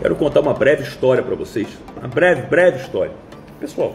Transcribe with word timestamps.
Quero 0.00 0.14
contar 0.14 0.40
uma 0.40 0.52
breve 0.52 0.82
história 0.82 1.22
para 1.22 1.34
vocês. 1.34 1.66
Uma 1.96 2.08
breve, 2.08 2.42
breve 2.42 2.82
história. 2.82 3.12
Pessoal, 3.58 3.94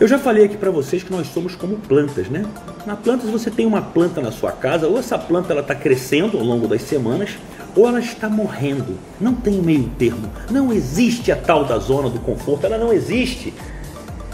eu 0.00 0.08
já 0.08 0.18
falei 0.18 0.46
aqui 0.46 0.56
para 0.56 0.70
vocês 0.70 1.02
que 1.02 1.12
nós 1.12 1.26
somos 1.26 1.54
como 1.54 1.76
plantas, 1.76 2.28
né? 2.28 2.46
Na 2.86 2.96
plantas 2.96 3.28
você 3.28 3.50
tem 3.50 3.66
uma 3.66 3.82
planta 3.82 4.22
na 4.22 4.32
sua 4.32 4.50
casa, 4.50 4.88
ou 4.88 4.98
essa 4.98 5.18
planta 5.18 5.52
ela 5.52 5.60
está 5.60 5.74
crescendo 5.74 6.38
ao 6.38 6.44
longo 6.44 6.66
das 6.66 6.80
semanas, 6.80 7.36
ou 7.76 7.86
ela 7.86 8.00
está 8.00 8.30
morrendo. 8.30 8.98
Não 9.20 9.34
tem 9.34 9.60
meio 9.60 9.90
termo. 9.98 10.32
Não 10.50 10.72
existe 10.72 11.30
a 11.30 11.36
tal 11.36 11.66
da 11.66 11.78
zona 11.78 12.08
do 12.08 12.18
conforto, 12.18 12.64
ela 12.64 12.78
não 12.78 12.90
existe. 12.92 13.52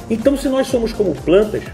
Então, 0.08 0.36
se 0.36 0.48
nós 0.48 0.68
somos 0.68 0.92
como 0.92 1.16
plantas, 1.16 1.64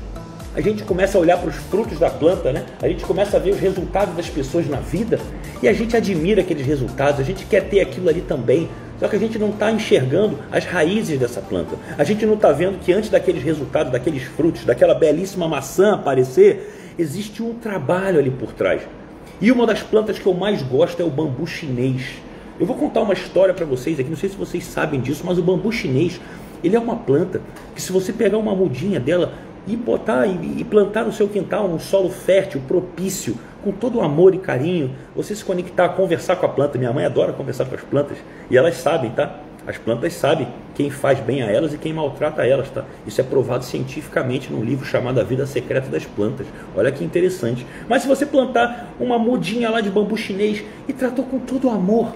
a 0.55 0.61
gente 0.63 0.85
começa 0.85 1.19
a 1.19 1.21
olhar 1.21 1.37
para 1.37 1.51
os 1.51 1.57
frutos 1.57 1.99
da 1.99 2.09
planta, 2.09 2.51
né? 2.51 2.65
A 2.81 2.89
gente 2.89 3.05
começa 3.05 3.37
a 3.37 3.41
ver 3.41 3.51
os 3.51 3.61
resultados 3.61 4.17
das 4.17 4.31
pessoas 4.31 4.67
na 4.67 4.79
vida 4.79 5.21
e 5.63 5.69
a 5.69 5.73
gente 5.73 5.97
admira 5.97 6.41
aqueles 6.41 6.67
resultados, 6.67 7.21
a 7.21 7.23
gente 7.23 7.47
quer 7.47 7.69
ter 7.69 7.81
aquilo 7.81 8.09
ali 8.09 8.21
também. 8.21 8.69
Só 8.99 9.09
que 9.09 9.17
a 9.17 9.19
gente 9.19 9.39
não 9.39 9.51
está 9.51 9.71
enxergando 9.71 10.39
as 10.51 10.65
raízes 10.65 11.19
dessa 11.19 11.41
planta. 11.41 11.77
A 11.97 12.05
gente 12.05 12.25
não 12.27 12.35
está 12.35 12.53
vendo 12.53 12.79
que 12.79 12.93
antes 12.93 13.11
daqueles 13.11 13.43
resultados, 13.43 13.93
daqueles 13.93 14.23
frutos, 14.23 14.65
daquela 14.65 14.95
belíssima 14.95 15.49
maçã 15.49 15.95
aparecer, 15.95 16.95
existe 16.99 17.43
um 17.43 17.55
trabalho 17.55 18.19
ali 18.19 18.31
por 18.31 18.53
trás. 18.53 18.83
E 19.41 19.51
uma 19.51 19.67
das 19.67 19.83
plantas 19.83 20.19
que 20.19 20.27
eu 20.27 20.35
mais 20.35 20.63
gosto 20.63 21.01
é 21.01 21.05
o 21.05 21.11
bambu 21.11 21.47
chinês. 21.47 22.03
Eu 22.61 22.67
vou 22.67 22.77
contar 22.77 23.01
uma 23.01 23.13
história 23.15 23.53
para 23.55 23.67
vocês 23.67 23.99
aqui, 23.99 24.09
não 24.09 24.17
sei 24.17 24.29
se 24.29 24.37
vocês 24.37 24.65
sabem 24.65 25.01
disso, 25.01 25.23
mas 25.25 25.39
o 25.39 25.43
bambu 25.43 25.73
chinês, 25.73 26.21
ele 26.63 26.77
é 26.77 26.79
uma 26.79 26.97
planta 26.97 27.41
que 27.75 27.83
se 27.83 27.91
você 27.91 28.13
pegar 28.13 28.39
uma 28.39 28.55
mudinha 28.55 29.01
dela, 29.01 29.33
e 29.67 29.77
botar 29.77 30.27
e, 30.27 30.65
plantar 30.65 31.05
no 31.05 31.13
seu 31.13 31.29
quintal 31.29 31.69
um 31.69 31.79
solo 31.79 32.11
fértil, 32.11 32.61
propício, 32.67 33.37
com 33.63 33.73
todo 33.73 33.99
o 33.99 34.03
amor 34.03 34.35
e 34.35 34.39
carinho, 34.39 34.95
você 35.15 35.35
se 35.35 35.45
conectar, 35.45 35.89
conversar 35.91 36.37
com 36.37 36.47
a 36.47 36.49
planta. 36.49 36.79
Minha 36.79 36.93
mãe 36.93 37.05
adora 37.05 37.33
conversar 37.33 37.65
com 37.65 37.75
as 37.75 37.81
plantas 37.83 38.19
e 38.51 38.57
elas 38.57 38.77
sabem, 38.77 39.11
tá? 39.11 39.41
As 39.67 39.79
plantas 39.79 40.13
sabem 40.15 40.49
quem 40.75 40.91
faz 40.91 41.21
bem 41.21 41.43
a 41.43 41.47
elas 41.47 41.73
e 41.73 41.79
quem 41.79 41.93
maltrata 41.93 42.45
elas, 42.45 42.69
tá? 42.69 42.85
Isso 43.07 43.21
é 43.21 43.25
provado 43.25 43.65
cientificamente 43.65 44.53
num 44.53 44.63
livro 44.63 44.85
chamado 44.85 45.21
A 45.21 45.25
Vida 45.25 45.47
Secreta 45.47 45.89
das 45.89 46.05
Plantas. 46.05 46.47
Olha 46.77 46.91
que 46.91 47.05
interessante. 47.05 47.65
Mas 47.89 48.03
se 48.03 48.09
você 48.09 48.27
plantar 48.27 48.89
uma 48.99 49.19
mudinha 49.19 49.71
lá 49.71 49.81
de 49.81 49.89
bambu 49.89 50.17
chinês 50.17 50.65
e 50.89 50.93
tratou 50.93 51.25
com 51.25 51.39
todo 51.39 51.69
o 51.69 51.71
amor, 51.71 52.13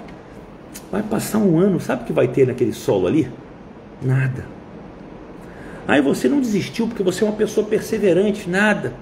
vai 0.90 1.02
passar 1.02 1.38
um 1.38 1.58
ano, 1.58 1.78
sabe 1.78 2.02
o 2.02 2.06
que 2.06 2.12
vai 2.12 2.26
ter 2.26 2.46
naquele 2.46 2.72
solo 2.72 3.06
ali? 3.06 3.30
Nada 4.02 4.56
Aí 5.88 6.00
você 6.00 6.28
não 6.28 6.40
desistiu 6.40 6.88
porque 6.88 7.02
você 7.02 7.22
é 7.22 7.26
uma 7.26 7.36
pessoa 7.36 7.66
perseverante, 7.66 8.50
nada. 8.50 8.92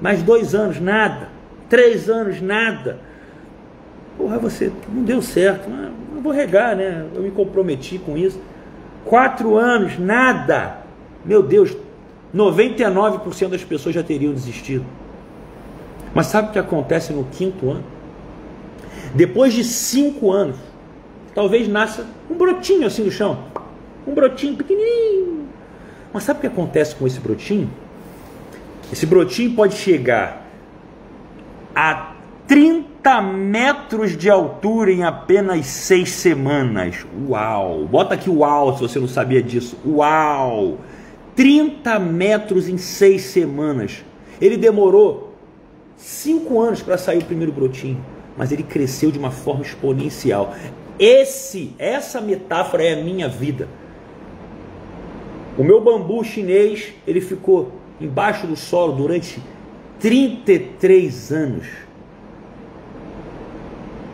Mais 0.00 0.22
dois 0.22 0.54
anos, 0.54 0.80
nada. 0.80 1.28
Três 1.68 2.08
anos, 2.08 2.40
nada. 2.40 2.98
Porra, 4.16 4.38
você 4.38 4.72
não 4.92 5.02
deu 5.02 5.22
certo. 5.22 5.68
Não 5.68 6.20
vou 6.22 6.32
regar, 6.32 6.74
né? 6.76 7.06
Eu 7.14 7.22
me 7.22 7.30
comprometi 7.30 7.98
com 7.98 8.16
isso. 8.16 8.40
Quatro 9.04 9.56
anos, 9.56 9.98
nada. 9.98 10.78
Meu 11.24 11.42
Deus, 11.42 11.76
99% 12.34 13.48
das 13.48 13.64
pessoas 13.64 13.94
já 13.94 14.02
teriam 14.02 14.32
desistido. 14.32 14.84
Mas 16.14 16.26
sabe 16.26 16.48
o 16.48 16.52
que 16.52 16.58
acontece 16.58 17.12
no 17.12 17.24
quinto 17.24 17.70
ano? 17.70 17.84
Depois 19.14 19.52
de 19.52 19.64
cinco 19.64 20.32
anos, 20.32 20.56
talvez 21.34 21.68
nasça 21.68 22.06
um 22.30 22.34
brotinho 22.34 22.86
assim 22.86 23.04
no 23.04 23.10
chão. 23.10 23.44
Um 24.06 24.14
brotinho 24.14 24.56
pequenininho 24.56 25.28
mas 26.12 26.24
sabe 26.24 26.38
o 26.38 26.40
que 26.40 26.46
acontece 26.46 26.94
com 26.94 27.06
esse 27.06 27.20
brotinho? 27.20 27.70
Esse 28.92 29.04
brotinho 29.04 29.54
pode 29.54 29.76
chegar 29.76 30.47
a 31.80 32.12
30 32.48 33.22
metros 33.22 34.16
de 34.16 34.28
altura 34.28 34.90
em 34.90 35.04
apenas 35.04 35.64
seis 35.66 36.10
semanas. 36.10 37.06
Uau! 37.28 37.84
Bota 37.84 38.14
aqui 38.14 38.28
uau 38.28 38.74
se 38.74 38.80
você 38.80 38.98
não 38.98 39.06
sabia 39.06 39.40
disso. 39.40 39.78
Uau! 39.86 40.78
30 41.36 42.00
metros 42.00 42.68
em 42.68 42.76
seis 42.76 43.22
semanas. 43.26 44.04
Ele 44.40 44.56
demorou 44.56 45.34
cinco 45.96 46.60
anos 46.60 46.82
para 46.82 46.98
sair 46.98 47.18
o 47.18 47.24
primeiro 47.24 47.52
brotinho, 47.52 48.04
mas 48.36 48.50
ele 48.50 48.64
cresceu 48.64 49.12
de 49.12 49.18
uma 49.20 49.30
forma 49.30 49.62
exponencial. 49.62 50.56
Esse, 50.98 51.72
essa 51.78 52.20
metáfora 52.20 52.82
é 52.82 52.94
a 52.94 53.04
minha 53.04 53.28
vida. 53.28 53.68
O 55.56 55.62
meu 55.62 55.80
bambu 55.80 56.24
chinês, 56.24 56.92
ele 57.06 57.20
ficou 57.20 57.70
embaixo 58.00 58.48
do 58.48 58.56
solo 58.56 58.94
durante 58.94 59.40
33 60.00 61.32
anos. 61.32 61.66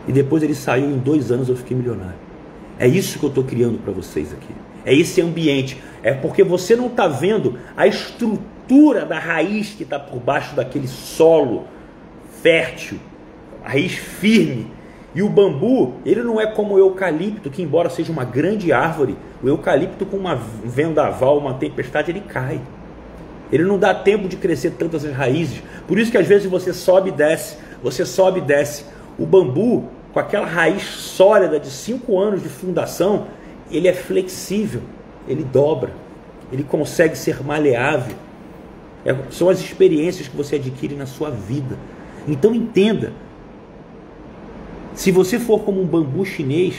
E 0.07 0.11
depois 0.11 0.43
ele 0.43 0.55
saiu 0.55 0.89
em 0.89 0.97
dois 0.97 1.31
anos 1.31 1.49
eu 1.49 1.55
fiquei 1.55 1.75
milionário. 1.75 2.25
É 2.77 2.87
isso 2.87 3.17
que 3.17 3.25
eu 3.25 3.29
estou 3.29 3.43
criando 3.43 3.79
para 3.79 3.93
vocês 3.93 4.33
aqui. 4.33 4.53
É 4.85 4.93
esse 4.93 5.21
ambiente. 5.21 5.81
É 6.03 6.13
porque 6.13 6.43
você 6.43 6.75
não 6.75 6.87
está 6.87 7.07
vendo 7.07 7.57
a 7.75 7.87
estrutura 7.87 9.05
da 9.05 9.17
raiz 9.17 9.69
que 9.69 9.83
está 9.83 9.97
por 9.97 10.19
baixo 10.19 10.55
daquele 10.55 10.87
solo 10.87 11.65
fértil, 12.41 12.99
a 13.63 13.69
raiz 13.69 13.93
firme 13.93 14.67
e 15.15 15.23
o 15.23 15.29
bambu, 15.29 15.93
ele 16.05 16.21
não 16.21 16.41
é 16.41 16.45
como 16.45 16.75
o 16.75 16.77
eucalipto, 16.77 17.49
que 17.49 17.61
embora 17.61 17.89
seja 17.89 18.11
uma 18.11 18.25
grande 18.25 18.73
árvore, 18.73 19.15
o 19.41 19.47
eucalipto 19.47 20.05
com 20.05 20.17
uma 20.17 20.35
vendaval, 20.35 21.37
uma 21.37 21.53
tempestade, 21.53 22.11
ele 22.11 22.19
cai. 22.19 22.59
Ele 23.51 23.63
não 23.63 23.77
dá 23.77 23.93
tempo 23.93 24.27
de 24.27 24.35
crescer 24.35 24.71
tantas 24.71 25.03
raízes. 25.03 25.61
Por 25.87 25.99
isso 25.99 26.11
que 26.11 26.17
às 26.17 26.27
vezes 26.27 26.49
você 26.49 26.73
sobe 26.73 27.09
e 27.09 27.11
desce, 27.11 27.57
você 27.81 28.05
sobe 28.05 28.39
e 28.39 28.41
desce. 28.41 28.85
O 29.17 29.25
bambu, 29.25 29.89
com 30.13 30.19
aquela 30.19 30.45
raiz 30.45 30.83
sólida 30.83 31.59
de 31.59 31.69
5 31.69 32.19
anos 32.19 32.41
de 32.41 32.49
fundação, 32.49 33.27
ele 33.71 33.87
é 33.87 33.93
flexível, 33.93 34.81
ele 35.27 35.43
dobra, 35.43 35.91
ele 36.51 36.63
consegue 36.63 37.17
ser 37.17 37.43
maleável. 37.43 38.15
É, 39.05 39.15
são 39.29 39.49
as 39.49 39.59
experiências 39.59 40.27
que 40.27 40.35
você 40.35 40.55
adquire 40.55 40.95
na 40.95 41.05
sua 41.05 41.29
vida. 41.29 41.77
Então 42.27 42.55
entenda, 42.55 43.13
se 44.95 45.11
você 45.11 45.37
for 45.37 45.59
como 45.59 45.81
um 45.81 45.85
bambu 45.85 46.25
chinês, 46.25 46.75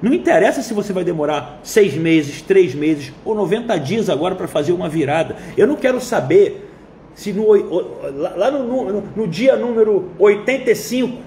não 0.00 0.12
interessa 0.12 0.62
se 0.62 0.72
você 0.72 0.92
vai 0.92 1.02
demorar 1.02 1.60
seis 1.62 1.94
meses, 1.94 2.40
três 2.40 2.74
meses 2.74 3.12
ou 3.24 3.34
90 3.34 3.76
dias 3.78 4.08
agora 4.08 4.34
para 4.34 4.46
fazer 4.46 4.72
uma 4.72 4.88
virada. 4.88 5.36
Eu 5.56 5.66
não 5.66 5.74
quero 5.74 6.00
saber 6.00 6.70
se 7.14 7.32
no, 7.32 7.46
lá 8.16 8.50
no, 8.50 8.92
no, 8.92 9.02
no 9.16 9.26
dia 9.26 9.56
número 9.56 10.10
85 10.18 11.18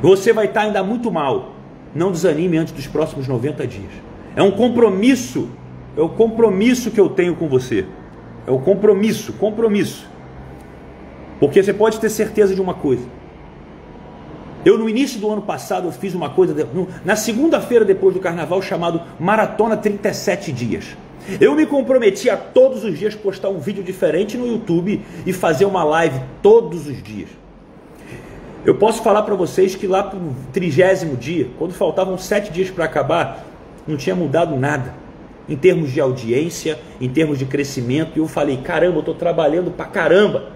você 0.00 0.32
vai 0.32 0.46
estar 0.46 0.62
ainda 0.62 0.82
muito 0.84 1.10
mal. 1.10 1.54
Não 1.92 2.12
desanime 2.12 2.56
antes 2.56 2.72
dos 2.72 2.86
próximos 2.86 3.26
90 3.26 3.66
dias. 3.66 3.90
É 4.36 4.42
um 4.42 4.52
compromisso, 4.52 5.48
é 5.96 6.00
o 6.00 6.08
compromisso 6.08 6.92
que 6.92 7.00
eu 7.00 7.08
tenho 7.08 7.34
com 7.34 7.48
você. 7.48 7.84
É 8.46 8.52
o 8.52 8.60
compromisso, 8.60 9.32
compromisso. 9.32 10.08
Porque 11.40 11.60
você 11.60 11.72
pode 11.72 11.98
ter 11.98 12.08
certeza 12.08 12.54
de 12.54 12.60
uma 12.60 12.74
coisa 12.74 13.19
eu, 14.64 14.76
no 14.76 14.88
início 14.88 15.18
do 15.20 15.30
ano 15.30 15.42
passado, 15.42 15.88
eu 15.88 15.92
fiz 15.92 16.14
uma 16.14 16.30
coisa, 16.30 16.54
na 17.04 17.16
segunda-feira 17.16 17.84
depois 17.84 18.14
do 18.14 18.20
carnaval, 18.20 18.60
chamado 18.60 19.00
Maratona 19.18 19.76
37 19.76 20.52
Dias. 20.52 20.96
Eu 21.40 21.54
me 21.54 21.66
comprometi 21.66 22.28
a 22.28 22.36
todos 22.36 22.84
os 22.84 22.98
dias 22.98 23.14
postar 23.14 23.48
um 23.48 23.58
vídeo 23.58 23.82
diferente 23.82 24.36
no 24.36 24.46
YouTube 24.46 25.00
e 25.24 25.32
fazer 25.32 25.64
uma 25.64 25.84
live 25.84 26.18
todos 26.42 26.86
os 26.86 27.02
dias. 27.02 27.28
Eu 28.64 28.74
posso 28.74 29.02
falar 29.02 29.22
para 29.22 29.34
vocês 29.34 29.74
que 29.74 29.86
lá 29.86 30.02
para 30.02 30.18
o 30.18 30.34
trigésimo 30.52 31.16
dia, 31.16 31.48
quando 31.58 31.72
faltavam 31.72 32.18
sete 32.18 32.52
dias 32.52 32.70
para 32.70 32.84
acabar, 32.84 33.46
não 33.86 33.96
tinha 33.96 34.14
mudado 34.14 34.56
nada. 34.56 34.94
Em 35.48 35.56
termos 35.56 35.90
de 35.90 36.00
audiência, 36.00 36.78
em 37.00 37.08
termos 37.08 37.38
de 37.38 37.44
crescimento, 37.44 38.12
e 38.16 38.18
eu 38.18 38.28
falei: 38.28 38.58
caramba, 38.58 38.96
eu 38.96 39.00
estou 39.00 39.14
trabalhando 39.14 39.70
para 39.70 39.86
caramba, 39.86 40.50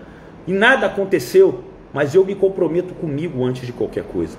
e 0.47 0.53
nada 0.53 0.87
aconteceu 0.87 1.64
mas 1.94 2.12
eu 2.12 2.25
me 2.25 2.34
comprometo 2.34 2.93
comigo 2.93 3.44
antes 3.44 3.65
de 3.65 3.72
qualquer 3.72 4.03
coisa. 4.03 4.37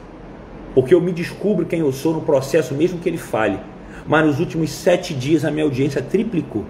Porque 0.75 0.93
eu 0.93 0.99
me 0.99 1.13
descubro 1.13 1.66
quem 1.66 1.79
eu 1.79 1.91
sou 1.93 2.13
no 2.13 2.22
processo, 2.22 2.75
mesmo 2.75 2.99
que 2.99 3.07
ele 3.07 3.17
fale. 3.17 3.57
Mas 4.05 4.25
nos 4.25 4.40
últimos 4.41 4.69
sete 4.72 5.13
dias 5.13 5.46
a 5.46 5.49
minha 5.49 5.63
audiência 5.63 6.02
triplicou. 6.02 6.66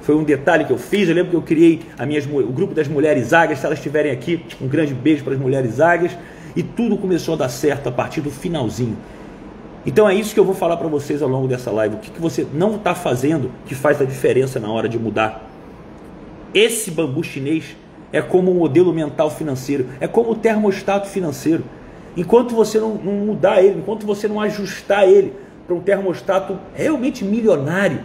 Foi 0.00 0.16
um 0.16 0.24
detalhe 0.24 0.64
que 0.64 0.72
eu 0.72 0.78
fiz. 0.78 1.08
Eu 1.08 1.14
lembro 1.14 1.30
que 1.30 1.36
eu 1.36 1.42
criei 1.42 1.80
minhas, 2.04 2.26
o 2.26 2.52
grupo 2.52 2.74
das 2.74 2.88
mulheres 2.88 3.32
águias. 3.32 3.60
Se 3.60 3.66
elas 3.66 3.78
estiverem 3.78 4.10
aqui, 4.10 4.44
um 4.60 4.66
grande 4.66 4.92
beijo 4.92 5.22
para 5.22 5.34
as 5.34 5.38
mulheres 5.38 5.80
águias. 5.80 6.18
E 6.56 6.62
tudo 6.62 6.96
começou 6.96 7.34
a 7.34 7.36
dar 7.38 7.48
certo 7.48 7.88
a 7.88 7.92
partir 7.92 8.20
do 8.20 8.30
finalzinho. 8.30 8.96
Então 9.86 10.08
é 10.08 10.14
isso 10.14 10.34
que 10.34 10.40
eu 10.40 10.44
vou 10.44 10.54
falar 10.54 10.76
para 10.76 10.88
vocês 10.88 11.22
ao 11.22 11.28
longo 11.28 11.46
dessa 11.46 11.70
live. 11.70 11.94
O 11.94 11.98
que, 11.98 12.10
que 12.10 12.20
você 12.20 12.44
não 12.52 12.74
está 12.74 12.96
fazendo 12.96 13.52
que 13.64 13.76
faz 13.76 14.02
a 14.02 14.04
diferença 14.04 14.58
na 14.58 14.68
hora 14.68 14.88
de 14.88 14.98
mudar? 14.98 15.48
Esse 16.52 16.90
bambu 16.90 17.22
chinês 17.22 17.76
é 18.16 18.22
como 18.22 18.50
o 18.50 18.54
modelo 18.54 18.92
mental 18.92 19.30
financeiro, 19.30 19.86
é 20.00 20.06
como 20.06 20.30
o 20.30 20.34
termostato 20.34 21.08
financeiro. 21.08 21.64
Enquanto 22.16 22.54
você 22.54 22.78
não, 22.78 22.94
não 22.94 23.12
mudar 23.12 23.62
ele, 23.62 23.78
enquanto 23.78 24.06
você 24.06 24.26
não 24.26 24.40
ajustar 24.40 25.08
ele 25.08 25.32
para 25.66 25.76
um 25.76 25.80
termostato 25.80 26.58
realmente 26.74 27.24
milionário, 27.24 28.00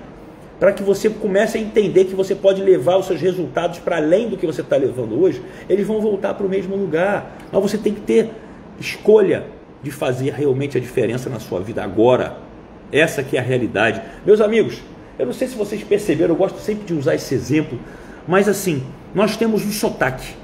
para 0.59 0.71
que 0.71 0.83
você 0.83 1.09
comece 1.09 1.57
a 1.57 1.61
entender 1.61 2.05
que 2.05 2.13
você 2.13 2.35
pode 2.35 2.61
levar 2.61 2.97
os 2.97 3.07
seus 3.07 3.19
resultados 3.21 3.79
para 3.79 3.97
além 3.97 4.29
do 4.29 4.37
que 4.37 4.45
você 4.45 4.61
está 4.61 4.75
levando 4.75 5.19
hoje, 5.19 5.41
eles 5.67 5.87
vão 5.87 6.01
voltar 6.01 6.33
para 6.33 6.45
o 6.45 6.49
mesmo 6.49 6.75
lugar. 6.75 7.37
Mas 7.51 7.61
você 7.61 7.77
tem 7.77 7.93
que 7.93 8.01
ter 8.01 8.29
escolha, 8.79 9.45
de 9.83 9.91
fazer 9.91 10.31
realmente 10.33 10.77
a 10.77 10.81
diferença 10.81 11.29
na 11.29 11.39
sua 11.39 11.59
vida 11.59 11.83
agora. 11.83 12.37
Essa 12.91 13.23
que 13.23 13.37
é 13.37 13.39
a 13.39 13.43
realidade. 13.43 14.01
Meus 14.25 14.41
amigos, 14.41 14.81
eu 15.17 15.25
não 15.25 15.33
sei 15.33 15.47
se 15.47 15.55
vocês 15.55 15.83
perceberam, 15.83 16.33
eu 16.33 16.37
gosto 16.37 16.59
sempre 16.59 16.85
de 16.85 16.93
usar 16.93 17.15
esse 17.15 17.33
exemplo, 17.33 17.79
mas 18.27 18.47
assim, 18.47 18.83
nós 19.13 19.35
temos 19.35 19.65
um 19.65 19.71
sotaque. 19.71 20.35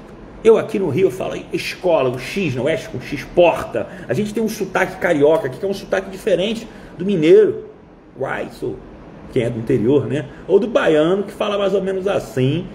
Eu 0.44 0.56
aqui 0.56 0.78
no 0.78 0.88
Rio 0.88 1.10
falo 1.10 1.36
escola, 1.52 2.08
o 2.08 2.18
X, 2.18 2.54
no 2.54 2.64
Oeste 2.64 2.88
com 2.90 3.00
X, 3.00 3.24
porta. 3.34 3.88
A 4.08 4.14
gente 4.14 4.32
tem 4.32 4.42
um 4.42 4.48
sotaque 4.48 4.96
carioca 4.96 5.46
aqui, 5.46 5.58
que 5.58 5.64
é 5.64 5.68
um 5.68 5.74
sotaque 5.74 6.10
diferente 6.10 6.66
do 6.96 7.04
mineiro. 7.04 7.64
Sou 8.52 8.76
quem 9.32 9.42
é 9.42 9.50
do 9.50 9.58
interior, 9.58 10.06
né? 10.06 10.26
Ou 10.46 10.58
do 10.58 10.66
baiano, 10.66 11.24
que 11.24 11.32
fala 11.32 11.58
mais 11.58 11.74
ou 11.74 11.82
menos 11.82 12.06
assim. 12.06 12.66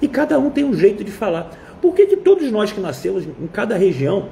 E 0.00 0.08
cada 0.08 0.38
um 0.38 0.50
tem 0.50 0.64
um 0.64 0.74
jeito 0.74 1.02
de 1.02 1.10
falar. 1.10 1.50
Por 1.80 1.94
que, 1.94 2.06
que 2.06 2.16
todos 2.16 2.50
nós 2.50 2.72
que 2.72 2.80
nascemos 2.80 3.24
em 3.24 3.46
cada 3.46 3.76
região, 3.76 4.28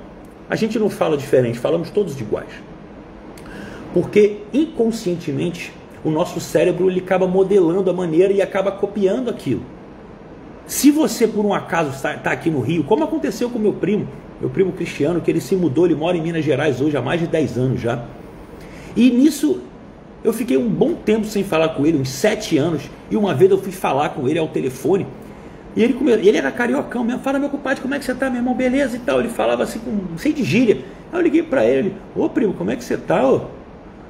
a 0.51 0.57
gente 0.57 0.79
não 0.79 0.91
fala 0.91 1.17
diferente, 1.17 1.59
falamos 1.59 1.91
todos 1.91 2.21
iguais? 2.21 2.51
Porque 3.95 4.39
inconscientemente 4.53 5.73
o 6.05 6.11
nosso 6.11 6.41
cérebro 6.41 6.91
ele 6.91 7.01
acaba 7.01 7.27
modelando 7.27 7.91
a 7.91 7.93
maneira 7.93 8.33
e 8.33 8.43
acaba 8.43 8.71
copiando 8.71 9.31
aquilo. 9.31 9.63
Se 10.67 10.91
você 10.91 11.29
por 11.29 11.45
um 11.45 11.55
acaso 11.55 11.91
está, 11.91 12.15
está 12.15 12.33
aqui 12.33 12.51
no 12.51 12.61
Rio, 12.61 12.83
como 12.85 13.05
aconteceu 13.05 13.49
com 13.49 13.59
meu 13.59 13.73
primo, 13.73 14.09
meu 14.41 14.51
primo 14.51 14.73
Cristiano, 14.73 15.21
que 15.21 15.31
ele 15.31 15.41
se 15.41 15.55
mudou, 15.55 15.87
ele 15.87 15.95
mora 15.95 16.17
em 16.17 16.23
Minas 16.23 16.45
Gerais 16.45 16.81
hoje 16.81 16.97
há 16.97 17.03
mais 17.03 17.21
de 17.21 17.27
10 17.27 17.57
anos 17.57 17.81
já. 17.81 18.05
E 18.97 19.11
nisso 19.11 19.61
eu 20.25 20.33
fiquei 20.33 20.57
um 20.57 20.69
bom 20.69 20.95
tempo 20.95 21.25
sem 21.27 21.45
falar 21.45 21.71
com 21.71 21.87
ele, 21.87 21.99
uns 21.99 22.09
7 22.09 22.59
anos, 22.59 22.83
e 23.11 23.17
uma 23.17 23.33
vez 23.33 23.51
eu 23.51 23.59
fui 23.59 23.71
falar 23.71 24.09
com 24.09 24.29
ele 24.29 24.39
ao 24.39 24.49
telefone, 24.49 25.07
e 25.77 25.83
ele, 25.83 25.95
ele 26.27 26.39
era 26.39 26.51
cariocão 26.51 27.05
mesmo, 27.05 27.21
fala 27.21 27.39
meu 27.39 27.51
compadre, 27.51 27.83
como 27.83 27.95
é 27.95 27.99
que 27.99 28.05
você 28.05 28.15
tá, 28.15 28.31
meu 28.31 28.39
irmão, 28.39 28.55
beleza 28.55 28.97
e 28.97 29.01
tal. 29.01 29.21
Ele 29.21 29.29
falava 29.29 29.63
assim, 29.63 29.79
com, 29.79 30.17
sem 30.17 30.33
de 30.33 30.43
gíria. 30.43 30.79
Aí 31.13 31.19
eu 31.19 31.23
liguei 31.23 31.43
para 31.43 31.67
ele, 31.67 31.95
ô 32.17 32.29
primo, 32.31 32.55
como 32.55 32.71
é 32.71 32.77
que 32.77 32.83
você 32.83 32.97
tá, 32.97 33.29
ô? 33.29 33.43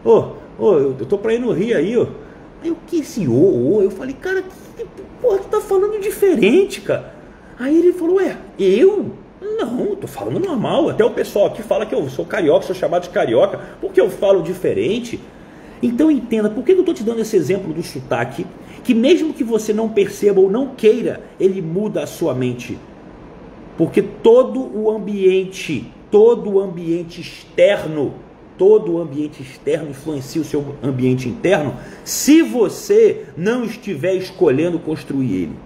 Ô, 0.05 0.29
ô, 0.57 0.73
eu 0.75 1.07
tô 1.07 1.19
pra 1.19 1.35
ir 1.35 1.41
no 1.41 1.51
Rio 1.51 1.77
aí, 1.77 1.97
ô. 1.97 2.07
Aí 2.63 2.71
o 2.71 2.77
que 2.87 2.99
esse 2.99 3.27
ô? 3.29 3.81
Eu 3.83 3.91
falei, 3.91 4.15
cara, 4.15 4.43
que, 4.77 4.87
porra, 5.21 5.39
tu 5.39 5.49
tá 5.49 5.61
falando 5.61 6.01
diferente, 6.01 6.81
cara. 6.81 7.15
Aí 7.59 7.79
ele 7.79 7.93
falou, 7.93 8.17
ué, 8.17 8.37
eu? 8.59 9.13
Não, 9.41 9.95
tô 9.97 10.07
falando 10.07 10.39
normal. 10.39 10.89
Até 10.91 11.05
o 11.05 11.11
pessoal 11.11 11.47
aqui 11.47 11.63
fala 11.63 11.87
que 11.87 11.95
eu 11.95 12.09
sou 12.09 12.25
carioca, 12.25 12.67
sou 12.67 12.75
chamado 12.75 13.05
de 13.05 13.11
carioca, 13.11 13.61
porque 13.81 14.01
eu 14.01 14.11
falo 14.11 14.43
diferente. 14.43 15.21
Então 15.83 16.11
entenda, 16.11 16.49
por 16.51 16.65
que 16.65 16.73
eu 16.73 16.81
estou 16.81 16.95
te 16.95 17.03
dando 17.03 17.21
esse 17.21 17.37
exemplo 17.37 17.73
do 17.73 17.83
sotaque? 17.83 18.47
Que 18.83 18.95
mesmo 18.95 19.35
que 19.35 19.45
você 19.45 19.73
não 19.73 19.89
perceba 19.89 20.41
ou 20.41 20.51
não 20.51 20.69
queira, 20.69 21.21
ele 21.39 21.61
muda 21.61 22.03
a 22.03 22.07
sua 22.07 22.35
mente. 22.35 22.79
Porque 23.77 24.01
todo 24.01 24.61
o 24.75 24.91
ambiente, 24.91 25.93
todo 26.11 26.53
o 26.53 26.61
ambiente 26.61 27.21
externo 27.21 28.15
todo 28.57 28.93
o 28.93 29.01
ambiente 29.01 29.43
externo 29.43 29.91
influencia 29.91 30.41
o 30.41 30.45
seu 30.45 30.75
ambiente 30.83 31.29
interno, 31.29 31.75
se 32.05 32.43
você 32.43 33.27
não 33.37 33.65
estiver 33.65 34.15
escolhendo 34.15 34.79
construir 34.79 35.35
ele. 35.35 35.57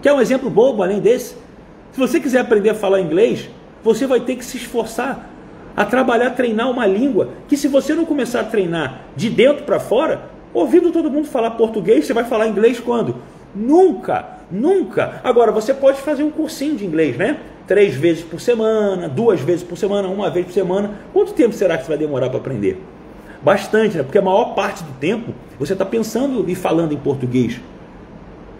Quer 0.00 0.12
um 0.12 0.20
exemplo 0.20 0.48
bobo 0.48 0.82
além 0.82 1.00
desse? 1.00 1.34
Se 1.92 1.98
você 1.98 2.20
quiser 2.20 2.40
aprender 2.40 2.70
a 2.70 2.74
falar 2.74 3.00
inglês, 3.00 3.48
você 3.82 4.06
vai 4.06 4.20
ter 4.20 4.36
que 4.36 4.44
se 4.44 4.56
esforçar 4.56 5.30
a 5.76 5.84
trabalhar, 5.84 6.30
treinar 6.30 6.70
uma 6.70 6.86
língua 6.86 7.30
que 7.48 7.56
se 7.56 7.68
você 7.68 7.94
não 7.94 8.04
começar 8.04 8.40
a 8.40 8.44
treinar 8.44 9.02
de 9.16 9.30
dentro 9.30 9.64
para 9.64 9.78
fora, 9.78 10.22
ouvindo 10.52 10.90
todo 10.90 11.10
mundo 11.10 11.28
falar 11.28 11.52
português, 11.52 12.06
você 12.06 12.12
vai 12.12 12.24
falar 12.24 12.48
inglês 12.48 12.80
quando? 12.80 13.16
Nunca, 13.54 14.38
nunca. 14.50 15.20
Agora 15.24 15.52
você 15.52 15.72
pode 15.72 16.00
fazer 16.00 16.22
um 16.22 16.30
cursinho 16.30 16.76
de 16.76 16.84
inglês, 16.84 17.16
né? 17.16 17.38
Três 17.68 17.94
vezes 17.94 18.24
por 18.24 18.40
semana, 18.40 19.08
duas 19.08 19.40
vezes 19.40 19.62
por 19.62 19.76
semana, 19.76 20.08
uma 20.08 20.30
vez 20.30 20.46
por 20.46 20.52
semana. 20.52 20.92
Quanto 21.12 21.34
tempo 21.34 21.54
será 21.54 21.76
que 21.76 21.84
você 21.84 21.90
vai 21.90 21.98
demorar 21.98 22.30
para 22.30 22.38
aprender? 22.38 22.82
Bastante, 23.42 23.98
né? 23.98 24.02
porque 24.02 24.18
a 24.18 24.22
maior 24.22 24.54
parte 24.54 24.82
do 24.82 24.92
tempo 24.92 25.32
você 25.60 25.74
está 25.74 25.84
pensando 25.84 26.48
e 26.48 26.54
falando 26.54 26.92
em 26.92 26.96
português. 26.96 27.60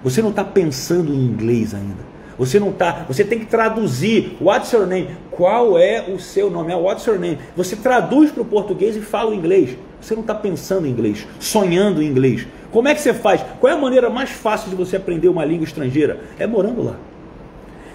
Você 0.05 0.23
não 0.23 0.29
está 0.31 0.45
pensando 0.45 1.13
em 1.13 1.25
inglês 1.25 1.75
ainda. 1.75 2.07
Você 2.39 2.61
não 2.61 2.69
está. 2.69 3.05
Você 3.09 3.25
tem 3.25 3.41
que 3.41 3.47
traduzir. 3.47 4.37
What's 4.41 4.71
your 4.71 4.87
name? 4.87 5.09
Qual 5.31 5.77
é 5.77 6.05
o 6.09 6.21
seu 6.21 6.49
nome? 6.49 6.73
É 6.73 6.77
what's 6.77 7.05
your 7.05 7.19
name? 7.19 7.39
Você 7.57 7.75
traduz 7.75 8.31
para 8.31 8.43
o 8.43 8.45
português 8.45 8.95
e 8.95 9.01
fala 9.01 9.31
o 9.31 9.35
inglês. 9.35 9.77
Você 10.01 10.15
não 10.15 10.21
está 10.21 10.35
pensando 10.35 10.87
em 10.87 10.91
inglês, 10.91 11.27
sonhando 11.41 12.01
em 12.01 12.07
inglês. 12.07 12.47
Como 12.71 12.87
é 12.87 12.95
que 12.95 13.01
você 13.01 13.13
faz? 13.13 13.45
Qual 13.59 13.73
é 13.73 13.75
a 13.75 13.79
maneira 13.79 14.09
mais 14.09 14.31
fácil 14.31 14.71
de 14.71 14.77
você 14.77 14.97
aprender 14.97 15.29
uma 15.29 15.45
língua 15.45 15.65
estrangeira? 15.65 16.21
É 16.39 16.47
morando 16.47 16.85
lá 16.85 16.97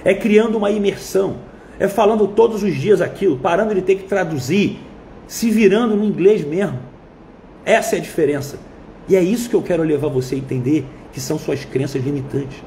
é 0.04 0.14
criando 0.14 0.58
uma 0.58 0.70
imersão, 0.70 1.38
é 1.80 1.88
falando 1.88 2.28
todos 2.28 2.64
os 2.64 2.76
dias 2.76 3.02
aquilo, 3.02 3.38
parando 3.38 3.74
de 3.74 3.82
ter 3.82 3.96
que 3.96 4.04
traduzir, 4.04 4.80
se 5.28 5.50
virando 5.50 5.96
no 5.96 6.04
inglês 6.04 6.46
mesmo. 6.46 6.80
Essa 7.66 7.96
é 7.96 8.00
a 8.00 8.02
diferença. 8.02 8.60
E 9.08 9.16
é 9.16 9.22
isso 9.22 9.50
que 9.50 9.56
eu 9.56 9.62
quero 9.62 9.84
levar 9.84 10.08
você 10.08 10.36
a 10.36 10.38
entender, 10.38 10.86
que 11.12 11.20
são 11.20 11.38
suas 11.38 11.66
crenças 11.66 12.04
limitantes. 12.04 12.58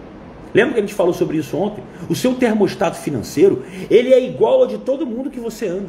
Lembra 0.54 0.74
que 0.74 0.78
a 0.80 0.82
gente 0.82 0.94
falou 0.94 1.12
sobre 1.12 1.36
isso 1.36 1.56
ontem? 1.56 1.82
O 2.08 2.14
seu 2.14 2.34
termostato 2.34 2.96
financeiro, 2.96 3.62
ele 3.90 4.12
é 4.12 4.24
igual 4.24 4.62
ao 4.62 4.66
de 4.66 4.78
todo 4.78 5.06
mundo 5.06 5.30
que 5.30 5.40
você 5.40 5.66
anda. 5.66 5.88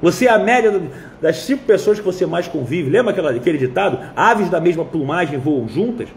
Você 0.00 0.26
é 0.26 0.30
a 0.30 0.38
média 0.38 0.80
das 1.20 1.38
cinco 1.38 1.64
pessoas 1.64 1.98
que 1.98 2.04
você 2.04 2.24
mais 2.24 2.48
convive. 2.48 2.88
Lembra 2.88 3.30
aquele 3.30 3.58
ditado? 3.58 3.98
Aves 4.16 4.48
da 4.48 4.60
mesma 4.60 4.84
plumagem 4.84 5.38
voam 5.38 5.68
juntas? 5.68 6.08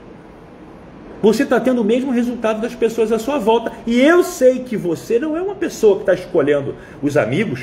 Você 1.23 1.43
está 1.43 1.57
tendo 1.57 1.79
o 1.79 1.85
mesmo 1.85 2.11
resultado 2.11 2.59
das 2.59 2.75
pessoas 2.75 3.09
à 3.09 3.17
sua 3.17 3.39
volta. 3.39 3.71
E 3.87 3.97
eu 4.01 4.25
sei 4.25 4.59
que 4.59 4.75
você 4.75 5.17
não 5.17 5.37
é 5.37 5.41
uma 5.41 5.55
pessoa 5.55 5.95
que 5.95 6.01
está 6.01 6.13
escolhendo 6.13 6.75
os 7.01 7.15
amigos. 7.15 7.61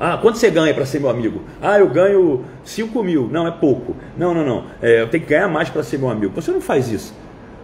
Ah, 0.00 0.18
quanto 0.20 0.36
você 0.36 0.50
ganha 0.50 0.74
para 0.74 0.84
ser 0.84 0.98
meu 0.98 1.08
amigo? 1.08 1.42
Ah, 1.62 1.78
eu 1.78 1.88
ganho 1.88 2.44
5 2.64 3.04
mil. 3.04 3.28
Não, 3.28 3.46
é 3.46 3.52
pouco. 3.52 3.94
Não, 4.18 4.34
não, 4.34 4.44
não. 4.44 4.64
É, 4.82 5.02
eu 5.02 5.08
tenho 5.08 5.22
que 5.22 5.30
ganhar 5.30 5.46
mais 5.46 5.70
para 5.70 5.84
ser 5.84 5.96
meu 5.96 6.10
amigo. 6.10 6.32
Você 6.34 6.50
não 6.50 6.60
faz 6.60 6.90
isso. 6.90 7.14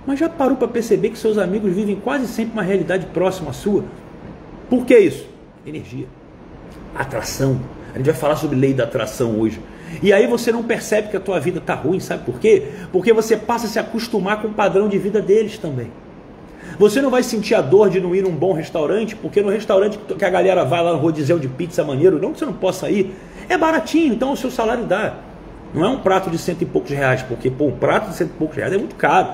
Mas 0.06 0.20
já 0.20 0.28
parou 0.28 0.56
para 0.56 0.68
perceber 0.68 1.10
que 1.10 1.18
seus 1.18 1.36
amigos 1.36 1.72
vivem 1.72 1.96
quase 1.96 2.28
sempre 2.28 2.52
uma 2.52 2.62
realidade 2.62 3.06
próxima 3.06 3.50
à 3.50 3.52
sua? 3.52 3.84
Por 4.70 4.86
que 4.86 4.96
isso? 4.96 5.26
Energia. 5.66 6.06
Atração. 6.94 7.60
A 7.92 7.98
gente 7.98 8.06
vai 8.06 8.14
falar 8.14 8.36
sobre 8.36 8.56
lei 8.56 8.72
da 8.72 8.84
atração 8.84 9.40
hoje. 9.40 9.60
E 10.00 10.12
aí 10.12 10.26
você 10.26 10.52
não 10.52 10.62
percebe 10.62 11.08
que 11.08 11.16
a 11.16 11.20
tua 11.20 11.40
vida 11.40 11.58
está 11.58 11.74
ruim, 11.74 12.00
sabe 12.00 12.24
por 12.24 12.38
quê? 12.38 12.68
Porque 12.92 13.12
você 13.12 13.36
passa 13.36 13.66
a 13.66 13.68
se 13.68 13.78
acostumar 13.78 14.40
com 14.40 14.48
o 14.48 14.52
padrão 14.52 14.88
de 14.88 14.98
vida 14.98 15.20
deles 15.20 15.58
também. 15.58 15.90
Você 16.78 17.02
não 17.02 17.10
vai 17.10 17.22
sentir 17.22 17.54
a 17.54 17.60
dor 17.60 17.90
de 17.90 18.00
não 18.00 18.14
ir 18.14 18.22
num 18.22 18.30
bom 18.30 18.52
restaurante, 18.52 19.14
porque 19.14 19.42
no 19.42 19.50
restaurante 19.50 19.98
que 19.98 20.24
a 20.24 20.30
galera 20.30 20.64
vai 20.64 20.82
lá 20.82 20.92
no 20.92 20.98
rodizão 20.98 21.38
de 21.38 21.48
pizza 21.48 21.84
maneiro, 21.84 22.18
não 22.18 22.32
que 22.32 22.38
você 22.38 22.46
não 22.46 22.54
possa 22.54 22.88
ir, 22.90 23.14
é 23.48 23.58
baratinho, 23.58 24.14
então 24.14 24.32
o 24.32 24.36
seu 24.36 24.50
salário 24.50 24.84
dá. 24.84 25.16
Não 25.74 25.84
é 25.84 25.88
um 25.88 25.98
prato 25.98 26.30
de 26.30 26.38
cento 26.38 26.62
e 26.62 26.66
poucos 26.66 26.90
reais, 26.90 27.22
porque 27.22 27.50
pô, 27.50 27.66
um 27.66 27.72
prato 27.72 28.10
de 28.10 28.16
cento 28.16 28.30
e 28.30 28.38
poucos 28.38 28.56
reais 28.56 28.72
é 28.72 28.78
muito 28.78 28.94
caro. 28.94 29.28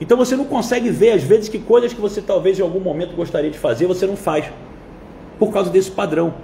Então 0.00 0.16
você 0.16 0.34
não 0.34 0.44
consegue 0.44 0.90
ver, 0.90 1.12
às 1.12 1.22
vezes, 1.22 1.48
que 1.48 1.58
coisas 1.58 1.92
que 1.92 2.00
você 2.00 2.20
talvez 2.20 2.58
em 2.58 2.62
algum 2.62 2.80
momento 2.80 3.14
gostaria 3.14 3.50
de 3.50 3.58
fazer, 3.58 3.86
você 3.86 4.06
não 4.06 4.16
faz. 4.16 4.46
Por 5.38 5.52
causa 5.52 5.70
desse 5.70 5.90
padrão. 5.90 6.34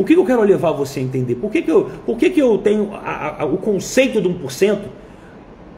O 0.00 0.04
que 0.04 0.14
eu 0.14 0.24
quero 0.24 0.40
levar 0.40 0.72
você 0.72 0.98
a 0.98 1.02
entender? 1.02 1.34
Por 1.34 1.50
que, 1.50 1.60
que, 1.60 1.70
eu, 1.70 1.90
por 2.06 2.16
que, 2.16 2.30
que 2.30 2.40
eu 2.40 2.56
tenho 2.56 2.94
a, 2.94 3.42
a, 3.42 3.44
o 3.44 3.58
conceito 3.58 4.18
de 4.18 4.30
1%? 4.30 4.78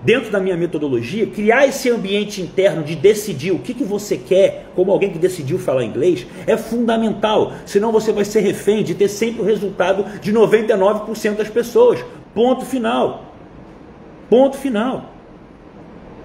dentro 0.05 0.31
da 0.31 0.41
minha 0.41 0.57
metodologia, 0.57 1.27
criar 1.27 1.67
esse 1.67 1.89
ambiente 1.89 2.41
interno 2.41 2.83
de 2.83 2.97
decidir 2.97 3.53
o 3.53 3.59
que, 3.61 3.73
que 3.73 3.85
você 3.85 4.17
quer, 4.17 4.67
como 4.75 4.91
alguém 4.91 5.11
que 5.11 5.19
decidiu 5.19 5.61
falar 5.61 5.85
inglês, 5.85 6.27
é 6.45 6.57
fundamental. 6.57 7.53
Senão 7.65 7.93
você 7.93 8.13
vai 8.13 8.25
ser 8.25 8.41
refém 8.41 8.83
de 8.83 8.95
ter 8.95 9.07
sempre 9.07 9.43
o 9.43 9.45
resultado 9.45 10.05
de 10.21 10.33
99% 10.33 11.37
das 11.37 11.49
pessoas. 11.49 12.05
Ponto 12.35 12.65
final. 12.65 13.33
Ponto 14.29 14.57
final. 14.57 15.13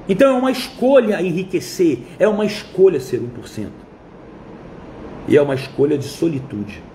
Então 0.10 0.36
é 0.36 0.39
uma 0.39 0.51
escolha 0.51 1.22
enriquecer, 1.22 2.00
é 2.18 2.27
uma 2.27 2.46
escolha 2.46 3.00
ser 3.00 3.22
1%. 3.22 3.68
E 5.27 5.36
é 5.38 5.42
uma 5.42 5.54
escolha 5.56 5.98
de 5.98 6.06
solitude. 6.06 6.87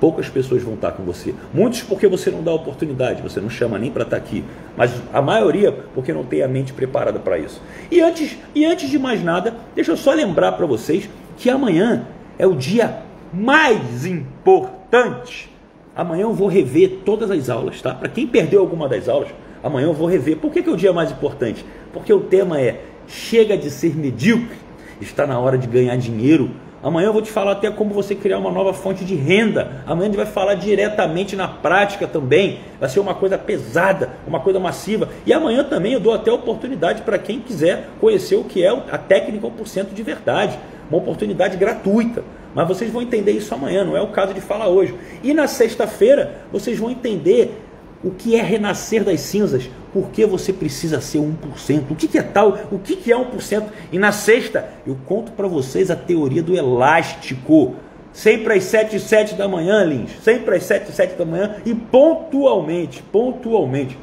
Poucas 0.00 0.28
pessoas 0.28 0.62
vão 0.62 0.74
estar 0.74 0.92
com 0.92 1.02
você. 1.02 1.34
Muitos 1.52 1.82
porque 1.82 2.06
você 2.06 2.30
não 2.30 2.42
dá 2.42 2.52
oportunidade, 2.52 3.22
você 3.22 3.40
não 3.40 3.48
chama 3.48 3.78
nem 3.78 3.90
para 3.90 4.02
estar 4.02 4.16
aqui. 4.16 4.44
Mas 4.76 4.92
a 5.12 5.22
maioria 5.22 5.72
porque 5.94 6.12
não 6.12 6.24
tem 6.24 6.42
a 6.42 6.48
mente 6.48 6.72
preparada 6.72 7.18
para 7.18 7.38
isso. 7.38 7.62
E 7.90 8.00
antes, 8.00 8.36
e 8.54 8.64
antes 8.64 8.90
de 8.90 8.98
mais 8.98 9.22
nada, 9.22 9.54
deixa 9.74 9.92
eu 9.92 9.96
só 9.96 10.12
lembrar 10.12 10.52
para 10.52 10.66
vocês 10.66 11.08
que 11.36 11.48
amanhã 11.48 12.06
é 12.38 12.46
o 12.46 12.54
dia 12.54 13.02
mais 13.32 14.04
importante. 14.04 15.50
Amanhã 15.94 16.22
eu 16.22 16.34
vou 16.34 16.48
rever 16.48 16.98
todas 17.04 17.30
as 17.30 17.48
aulas, 17.48 17.80
tá? 17.80 17.94
Para 17.94 18.08
quem 18.08 18.26
perdeu 18.26 18.60
alguma 18.60 18.86
das 18.88 19.08
aulas, 19.08 19.28
amanhã 19.62 19.86
eu 19.86 19.94
vou 19.94 20.06
rever. 20.06 20.36
Por 20.36 20.52
que, 20.52 20.62
que 20.62 20.68
é 20.68 20.72
o 20.72 20.76
dia 20.76 20.92
mais 20.92 21.10
importante? 21.10 21.64
Porque 21.92 22.12
o 22.12 22.20
tema 22.20 22.60
é 22.60 22.84
chega 23.08 23.56
de 23.56 23.70
ser 23.70 23.96
medíocre, 23.96 24.56
está 25.00 25.26
na 25.26 25.38
hora 25.38 25.56
de 25.56 25.66
ganhar 25.66 25.96
dinheiro 25.96 26.50
Amanhã 26.86 27.06
eu 27.08 27.12
vou 27.12 27.20
te 27.20 27.32
falar 27.32 27.50
até 27.50 27.68
como 27.68 27.92
você 27.92 28.14
criar 28.14 28.38
uma 28.38 28.52
nova 28.52 28.72
fonte 28.72 29.04
de 29.04 29.16
renda. 29.16 29.82
Amanhã 29.84 30.02
a 30.02 30.06
gente 30.06 30.16
vai 30.16 30.24
falar 30.24 30.54
diretamente 30.54 31.34
na 31.34 31.48
prática 31.48 32.06
também. 32.06 32.60
Vai 32.78 32.88
ser 32.88 33.00
uma 33.00 33.12
coisa 33.12 33.36
pesada, 33.36 34.10
uma 34.24 34.38
coisa 34.38 34.60
massiva. 34.60 35.08
E 35.26 35.32
amanhã 35.32 35.64
também 35.64 35.94
eu 35.94 35.98
dou 35.98 36.14
até 36.14 36.30
oportunidade 36.30 37.02
para 37.02 37.18
quem 37.18 37.40
quiser 37.40 37.88
conhecer 38.00 38.36
o 38.36 38.44
que 38.44 38.62
é 38.62 38.68
a 38.68 38.98
técnica 38.98 39.48
1% 39.48 39.92
de 39.92 40.02
verdade. 40.04 40.56
Uma 40.88 40.98
oportunidade 40.98 41.56
gratuita. 41.56 42.22
Mas 42.54 42.68
vocês 42.68 42.88
vão 42.88 43.02
entender 43.02 43.32
isso 43.32 43.52
amanhã, 43.52 43.82
não 43.82 43.96
é 43.96 44.00
o 44.00 44.12
caso 44.12 44.32
de 44.32 44.40
falar 44.40 44.68
hoje. 44.68 44.94
E 45.24 45.34
na 45.34 45.48
sexta-feira, 45.48 46.36
vocês 46.52 46.78
vão 46.78 46.88
entender 46.88 47.64
o 48.04 48.12
que 48.12 48.36
é 48.36 48.42
renascer 48.42 49.02
das 49.02 49.22
cinzas, 49.22 49.68
por 49.96 50.10
que 50.10 50.26
você 50.26 50.52
precisa 50.52 51.00
ser 51.00 51.16
1%, 51.16 51.84
o 51.88 51.94
que, 51.94 52.06
que 52.06 52.18
é 52.18 52.22
tal, 52.22 52.58
o 52.70 52.78
que, 52.78 52.96
que 52.96 53.10
é 53.10 53.16
1%. 53.16 53.64
E 53.90 53.98
na 53.98 54.12
sexta, 54.12 54.68
eu 54.86 54.94
conto 55.06 55.32
para 55.32 55.48
vocês 55.48 55.90
a 55.90 55.96
teoria 55.96 56.42
do 56.42 56.54
elástico. 56.54 57.76
Sempre 58.12 58.52
às 58.52 58.64
7 58.64 58.96
e 58.96 59.00
7 59.00 59.34
da 59.36 59.48
manhã, 59.48 59.82
Lins. 59.84 60.10
Sempre 60.22 60.54
às 60.54 60.64
7 60.64 60.90
e 60.90 60.92
7 60.92 61.14
da 61.14 61.24
manhã 61.24 61.56
e 61.64 61.74
pontualmente, 61.74 63.02
pontualmente. 63.10 63.96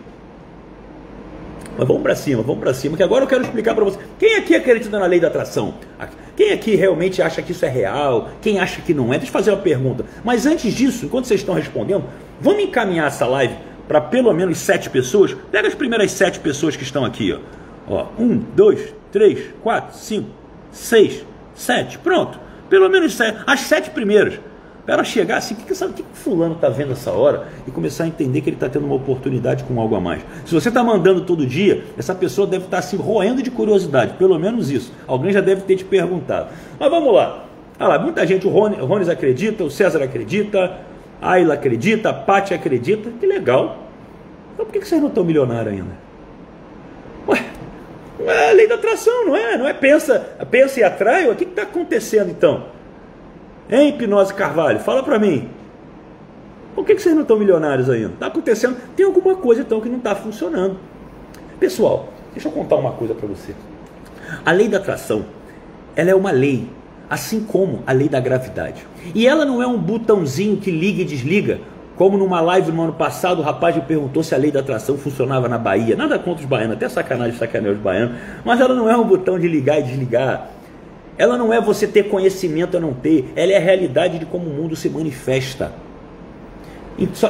Mas 1.78 1.88
vamos 1.88 2.02
para 2.02 2.16
cima, 2.16 2.42
vamos 2.42 2.64
para 2.64 2.74
cima, 2.74 2.98
que 2.98 3.04
agora 3.04 3.26
eu 3.26 3.28
quero 3.28 3.44
explicar 3.44 3.76
para 3.76 3.86
você. 3.86 4.00
Quem 4.18 4.38
aqui 4.38 4.56
acredita 4.56 4.98
na 4.98 5.06
lei 5.06 5.20
da 5.20 5.28
atração? 5.28 5.76
Quem 6.36 6.54
aqui 6.54 6.76
realmente 6.76 7.22
acha 7.22 7.40
que 7.44 7.52
isso 7.52 7.66
é 7.66 7.70
real? 7.70 8.30
Quem 8.42 8.58
acha 8.58 8.82
que 8.82 8.96
não 8.96 9.14
é? 9.14 9.18
Deixa 9.20 9.30
eu 9.30 9.34
fazer 9.34 9.52
uma 9.52 9.62
pergunta. 9.62 10.06
Mas 10.24 10.48
antes 10.48 10.74
disso, 10.74 11.06
enquanto 11.06 11.26
vocês 11.26 11.42
estão 11.42 11.54
respondendo, 11.54 12.06
vamos 12.42 12.64
encaminhar 12.64 13.06
essa 13.06 13.28
live 13.28 13.54
para 13.88 14.02
pelo 14.02 14.34
menos 14.34 14.58
sete 14.58 14.90
pessoas. 14.90 15.36
Pega 15.52 15.68
as 15.68 15.76
primeiras 15.76 16.12
sete 16.12 16.40
pessoas 16.40 16.76
que 16.76 16.84
estão 16.84 17.04
aqui. 17.06 17.34
Ó. 17.34 17.40
Ó, 17.88 18.08
um, 18.18 18.38
dois, 18.56 18.94
três, 19.12 19.54
quatro, 19.62 19.98
cinco, 19.98 20.30
seis, 20.72 21.26
sete. 21.54 21.98
Pronto. 21.98 22.40
Pelo 22.70 22.90
menos 22.90 23.14
sete. 23.14 23.40
As 23.46 23.62
sete 23.62 23.90
primeiras 23.90 24.40
para 24.86 25.04
chegar 25.04 25.38
assim, 25.38 25.54
o 25.54 25.58
que, 25.58 25.64
que, 25.64 25.74
que, 25.74 26.04
fulano 26.14 26.56
está 26.56 26.68
vendo 26.68 26.92
essa 26.92 27.12
hora 27.12 27.48
e 27.66 27.72
começar 27.72 28.04
a 28.04 28.08
entender 28.08 28.42
que 28.42 28.50
ele 28.50 28.58
está 28.58 28.68
tendo 28.68 28.86
uma 28.86 28.96
oportunidade 28.96 29.64
com 29.64 29.80
algo 29.80 29.96
a 29.96 30.02
mais. 30.02 30.22
Se 30.46 30.54
você 30.54 30.68
está 30.68 30.84
mandando 30.84 31.22
todo 31.22 31.46
dia, 31.46 31.86
essa 31.98 32.14
pessoa 32.14 32.46
deve 32.46 32.66
estar 32.66 32.78
tá 32.78 32.84
se 32.84 32.96
roendo 32.98 33.42
de 33.42 33.50
curiosidade, 33.50 34.14
pelo 34.16 34.38
menos 34.38 34.70
isso. 34.70 34.92
Alguém 35.08 35.32
já 35.32 35.40
deve 35.40 35.62
ter 35.62 35.78
te 35.78 35.86
perguntado. 35.86 36.50
Mas 36.78 36.90
vamos 36.90 37.14
lá. 37.14 37.46
Olha 37.80 37.90
lá, 37.90 38.00
muita 38.00 38.26
gente, 38.28 38.46
o, 38.46 38.50
Rones 38.50 39.10
acredita, 39.10 39.64
o 39.64 39.72
César 39.72 40.04
acredita, 40.04 40.80
Ayla 41.24 41.54
acredita, 41.54 42.10
a 42.10 42.14
Paty 42.14 42.54
acredita, 42.54 43.10
que 43.20 43.26
legal. 43.26 43.88
Então 44.54 44.66
por 44.66 44.72
que, 44.72 44.86
vocês 44.86 45.02
não 45.02 45.10
estão 45.10 45.24
milionários 45.24 45.74
ainda? 45.74 45.98
Ué, 47.28 47.46
é 48.26 48.50
a 48.50 48.54
lei 48.54 48.68
da 48.68 48.76
atração, 48.76 49.26
não 49.26 49.36
é? 49.36 49.58
Não 49.58 49.68
é 49.68 49.74
pensa, 49.74 50.20
pensa 50.52 50.80
e 50.80 50.84
atrai, 50.84 51.30
o 51.30 51.36
que 51.36 51.46
está 51.46 51.64
acontecendo 51.64 52.30
então? 52.30 52.66
Hein, 53.70 53.90
Hipnose 53.90 54.34
Carvalho? 54.34 54.80
Fala 54.80 55.02
para 55.02 55.18
mim. 55.18 55.50
Por 56.76 56.86
que 56.86 56.98
vocês 56.98 57.14
não 57.14 57.22
estão 57.22 57.38
milionários 57.38 57.90
ainda? 57.90 58.14
Está 58.14 58.28
acontecendo? 58.28 58.78
Tem 58.96 59.06
alguma 59.06 59.36
coisa 59.36 59.62
então 59.62 59.80
que 59.80 59.90
não 59.90 59.98
está 59.98 60.16
funcionando. 60.16 60.78
Pessoal, 61.60 62.10
deixa 62.34 62.48
eu 62.48 62.52
contar 62.52 62.76
uma 62.76 62.92
coisa 62.92 63.14
para 63.14 63.28
você. 63.28 63.54
A 64.46 64.52
lei 64.52 64.68
da 64.68 64.78
atração, 64.78 65.26
ela 65.96 66.10
é 66.10 66.16
uma 66.16 66.32
lei, 66.32 66.68
assim 67.14 67.42
como 67.42 67.84
a 67.86 67.92
lei 67.92 68.10
da 68.10 68.20
gravidade. 68.20 68.86
E 69.14 69.28
ela 69.28 69.46
não 69.46 69.62
é 69.62 69.68
um 69.68 69.78
botãozinho 69.78 70.58
que 70.58 70.72
liga 70.72 71.04
e 71.04 71.06
desliga, 71.06 71.60
como 71.96 72.18
numa 72.18 72.42
live 72.42 72.72
no 72.72 72.82
ano 72.82 72.94
passado, 72.94 73.40
o 73.40 73.44
rapaz 73.44 73.76
me 73.76 73.84
perguntou 73.84 74.24
se 74.24 74.34
a 74.34 74.38
lei 74.38 74.50
da 74.50 74.62
atração 74.62 74.98
funcionava 74.98 75.48
na 75.48 75.60
Bahia. 75.60 75.96
Nada 75.96 76.18
contra 76.18 76.44
os 76.44 76.50
baianos, 76.50 76.76
até 76.76 76.90
sacanagem 76.90 77.38
sacanear 77.38 77.76
os 77.76 77.80
baianos, 77.80 78.18
mas 78.44 78.60
ela 78.60 78.74
não 78.74 78.90
é 78.90 78.98
um 78.98 79.04
botão 79.04 79.38
de 79.38 79.48
ligar 79.48 79.80
e 79.80 79.84
desligar. 79.84 80.50
Ela 81.16 81.38
não 81.38 81.54
é 81.54 81.62
você 81.62 81.86
ter 81.86 82.10
conhecimento 82.10 82.74
ou 82.74 82.82
não 82.82 82.94
ter, 82.94 83.32
ela 83.36 83.52
é 83.52 83.58
a 83.58 83.60
realidade 83.60 84.18
de 84.18 84.26
como 84.26 84.50
o 84.50 84.54
mundo 84.54 84.76
se 84.76 84.90
manifesta. 84.90 85.72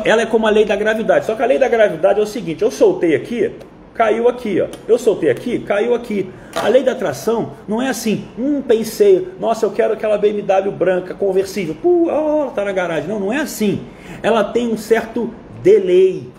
Ela 0.06 0.22
é 0.22 0.25
como 0.25 0.48
a 0.48 0.50
lei 0.50 0.63
da 0.63 0.78
gravidade. 0.78 1.25
Só 1.25 1.36
que 1.36 1.44
a 1.44 1.46
lei 1.46 1.60
da 1.60 1.68
gravidade 1.68 2.22
é 2.22 2.24
o 2.24 2.28
seguinte: 2.28 2.62
eu 2.62 2.72
soltei 2.72 3.16
aqui, 3.16 3.52
caiu 3.94 4.30
aqui, 4.30 4.62
ó. 4.62 4.68
Eu 4.88 4.98
soltei 4.98 5.30
aqui, 5.30 5.60
caiu 5.60 5.94
aqui. 5.94 6.30
A 6.55 6.67
lei 6.67 6.83
da 6.83 6.91
atração 6.91 7.53
não 7.67 7.81
é 7.81 7.89
assim, 7.89 8.25
hum, 8.38 8.62
pensei, 8.62 9.27
nossa, 9.39 9.65
eu 9.65 9.72
quero 9.72 9.93
aquela 9.93 10.17
BMW 10.17 10.72
branca 10.72 11.13
conversível. 11.13 11.75
Pô, 11.81 12.10
oh, 12.10 12.51
tá 12.51 12.63
na 12.63 12.72
garagem. 12.72 13.10
Não, 13.10 13.19
não 13.19 13.33
é 13.33 13.39
assim. 13.39 13.81
Ela 14.22 14.43
tem 14.43 14.72
um 14.72 14.77
certo 14.77 15.33
delay. 15.63 16.31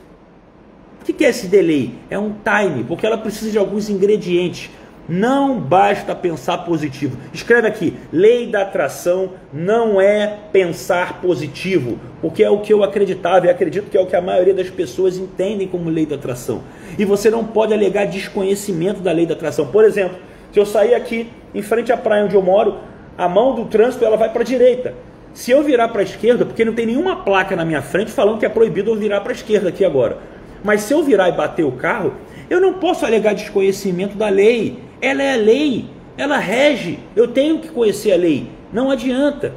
O 1.01 1.05
que 1.05 1.25
é 1.25 1.29
esse 1.29 1.49
delay? 1.49 1.95
É 2.09 2.19
um 2.19 2.33
time, 2.33 2.85
porque 2.85 3.05
ela 3.05 3.19
precisa 3.19 3.51
de 3.51 3.59
alguns 3.59 3.91
ingredientes. 3.91 4.71
Não 5.09 5.59
basta 5.59 6.15
pensar 6.15 6.59
positivo. 6.59 7.19
Escreve 7.33 7.69
aqui: 7.69 7.95
lei 8.11 8.47
da 8.47 8.63
atração 8.63 9.33
não 9.53 10.01
é 10.01 10.39
pensar 10.51 11.21
positivo, 11.21 11.99
porque 12.23 12.43
é 12.43 12.49
o 12.49 12.61
que 12.61 12.73
eu 12.73 12.83
acreditava 12.83 13.47
e 13.47 13.51
acredito 13.51 13.91
que 13.91 13.99
é 13.99 14.01
o 14.01 14.07
que 14.07 14.17
a 14.17 14.23
maioria 14.23 14.55
das 14.55 14.71
pessoas 14.71 15.19
entendem 15.19 15.69
como 15.69 15.91
lei 15.91 16.07
da 16.07 16.17
atração. 16.17 16.63
E 16.99 17.05
você 17.05 17.31
não 17.31 17.45
pode 17.45 17.75
alegar 17.75 18.07
desconhecimento 18.07 19.01
da 19.01 19.13
lei 19.13 19.27
da 19.27 19.35
atração. 19.35 19.67
Por 19.67 19.85
exemplo, 19.85 20.17
se 20.51 20.59
eu 20.59 20.65
sair 20.65 20.95
aqui 20.95 21.29
em 21.55 21.61
frente 21.61 21.93
à 21.93 21.97
praia 21.97 22.25
onde 22.25 22.35
eu 22.35 22.43
moro, 22.43 22.79
a 23.19 23.29
mão 23.29 23.55
do 23.55 23.67
trânsito 23.67 24.05
ela 24.05 24.17
vai 24.17 24.31
para 24.31 24.41
a 24.41 24.45
direita. 24.45 24.95
Se 25.35 25.51
eu 25.51 25.63
virar 25.63 25.89
para 25.89 26.01
a 26.01 26.05
esquerda, 26.05 26.47
porque 26.47 26.65
não 26.65 26.73
tem 26.73 26.87
nenhuma 26.87 27.17
placa 27.17 27.57
na 27.57 27.65
minha 27.65 27.83
frente 27.83 28.11
falando 28.11 28.39
que 28.39 28.47
é 28.47 28.49
proibido 28.49 28.91
eu 28.91 28.97
virar 28.97 29.21
para 29.21 29.33
a 29.33 29.35
esquerda 29.35 29.69
aqui 29.69 29.85
agora. 29.85 30.19
Mas 30.63 30.83
se 30.83 30.95
eu 30.95 31.03
virar 31.03 31.29
e 31.29 31.33
bater 31.33 31.65
o 31.65 31.73
carro, 31.73 32.15
eu 32.49 32.61
não 32.61 32.75
posso 32.75 33.05
alegar 33.05 33.35
desconhecimento 33.35 34.17
da 34.17 34.29
lei 34.29 34.79
ela 35.05 35.23
é 35.23 35.35
a 35.35 35.37
lei, 35.37 35.87
ela 36.17 36.39
rege. 36.39 36.99
Eu 37.15 37.29
tenho 37.29 37.59
que 37.59 37.69
conhecer 37.69 38.13
a 38.13 38.17
lei. 38.17 38.51
Não 38.73 38.91
adianta. 38.91 39.53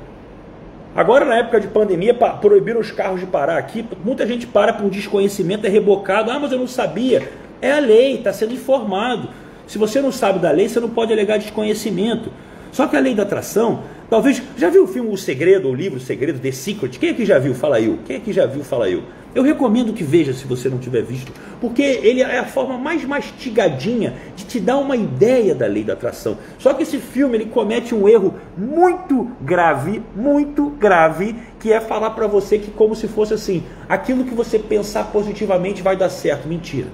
Agora, 0.96 1.26
na 1.26 1.36
época 1.36 1.60
de 1.60 1.68
pandemia, 1.68 2.14
proibiram 2.14 2.80
os 2.80 2.92
carros 2.92 3.20
de 3.20 3.26
parar 3.28 3.58
aqui. 3.58 3.86
Muita 4.04 4.26
gente 4.26 4.48
para 4.48 4.74
por 4.74 4.90
desconhecimento, 4.90 5.66
é 5.66 5.70
rebocado. 5.70 6.32
Ah, 6.32 6.40
mas 6.40 6.52
eu 6.52 6.58
não 6.58 6.68
sabia. 6.68 7.30
É 7.62 7.72
a 7.72 7.80
lei, 7.80 8.16
está 8.16 8.34
sendo 8.34 8.54
informado. 8.54 9.30
Se 9.68 9.78
você 9.78 10.02
não 10.02 10.12
sabe 10.12 10.40
da 10.40 10.50
lei, 10.52 10.68
você 10.68 10.80
não 10.80 10.90
pode 10.90 11.14
alegar 11.14 11.38
desconhecimento. 11.38 12.32
Só 12.72 12.88
que 12.88 12.96
a 12.96 13.00
lei 13.00 13.14
da 13.14 13.24
atração, 13.24 13.84
talvez. 14.10 14.42
Já 14.58 14.70
viu 14.70 14.84
o 14.84 14.88
filme 14.88 15.10
O 15.10 15.18
Segredo, 15.18 15.70
o 15.70 15.76
livro 15.76 15.98
O 15.98 16.02
Segredo, 16.02 16.40
The 16.40 16.52
Secret? 16.52 16.98
Quem 17.00 17.10
aqui 17.10 17.26
já 17.26 17.40
viu? 17.40 17.54
Fala 17.54 17.80
eu. 17.80 18.00
Quem 18.06 18.18
aqui 18.18 18.34
já 18.34 18.46
viu? 18.46 18.64
Fala 18.64 18.90
eu. 18.90 19.04
Eu 19.36 19.44
recomendo 19.44 19.94
que 19.94 20.04
veja 20.04 20.34
se 20.34 20.48
você 20.48 20.68
não 20.68 20.80
tiver 20.80 21.04
visto, 21.04 21.32
porque 21.62 21.84
ele 21.84 22.22
é 22.22 22.40
a 22.40 22.46
forma 22.46 22.76
mais 22.76 23.06
mastigadinha 23.06 24.16
de 24.36 24.46
te 24.46 24.60
dar 24.60 24.78
uma 24.78 24.96
ideia 24.96 25.54
da 25.54 25.68
lei 25.68 25.84
da 25.84 25.94
atração. 25.94 26.40
Só 26.58 26.74
que 26.74 26.82
esse 26.82 26.98
filme 26.98 27.38
ele 27.38 27.46
comete 27.46 27.94
um 27.94 28.10
erro 28.10 28.34
muito 28.58 29.30
grave, 29.42 30.02
muito 30.16 30.72
grave, 30.72 31.36
que 31.60 31.72
é 31.72 31.80
falar 31.80 32.12
para 32.12 32.26
você 32.26 32.58
que 32.58 32.72
como 32.72 32.96
se 32.96 33.08
fosse 33.08 33.34
assim, 33.36 33.64
aquilo 33.88 34.24
que 34.24 34.34
você 34.34 34.58
pensar 34.58 35.12
positivamente 35.12 35.84
vai 35.84 35.96
dar 35.96 36.10
certo. 36.10 36.48
Mentira. 36.48 36.88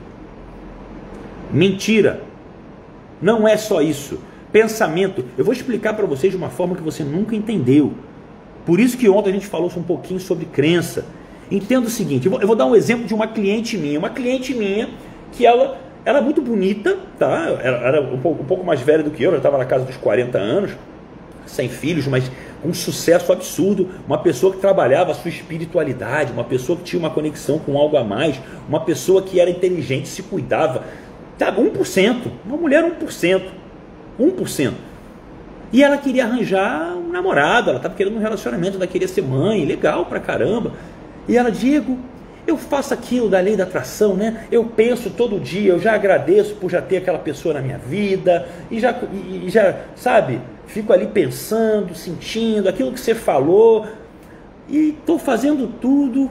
Mentira. 1.49 2.23
Não 3.21 3.47
é 3.47 3.55
só 3.55 3.81
isso. 3.81 4.19
Pensamento. 4.53 5.25
Eu 5.35 5.43
vou 5.43 5.51
explicar 5.51 5.95
para 5.95 6.05
vocês 6.05 6.31
de 6.31 6.37
uma 6.37 6.49
forma 6.49 6.75
que 6.75 6.83
você 6.83 7.03
nunca 7.03 7.35
entendeu. 7.35 7.93
Por 8.65 8.79
isso 8.79 8.95
que 8.97 9.09
ontem 9.09 9.31
a 9.31 9.33
gente 9.33 9.47
falou 9.47 9.69
um 9.75 9.81
pouquinho 9.81 10.19
sobre 10.19 10.45
crença. 10.45 11.05
Entenda 11.51 11.87
o 11.87 11.89
seguinte, 11.89 12.27
eu 12.27 12.47
vou, 12.47 12.55
dar 12.55 12.65
um 12.65 12.75
exemplo 12.75 13.05
de 13.05 13.13
uma 13.13 13.27
cliente 13.27 13.77
minha, 13.77 13.99
uma 13.99 14.09
cliente 14.09 14.53
minha 14.53 14.89
que 15.31 15.45
ela 15.45 15.77
era 16.05 16.21
muito 16.21 16.41
bonita, 16.41 16.97
tá? 17.19 17.57
Era, 17.61 17.77
era 17.77 18.01
um, 18.01 18.19
pouco, 18.19 18.43
um, 18.43 18.45
pouco, 18.45 18.63
mais 18.63 18.79
velha 18.79 19.03
do 19.03 19.11
que 19.11 19.23
eu, 19.23 19.31
já 19.31 19.37
estava 19.37 19.57
na 19.57 19.65
casa 19.65 19.85
dos 19.85 19.97
40 19.97 20.37
anos, 20.37 20.71
sem 21.45 21.67
filhos, 21.67 22.07
mas 22.07 22.31
com 22.61 22.69
um 22.69 22.73
sucesso 22.73 23.31
absurdo, 23.33 23.89
uma 24.07 24.17
pessoa 24.19 24.53
que 24.53 24.59
trabalhava 24.59 25.11
a 25.11 25.13
sua 25.15 25.29
espiritualidade, 25.29 26.31
uma 26.31 26.43
pessoa 26.43 26.77
que 26.77 26.83
tinha 26.83 26.99
uma 26.99 27.09
conexão 27.09 27.59
com 27.59 27.77
algo 27.77 27.97
a 27.97 28.03
mais, 28.03 28.39
uma 28.69 28.79
pessoa 28.79 29.21
que 29.21 29.39
era 29.39 29.49
inteligente, 29.49 30.07
se 30.07 30.23
cuidava, 30.23 30.83
tá? 31.37 31.51
1%, 31.51 32.31
uma 32.45 32.57
mulher 32.57 32.83
1%, 32.83 33.62
1%. 34.19 34.73
E 35.71 35.83
ela 35.83 35.97
queria 35.97 36.25
arranjar 36.25 36.95
um 36.95 37.09
namorado, 37.09 37.69
ela 37.69 37.77
estava 37.77 37.95
querendo 37.95 38.15
um 38.15 38.19
relacionamento, 38.19 38.77
ela 38.77 38.85
queria 38.85 39.07
ser 39.07 39.23
mãe, 39.23 39.65
legal 39.65 40.05
pra 40.05 40.19
caramba. 40.19 40.73
E 41.27 41.35
ela, 41.35 41.49
Diego, 41.49 41.97
eu 42.45 42.57
faço 42.57 42.93
aquilo 42.93 43.27
da 43.27 43.39
lei 43.39 43.55
da 43.55 43.63
atração, 43.63 44.15
né? 44.15 44.45
Eu 44.51 44.65
penso 44.65 45.09
todo 45.09 45.39
dia, 45.39 45.71
eu 45.71 45.79
já 45.79 45.93
agradeço 45.93 46.55
por 46.55 46.69
já 46.69 46.81
ter 46.81 46.97
aquela 46.97 47.17
pessoa 47.17 47.55
na 47.55 47.61
minha 47.61 47.79
vida, 47.79 48.47
e 48.69 48.79
já, 48.79 48.95
e, 49.11 49.49
já 49.49 49.75
sabe, 49.95 50.41
fico 50.67 50.93
ali 50.93 51.07
pensando, 51.07 51.95
sentindo 51.95 52.69
aquilo 52.69 52.91
que 52.91 52.99
você 52.99 53.15
falou, 53.15 53.87
e 54.69 54.89
estou 54.89 55.17
fazendo 55.17 55.67
tudo. 55.79 56.29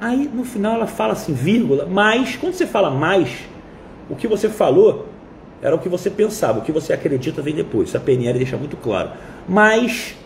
Aí 0.00 0.28
no 0.32 0.44
final 0.44 0.74
ela 0.74 0.86
fala 0.86 1.12
assim, 1.12 1.32
vírgula, 1.32 1.86
mas, 1.88 2.36
quando 2.36 2.54
você 2.54 2.66
fala 2.66 2.90
mais, 2.90 3.30
o 4.10 4.16
que 4.16 4.26
você 4.26 4.48
falou 4.48 5.11
era 5.62 5.74
o 5.76 5.78
que 5.78 5.88
você 5.88 6.10
pensava, 6.10 6.58
o 6.58 6.62
que 6.62 6.72
você 6.72 6.92
acredita 6.92 7.40
vem 7.40 7.54
depois. 7.54 7.88
Isso 7.88 7.96
a 7.96 8.00
PNL 8.00 8.36
deixa 8.36 8.56
muito 8.56 8.76
claro. 8.76 9.10
Mas, 9.48 10.16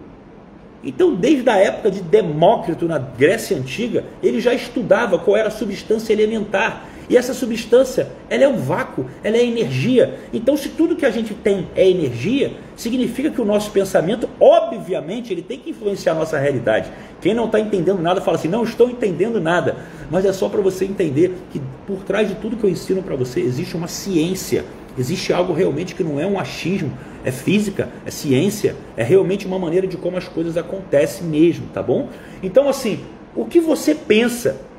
Então, 0.82 1.14
desde 1.14 1.48
a 1.48 1.56
época 1.56 1.88
de 1.90 2.02
Demócrito 2.02 2.86
na 2.86 2.98
Grécia 2.98 3.56
Antiga, 3.56 4.04
ele 4.22 4.40
já 4.40 4.52
estudava 4.52 5.18
qual 5.18 5.36
era 5.36 5.46
a 5.48 5.52
substância 5.52 6.12
elementar. 6.12 6.84
E 7.10 7.16
essa 7.16 7.34
substância, 7.34 8.06
ela 8.28 8.44
é 8.44 8.48
um 8.48 8.56
vácuo, 8.56 9.04
ela 9.24 9.36
é 9.36 9.44
energia. 9.44 10.20
Então, 10.32 10.56
se 10.56 10.68
tudo 10.68 10.94
que 10.94 11.04
a 11.04 11.10
gente 11.10 11.34
tem 11.34 11.66
é 11.74 11.90
energia, 11.90 12.52
significa 12.76 13.28
que 13.30 13.40
o 13.40 13.44
nosso 13.44 13.72
pensamento, 13.72 14.28
obviamente, 14.38 15.32
ele 15.32 15.42
tem 15.42 15.58
que 15.58 15.70
influenciar 15.70 16.12
a 16.12 16.14
nossa 16.14 16.38
realidade. 16.38 16.88
Quem 17.20 17.34
não 17.34 17.46
está 17.46 17.58
entendendo 17.58 18.00
nada 18.00 18.20
fala 18.20 18.36
assim: 18.36 18.46
não 18.46 18.62
estou 18.62 18.88
entendendo 18.88 19.40
nada. 19.40 19.76
Mas 20.08 20.24
é 20.24 20.32
só 20.32 20.48
para 20.48 20.60
você 20.60 20.84
entender 20.84 21.34
que 21.52 21.60
por 21.84 22.04
trás 22.04 22.28
de 22.28 22.36
tudo 22.36 22.56
que 22.56 22.62
eu 22.62 22.70
ensino 22.70 23.02
para 23.02 23.16
você 23.16 23.40
existe 23.40 23.76
uma 23.76 23.88
ciência, 23.88 24.64
existe 24.96 25.32
algo 25.32 25.52
realmente 25.52 25.96
que 25.96 26.04
não 26.04 26.20
é 26.20 26.26
um 26.26 26.38
achismo, 26.38 26.92
é 27.24 27.32
física, 27.32 27.88
é 28.06 28.10
ciência, 28.12 28.76
é 28.96 29.02
realmente 29.02 29.48
uma 29.48 29.58
maneira 29.58 29.88
de 29.88 29.96
como 29.96 30.16
as 30.16 30.28
coisas 30.28 30.56
acontecem 30.56 31.26
mesmo, 31.26 31.66
tá 31.74 31.82
bom? 31.82 32.08
Então, 32.40 32.68
assim, 32.68 33.00
o 33.34 33.46
que 33.46 33.58
você 33.58 33.96
pensa 33.96 34.69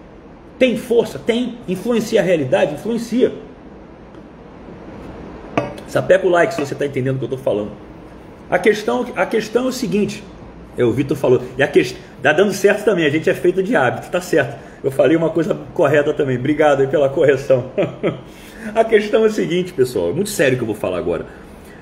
tem 0.61 0.77
força? 0.77 1.17
Tem. 1.17 1.57
Influencia 1.67 2.21
a 2.21 2.23
realidade? 2.23 2.75
Influencia. 2.75 3.31
Sapeca 5.87 6.27
o 6.27 6.29
like 6.29 6.53
se 6.53 6.63
você 6.63 6.73
está 6.73 6.85
entendendo 6.85 7.15
o 7.15 7.17
que 7.17 7.23
eu 7.23 7.35
estou 7.35 7.39
falando. 7.39 7.71
A 8.47 8.59
questão, 8.59 9.07
a 9.15 9.25
questão 9.25 9.65
é 9.65 9.69
o 9.69 9.71
seguinte: 9.71 10.23
é, 10.77 10.85
o 10.85 10.91
Vitor 10.91 11.17
falou, 11.17 11.41
e 11.57 11.63
a 11.63 11.67
questão, 11.67 11.99
dá 12.21 12.31
dando 12.31 12.53
certo 12.53 12.85
também, 12.85 13.07
a 13.07 13.09
gente 13.09 13.27
é 13.27 13.33
feito 13.33 13.63
de 13.63 13.75
hábito, 13.75 14.11
tá 14.11 14.21
certo. 14.21 14.55
Eu 14.83 14.91
falei 14.91 15.17
uma 15.17 15.31
coisa 15.31 15.57
correta 15.73 16.13
também, 16.13 16.37
obrigado 16.37 16.81
aí 16.81 16.87
pela 16.87 17.09
correção. 17.09 17.71
a 18.75 18.83
questão 18.83 19.23
é 19.23 19.29
o 19.29 19.31
seguinte, 19.31 19.73
pessoal, 19.73 20.11
é 20.11 20.13
muito 20.13 20.29
sério 20.29 20.57
que 20.57 20.63
eu 20.63 20.67
vou 20.67 20.75
falar 20.75 20.99
agora. 20.99 21.25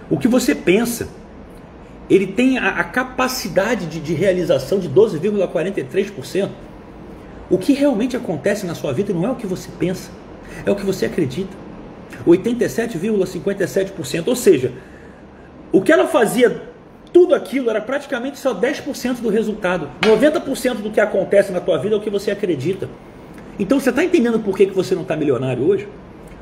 O 0.09 0.17
que 0.17 0.29
você 0.29 0.55
pensa, 0.55 1.09
ele 2.09 2.27
tem 2.27 2.57
a, 2.57 2.69
a 2.69 2.83
capacidade 2.85 3.87
de, 3.87 3.99
de 3.99 4.13
realização 4.13 4.79
de 4.79 4.89
12,43%. 4.89 6.68
O 7.49 7.57
que 7.57 7.73
realmente 7.73 8.15
acontece 8.15 8.65
na 8.65 8.75
sua 8.75 8.93
vida 8.93 9.13
não 9.13 9.25
é 9.25 9.31
o 9.31 9.35
que 9.35 9.47
você 9.47 9.69
pensa, 9.79 10.11
é 10.65 10.71
o 10.71 10.75
que 10.75 10.85
você 10.85 11.05
acredita. 11.05 11.69
87,57%. 12.25 14.27
Ou 14.27 14.35
seja, 14.35 14.73
o 15.71 15.81
que 15.81 15.91
ela 15.91 16.07
fazia, 16.07 16.61
tudo 17.11 17.33
aquilo 17.33 17.69
era 17.69 17.81
praticamente 17.81 18.37
só 18.37 18.53
10% 18.53 19.21
do 19.21 19.29
resultado. 19.29 19.89
90% 20.01 20.75
do 20.75 20.91
que 20.91 20.99
acontece 20.99 21.51
na 21.51 21.59
tua 21.59 21.77
vida 21.77 21.95
é 21.95 21.97
o 21.97 22.01
que 22.01 22.09
você 22.09 22.31
acredita. 22.31 22.89
Então 23.57 23.79
você 23.79 23.89
está 23.89 24.03
entendendo 24.03 24.39
por 24.39 24.55
que, 24.55 24.67
que 24.67 24.73
você 24.73 24.95
não 24.95 25.01
está 25.01 25.15
milionário 25.15 25.63
hoje? 25.63 25.87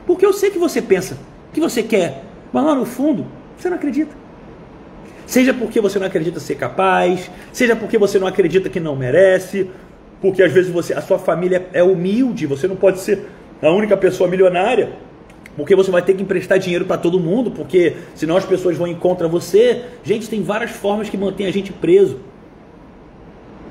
Porque 0.06 0.26
eu 0.26 0.34
sei 0.34 0.52
que 0.52 0.60
você 0.60 0.82
pensa, 0.82 1.18
que 1.52 1.60
você 1.60 1.84
quer, 1.84 2.24
mas 2.54 2.64
lá 2.64 2.76
no 2.76 2.86
fundo 2.86 3.26
você 3.58 3.70
não 3.70 3.78
acredita. 3.78 4.16
Seja 5.26 5.54
porque 5.54 5.82
você 5.82 6.00
não 6.00 6.08
acredita 6.08 6.40
ser 6.40 6.56
capaz, 6.56 7.30
seja 7.52 7.76
porque 7.76 7.98
você 7.98 8.18
não 8.18 8.28
acredita 8.28 8.70
que 8.70 8.80
não 8.80 8.96
merece, 8.96 9.70
porque 10.22 10.42
às 10.42 10.52
vezes 10.52 10.72
você, 10.72 10.94
a 10.94 11.02
sua 11.02 11.20
família 11.20 11.68
é 11.74 11.84
humilde, 11.84 12.46
você 12.46 12.68
não 12.68 12.76
pode 12.76 13.00
ser 13.00 13.28
a 13.62 13.72
única 13.72 13.96
pessoa 13.98 14.30
milionária, 14.30 14.94
porque 15.56 15.76
você 15.76 15.90
vai 15.90 16.02
ter 16.02 16.14
que 16.14 16.22
emprestar 16.22 16.60
dinheiro 16.60 16.86
para 16.86 16.98
todo 16.98 17.20
mundo, 17.20 17.50
porque 17.50 17.96
senão 18.14 18.38
as 18.38 18.46
pessoas 18.46 18.78
vão 18.78 18.88
ir 18.88 18.96
contra 18.96 19.28
você. 19.28 19.86
Gente, 20.04 20.30
tem 20.30 20.44
várias 20.44 20.72
formas 20.72 21.10
que 21.10 21.18
mantêm 21.18 21.48
a 21.48 21.52
gente 21.52 21.74
preso. 21.74 22.20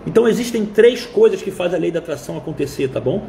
Então 0.04 0.26
existem 0.26 0.66
três 0.66 1.06
coisas 1.06 1.42
que 1.42 1.50
fazem 1.50 1.78
a 1.78 1.80
lei 1.80 1.90
da 1.90 2.00
atração 2.00 2.36
acontecer, 2.36 2.88
tá 2.88 3.00
bom? 3.00 3.24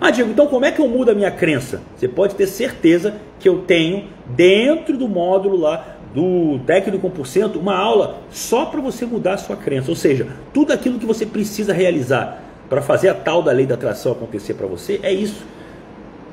Ah, 0.00 0.10
Diego, 0.10 0.30
então 0.30 0.46
como 0.46 0.64
é 0.64 0.72
que 0.72 0.80
eu 0.80 0.88
mudo 0.88 1.10
a 1.10 1.14
minha 1.14 1.30
crença? 1.30 1.82
Você 1.96 2.08
pode 2.08 2.34
ter 2.34 2.46
certeza 2.46 3.16
que 3.38 3.46
eu 3.46 3.58
tenho 3.58 4.04
dentro 4.28 4.96
do 4.96 5.06
módulo 5.06 5.58
lá 5.58 5.98
do 6.14 6.58
técnico 6.66 7.08
1% 7.08 7.56
uma 7.56 7.76
aula 7.76 8.20
só 8.30 8.64
para 8.64 8.80
você 8.80 9.04
mudar 9.04 9.34
a 9.34 9.38
sua 9.38 9.56
crença, 9.56 9.90
ou 9.90 9.96
seja, 9.96 10.26
tudo 10.52 10.72
aquilo 10.72 10.98
que 10.98 11.06
você 11.06 11.24
precisa 11.24 11.72
realizar 11.72 12.49
para 12.70 12.80
fazer 12.80 13.08
a 13.08 13.14
tal 13.14 13.42
da 13.42 13.50
lei 13.50 13.66
da 13.66 13.74
atração 13.74 14.12
acontecer 14.12 14.54
para 14.54 14.68
você, 14.68 15.00
é 15.02 15.12
isso. 15.12 15.44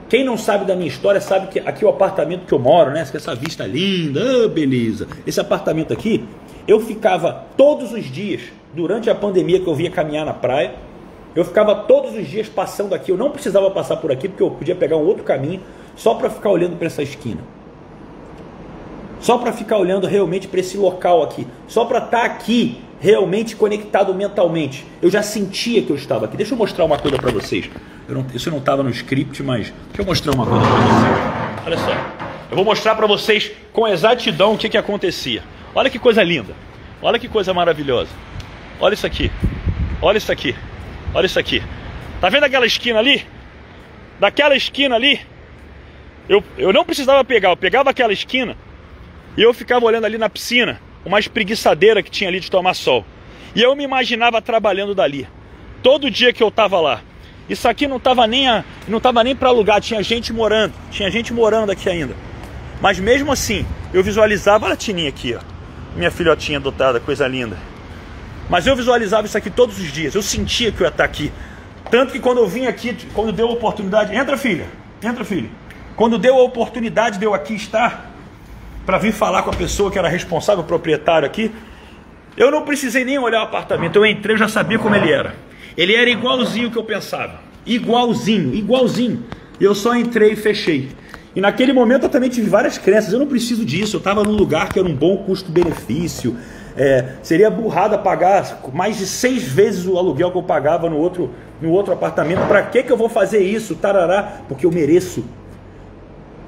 Quem 0.08 0.24
não 0.24 0.38
sabe 0.38 0.66
da 0.66 0.76
minha 0.76 0.88
história 0.88 1.20
sabe 1.20 1.48
que 1.48 1.60
aqui 1.60 1.84
é 1.84 1.88
o 1.88 1.90
apartamento 1.90 2.46
que 2.46 2.54
eu 2.54 2.60
moro, 2.60 2.92
né? 2.92 3.02
Essa 3.02 3.36
vista 3.36 3.66
linda, 3.66 4.22
oh, 4.46 4.48
beleza. 4.48 5.08
Esse 5.26 5.40
apartamento 5.40 5.92
aqui, 5.92 6.24
eu 6.68 6.80
ficava 6.80 7.46
todos 7.58 7.92
os 7.92 8.06
dias, 8.06 8.44
durante 8.74 9.10
a 9.10 9.16
pandemia 9.16 9.60
que 9.60 9.68
eu 9.68 9.74
vinha 9.74 9.90
caminhar 9.90 10.26
na 10.26 10.34
praia, 10.34 10.76
eu 11.36 11.44
ficava 11.44 11.76
todos 11.76 12.16
os 12.16 12.28
dias 12.28 12.48
passando 12.48 12.94
aqui. 12.94 13.12
Eu 13.12 13.18
não 13.18 13.32
precisava 13.32 13.70
passar 13.72 13.98
por 13.98 14.12
aqui 14.12 14.30
porque 14.30 14.44
eu 14.44 14.52
podia 14.52 14.76
pegar 14.76 14.96
um 14.96 15.06
outro 15.06 15.24
caminho 15.24 15.60
só 15.96 16.14
para 16.14 16.30
ficar 16.30 16.52
olhando 16.52 16.78
para 16.78 16.88
essa 16.88 17.02
esquina. 17.02 17.42
Só 19.20 19.40
para 19.40 19.52
ficar 19.52 19.78
olhando 19.78 20.06
realmente 20.06 20.48
para 20.48 20.60
esse 20.60 20.78
local 20.78 21.24
aqui. 21.24 21.48
Só 21.68 21.84
para 21.84 21.98
estar 21.98 22.20
tá 22.20 22.26
aqui 22.26 22.78
realmente 23.00 23.56
conectado 23.56 24.14
mentalmente. 24.14 24.86
Eu 25.02 25.10
já 25.10 25.22
sentia 25.22 25.82
que 25.82 25.90
eu 25.90 25.96
estava 25.96 26.26
aqui. 26.26 26.38
Deixa 26.38 26.54
eu 26.54 26.58
mostrar 26.58 26.86
uma 26.86 26.98
coisa 26.98 27.18
para 27.18 27.32
vocês. 27.32 27.70
Eu 28.08 28.16
não, 28.16 28.26
isso 28.34 28.50
não 28.50 28.58
estava 28.58 28.84
no 28.84 28.90
script, 28.90 29.42
mas 29.44 29.74
deixa 29.88 30.02
eu 30.02 30.06
mostrar 30.06 30.34
uma 30.34 30.46
coisa 30.46 30.66
para 30.66 30.78
vocês. 30.78 31.66
Olha 31.66 31.78
só. 31.78 32.28
Eu 32.50 32.56
vou 32.56 32.66
mostrar 32.66 32.96
para 32.96 33.08
vocês 33.08 33.52
com 33.74 33.88
exatidão 33.88 34.54
o 34.54 34.58
que, 34.58 34.70
que 34.70 34.78
acontecia. 34.78 35.44
Olha 35.76 35.90
que 35.90 36.00
coisa 36.00 36.24
linda. 36.24 36.54
Olha 37.02 37.20
que 37.20 37.28
coisa 37.28 37.54
maravilhosa. 37.54 38.10
Olha 38.80 38.94
isso 38.94 39.06
aqui. 39.06 39.32
Olha 40.02 40.18
isso 40.18 40.32
aqui. 40.32 40.56
Olha 41.14 41.26
isso 41.26 41.40
aqui. 41.40 41.62
Tá 42.22 42.30
vendo 42.30 42.44
aquela 42.44 42.66
esquina 42.66 43.00
ali? 43.00 43.26
Daquela 44.20 44.56
esquina 44.56 44.96
ali, 44.96 45.20
eu, 46.28 46.44
eu 46.58 46.74
não 46.74 46.84
precisava 46.84 47.24
pegar, 47.24 47.50
eu 47.50 47.58
pegava 47.58 47.92
aquela 47.92 48.12
esquina 48.12 48.58
e 49.38 49.42
eu 49.44 49.54
ficava 49.54 49.86
olhando 49.86 50.06
ali 50.06 50.18
na 50.18 50.28
piscina 50.28 50.82
uma 51.08 51.20
espreguiçadeira 51.20 52.04
que 52.04 52.12
tinha 52.12 52.30
ali 52.30 52.40
de 52.40 52.52
tomar 52.52 52.74
sol. 52.74 53.06
E 53.56 53.62
eu 53.62 53.76
me 53.76 53.84
imaginava 53.84 54.42
trabalhando 54.42 54.94
dali. 54.94 55.28
Todo 55.82 56.12
dia 56.12 56.34
que 56.34 56.44
eu 56.44 56.50
estava 56.50 56.80
lá. 56.80 57.02
Isso 57.50 57.68
aqui 57.68 57.88
não 57.88 57.96
estava 57.96 58.28
nem 58.28 58.50
a, 58.50 58.64
não 58.88 59.00
tava 59.00 59.24
nem 59.24 59.34
para 59.34 59.48
alugar, 59.48 59.80
tinha 59.80 60.04
gente 60.04 60.34
morando, 60.34 60.74
tinha 60.92 61.10
gente 61.10 61.34
morando 61.34 61.72
aqui 61.72 61.90
ainda. 61.90 62.14
Mas 62.82 63.00
mesmo 63.00 63.32
assim, 63.32 63.66
eu 63.94 64.04
visualizava 64.04 64.72
a 64.72 64.76
Tininha 64.76 65.08
aqui, 65.08 65.34
ó. 65.34 65.40
Minha 65.96 66.12
filhotinha 66.12 66.58
adotada, 66.58 67.00
coisa 67.00 67.26
linda. 67.26 67.58
Mas 68.50 68.68
eu 68.68 68.76
visualizava 68.76 69.26
isso 69.26 69.38
aqui 69.38 69.50
todos 69.50 69.80
os 69.80 69.92
dias. 69.92 70.14
Eu 70.14 70.22
sentia 70.22 70.72
que 70.74 70.82
eu 70.82 70.86
ia 70.86 70.90
estar 70.90 71.06
aqui. 71.06 71.32
Tanto 71.90 72.12
que 72.12 72.20
quando 72.20 72.40
eu 72.40 72.48
vim 72.48 72.66
aqui, 72.66 72.96
quando 73.14 73.32
deu 73.32 73.48
a 73.48 73.52
oportunidade, 73.52 74.14
entra 74.14 74.38
filha, 74.38 74.66
entra 75.02 75.24
filha. 75.24 75.50
Quando 75.96 76.18
deu 76.18 76.36
a 76.36 76.44
oportunidade 76.44 77.18
de 77.18 77.26
eu 77.26 77.34
aqui 77.34 77.56
estar, 77.56 78.12
para 78.88 78.98
vir 78.98 79.12
falar 79.12 79.44
com 79.44 79.50
a 79.50 79.54
pessoa 79.54 79.92
que 79.92 80.00
era 80.00 80.08
responsável, 80.08 80.64
proprietário 80.64 81.28
aqui. 81.28 81.52
Eu 82.38 82.50
não 82.50 82.62
precisei 82.62 83.04
nem 83.04 83.20
olhar 83.20 83.42
o 83.42 83.44
apartamento, 83.44 83.98
eu 83.98 84.06
entrei, 84.06 84.34
eu 84.34 84.40
já 84.40 84.48
sabia 84.48 84.80
como 84.80 84.96
ele 84.96 85.12
era. 85.12 85.36
Ele 85.76 85.94
era 85.94 86.10
igualzinho 86.10 86.72
que 86.72 86.78
eu 86.78 86.84
pensava. 86.86 87.42
Igualzinho, 87.66 88.56
igualzinho. 88.56 89.26
Eu 89.60 89.76
só 89.76 89.94
entrei 89.94 90.32
e 90.32 90.36
fechei. 90.38 90.88
E 91.36 91.42
naquele 91.42 91.74
momento 91.74 92.04
eu 92.04 92.10
também 92.10 92.30
tive 92.30 92.50
várias 92.50 92.78
crenças. 92.78 93.12
Eu 93.12 93.20
não 93.20 93.28
preciso 93.28 93.66
disso. 93.66 93.98
Eu 93.98 94.00
estava 94.00 94.24
num 94.24 94.32
lugar 94.32 94.70
que 94.70 94.80
era 94.80 94.88
um 94.88 94.96
bom 94.96 95.18
custo-benefício. 95.18 96.38
É, 96.78 97.16
seria 97.22 97.50
burrada 97.50 97.98
pagar 97.98 98.62
mais 98.74 98.98
de 98.98 99.06
seis 99.06 99.44
vezes 99.44 99.86
o 99.86 99.98
aluguel 99.98 100.32
que 100.32 100.38
eu 100.38 100.44
pagava 100.44 100.90
no 100.90 100.96
outro, 100.98 101.32
no 101.62 101.72
outro 101.72 101.92
apartamento. 101.92 102.48
Para 102.48 102.64
que, 102.64 102.84
que 102.84 102.92
eu 102.92 102.98
vou 102.98 103.10
fazer 103.10 103.40
isso? 103.40 103.76
Tarará. 103.76 104.44
Porque 104.48 104.66
eu 104.66 104.72
mereço. 104.72 105.26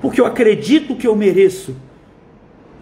Porque 0.02 0.21
eu 0.21 0.25
acredito 0.25 0.95
que 0.95 1.06
eu 1.06 1.15
mereço. 1.17 1.75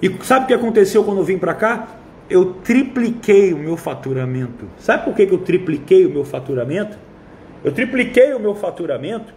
E 0.02 0.14
sabe 0.24 0.46
o 0.46 0.48
que 0.48 0.54
aconteceu 0.54 1.04
quando 1.04 1.20
eu 1.20 1.24
vim 1.24 1.38
para 1.38 1.54
cá? 1.54 1.88
Eu 2.30 2.56
tripliquei 2.64 3.54
o 3.54 3.58
meu 3.58 3.78
faturamento. 3.78 4.66
Sabe 4.78 5.06
por 5.06 5.16
que 5.16 5.24
eu 5.24 5.38
tripliquei 5.38 6.06
o 6.06 6.10
meu 6.10 6.24
faturamento? 6.24 6.98
Eu 7.64 7.72
tripliquei 7.72 8.34
o 8.34 8.40
meu 8.40 8.54
faturamento 8.54 9.34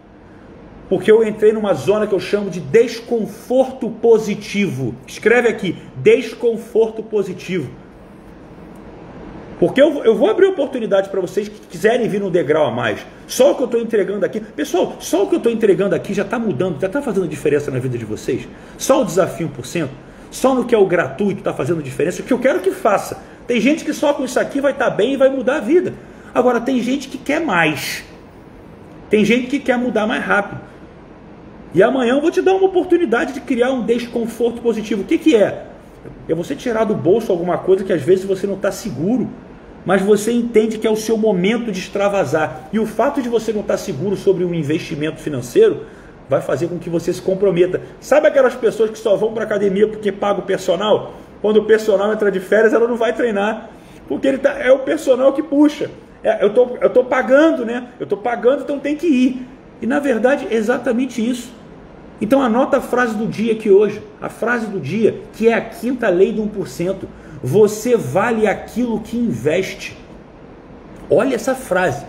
porque 0.91 1.09
eu 1.09 1.25
entrei 1.25 1.53
numa 1.53 1.73
zona 1.73 2.05
que 2.05 2.13
eu 2.13 2.19
chamo 2.19 2.49
de 2.49 2.59
desconforto 2.59 3.89
positivo. 3.89 4.93
Escreve 5.07 5.47
aqui, 5.47 5.77
desconforto 5.95 7.01
positivo. 7.01 7.71
Porque 9.57 9.81
eu, 9.81 10.03
eu 10.03 10.13
vou 10.13 10.29
abrir 10.29 10.47
oportunidade 10.47 11.07
para 11.07 11.21
vocês 11.21 11.47
que 11.47 11.59
quiserem 11.67 12.09
vir 12.09 12.19
no 12.19 12.29
degrau 12.29 12.65
a 12.65 12.71
mais. 12.71 13.05
Só 13.25 13.53
o 13.53 13.55
que 13.55 13.61
eu 13.61 13.67
estou 13.67 13.79
entregando 13.79 14.25
aqui, 14.25 14.41
pessoal, 14.41 14.97
só 14.99 15.23
o 15.23 15.29
que 15.29 15.35
eu 15.35 15.37
estou 15.37 15.51
entregando 15.53 15.95
aqui 15.95 16.13
já 16.13 16.23
está 16.23 16.37
mudando, 16.37 16.81
já 16.81 16.87
está 16.87 17.01
fazendo 17.01 17.25
diferença 17.25 17.71
na 17.71 17.79
vida 17.79 17.97
de 17.97 18.03
vocês. 18.03 18.45
Só 18.77 19.01
o 19.01 19.05
desafio 19.05 19.49
1%. 19.49 19.87
Só 20.31 20.55
no 20.55 20.63
que 20.63 20.73
é 20.73 20.77
o 20.77 20.87
gratuito 20.87 21.39
está 21.39 21.53
fazendo 21.53 21.83
diferença, 21.83 22.21
o 22.21 22.25
que 22.25 22.33
eu 22.33 22.39
quero 22.39 22.61
que 22.61 22.71
faça. 22.71 23.21
Tem 23.45 23.59
gente 23.59 23.83
que 23.83 23.93
só 23.93 24.13
com 24.13 24.23
isso 24.23 24.39
aqui 24.39 24.61
vai 24.61 24.71
estar 24.71 24.85
tá 24.85 24.91
bem 24.91 25.13
e 25.13 25.17
vai 25.17 25.29
mudar 25.29 25.57
a 25.57 25.59
vida. 25.59 25.93
Agora, 26.33 26.61
tem 26.61 26.81
gente 26.81 27.09
que 27.09 27.17
quer 27.17 27.41
mais. 27.41 28.05
Tem 29.09 29.25
gente 29.25 29.47
que 29.47 29.59
quer 29.59 29.77
mudar 29.77 30.07
mais 30.07 30.23
rápido. 30.23 30.61
E 31.73 31.83
amanhã 31.83 32.13
eu 32.13 32.21
vou 32.21 32.31
te 32.31 32.41
dar 32.41 32.53
uma 32.53 32.65
oportunidade 32.65 33.33
de 33.33 33.41
criar 33.41 33.71
um 33.71 33.83
desconforto 33.83 34.61
positivo. 34.61 35.01
O 35.01 35.05
que, 35.05 35.17
que 35.17 35.35
é? 35.35 35.65
É 36.29 36.33
você 36.33 36.55
tirar 36.55 36.85
do 36.85 36.95
bolso 36.95 37.29
alguma 37.29 37.57
coisa 37.57 37.83
que 37.83 37.91
às 37.91 38.01
vezes 38.01 38.23
você 38.23 38.47
não 38.47 38.55
está 38.55 38.71
seguro. 38.71 39.29
mas 39.83 40.01
você 40.01 40.31
entende 40.31 40.77
que 40.77 40.85
é 40.85 40.91
o 40.91 40.95
seu 40.95 41.17
momento 41.17 41.71
de 41.71 41.79
extravasar. 41.79 42.69
E 42.71 42.79
o 42.79 42.85
fato 42.85 43.21
de 43.21 43.27
você 43.27 43.51
não 43.51 43.61
estar 43.61 43.77
seguro 43.77 44.15
sobre 44.15 44.45
um 44.45 44.53
investimento 44.53 45.19
financeiro 45.19 45.85
vai 46.31 46.39
fazer 46.39 46.69
com 46.69 46.79
que 46.79 46.89
você 46.89 47.11
se 47.11 47.21
comprometa. 47.21 47.81
Sabe 47.99 48.25
aquelas 48.25 48.55
pessoas 48.55 48.89
que 48.89 48.97
só 48.97 49.17
vão 49.17 49.33
para 49.33 49.43
academia 49.43 49.85
porque 49.85 50.13
paga 50.13 50.39
o 50.39 50.43
personal? 50.43 51.15
Quando 51.41 51.57
o 51.57 51.65
personal 51.65 52.13
entra 52.13 52.31
de 52.31 52.39
férias, 52.39 52.71
ela 52.73 52.87
não 52.87 52.95
vai 52.95 53.11
treinar, 53.11 53.69
porque 54.07 54.29
ele 54.29 54.37
tá, 54.37 54.51
é 54.57 54.71
o 54.71 54.79
personal 54.79 55.33
que 55.33 55.43
puxa. 55.43 55.91
É, 56.23 56.41
eu 56.41 56.53
tô, 56.53 56.77
eu 56.79 56.89
tô 56.89 57.03
pagando, 57.03 57.65
né? 57.65 57.89
Eu 57.99 58.07
tô 58.07 58.15
pagando, 58.15 58.63
então 58.63 58.79
tem 58.79 58.95
que 58.95 59.07
ir. 59.07 59.45
E 59.81 59.85
na 59.85 59.99
verdade 59.99 60.47
é 60.49 60.53
exatamente 60.53 61.27
isso. 61.27 61.51
Então 62.21 62.41
anota 62.41 62.77
a 62.77 62.81
frase 62.81 63.13
do 63.13 63.27
dia 63.27 63.51
aqui 63.51 63.69
hoje, 63.69 64.01
a 64.21 64.29
frase 64.29 64.67
do 64.67 64.79
dia, 64.79 65.19
que 65.33 65.49
é 65.49 65.53
a 65.53 65.59
quinta 65.59 66.07
lei 66.07 66.31
do 66.31 66.43
1%. 66.43 66.95
Você 67.43 67.97
vale 67.97 68.47
aquilo 68.47 69.01
que 69.01 69.17
investe. 69.17 69.97
Olha 71.09 71.35
essa 71.35 71.53
frase. 71.53 72.05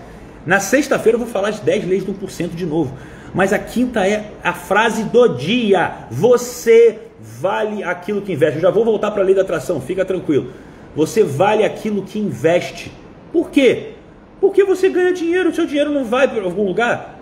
Na 0.46 0.60
sexta-feira 0.60 1.16
eu 1.16 1.20
vou 1.20 1.28
falar 1.28 1.50
de 1.50 1.60
10 1.62 1.88
leis 1.88 2.04
do 2.04 2.14
1% 2.14 2.50
de 2.50 2.66
novo. 2.66 2.94
Mas 3.34 3.52
a 3.52 3.58
quinta 3.58 4.06
é 4.06 4.30
a 4.42 4.52
frase 4.52 5.04
do 5.04 5.28
dia. 5.28 6.06
Você 6.10 6.98
vale 7.20 7.82
aquilo 7.82 8.22
que 8.22 8.32
investe. 8.32 8.56
Eu 8.56 8.62
já 8.62 8.70
vou 8.70 8.84
voltar 8.84 9.10
para 9.10 9.22
a 9.22 9.24
lei 9.24 9.34
da 9.34 9.42
atração, 9.42 9.80
fica 9.80 10.04
tranquilo. 10.04 10.52
Você 10.94 11.22
vale 11.22 11.64
aquilo 11.64 12.02
que 12.02 12.18
investe. 12.18 12.92
Por 13.32 13.50
quê? 13.50 13.92
Porque 14.40 14.64
você 14.64 14.88
ganha 14.88 15.12
dinheiro, 15.12 15.50
o 15.50 15.54
seu 15.54 15.66
dinheiro 15.66 15.90
não 15.90 16.04
vai 16.04 16.28
para 16.28 16.42
algum 16.42 16.66
lugar. 16.66 17.18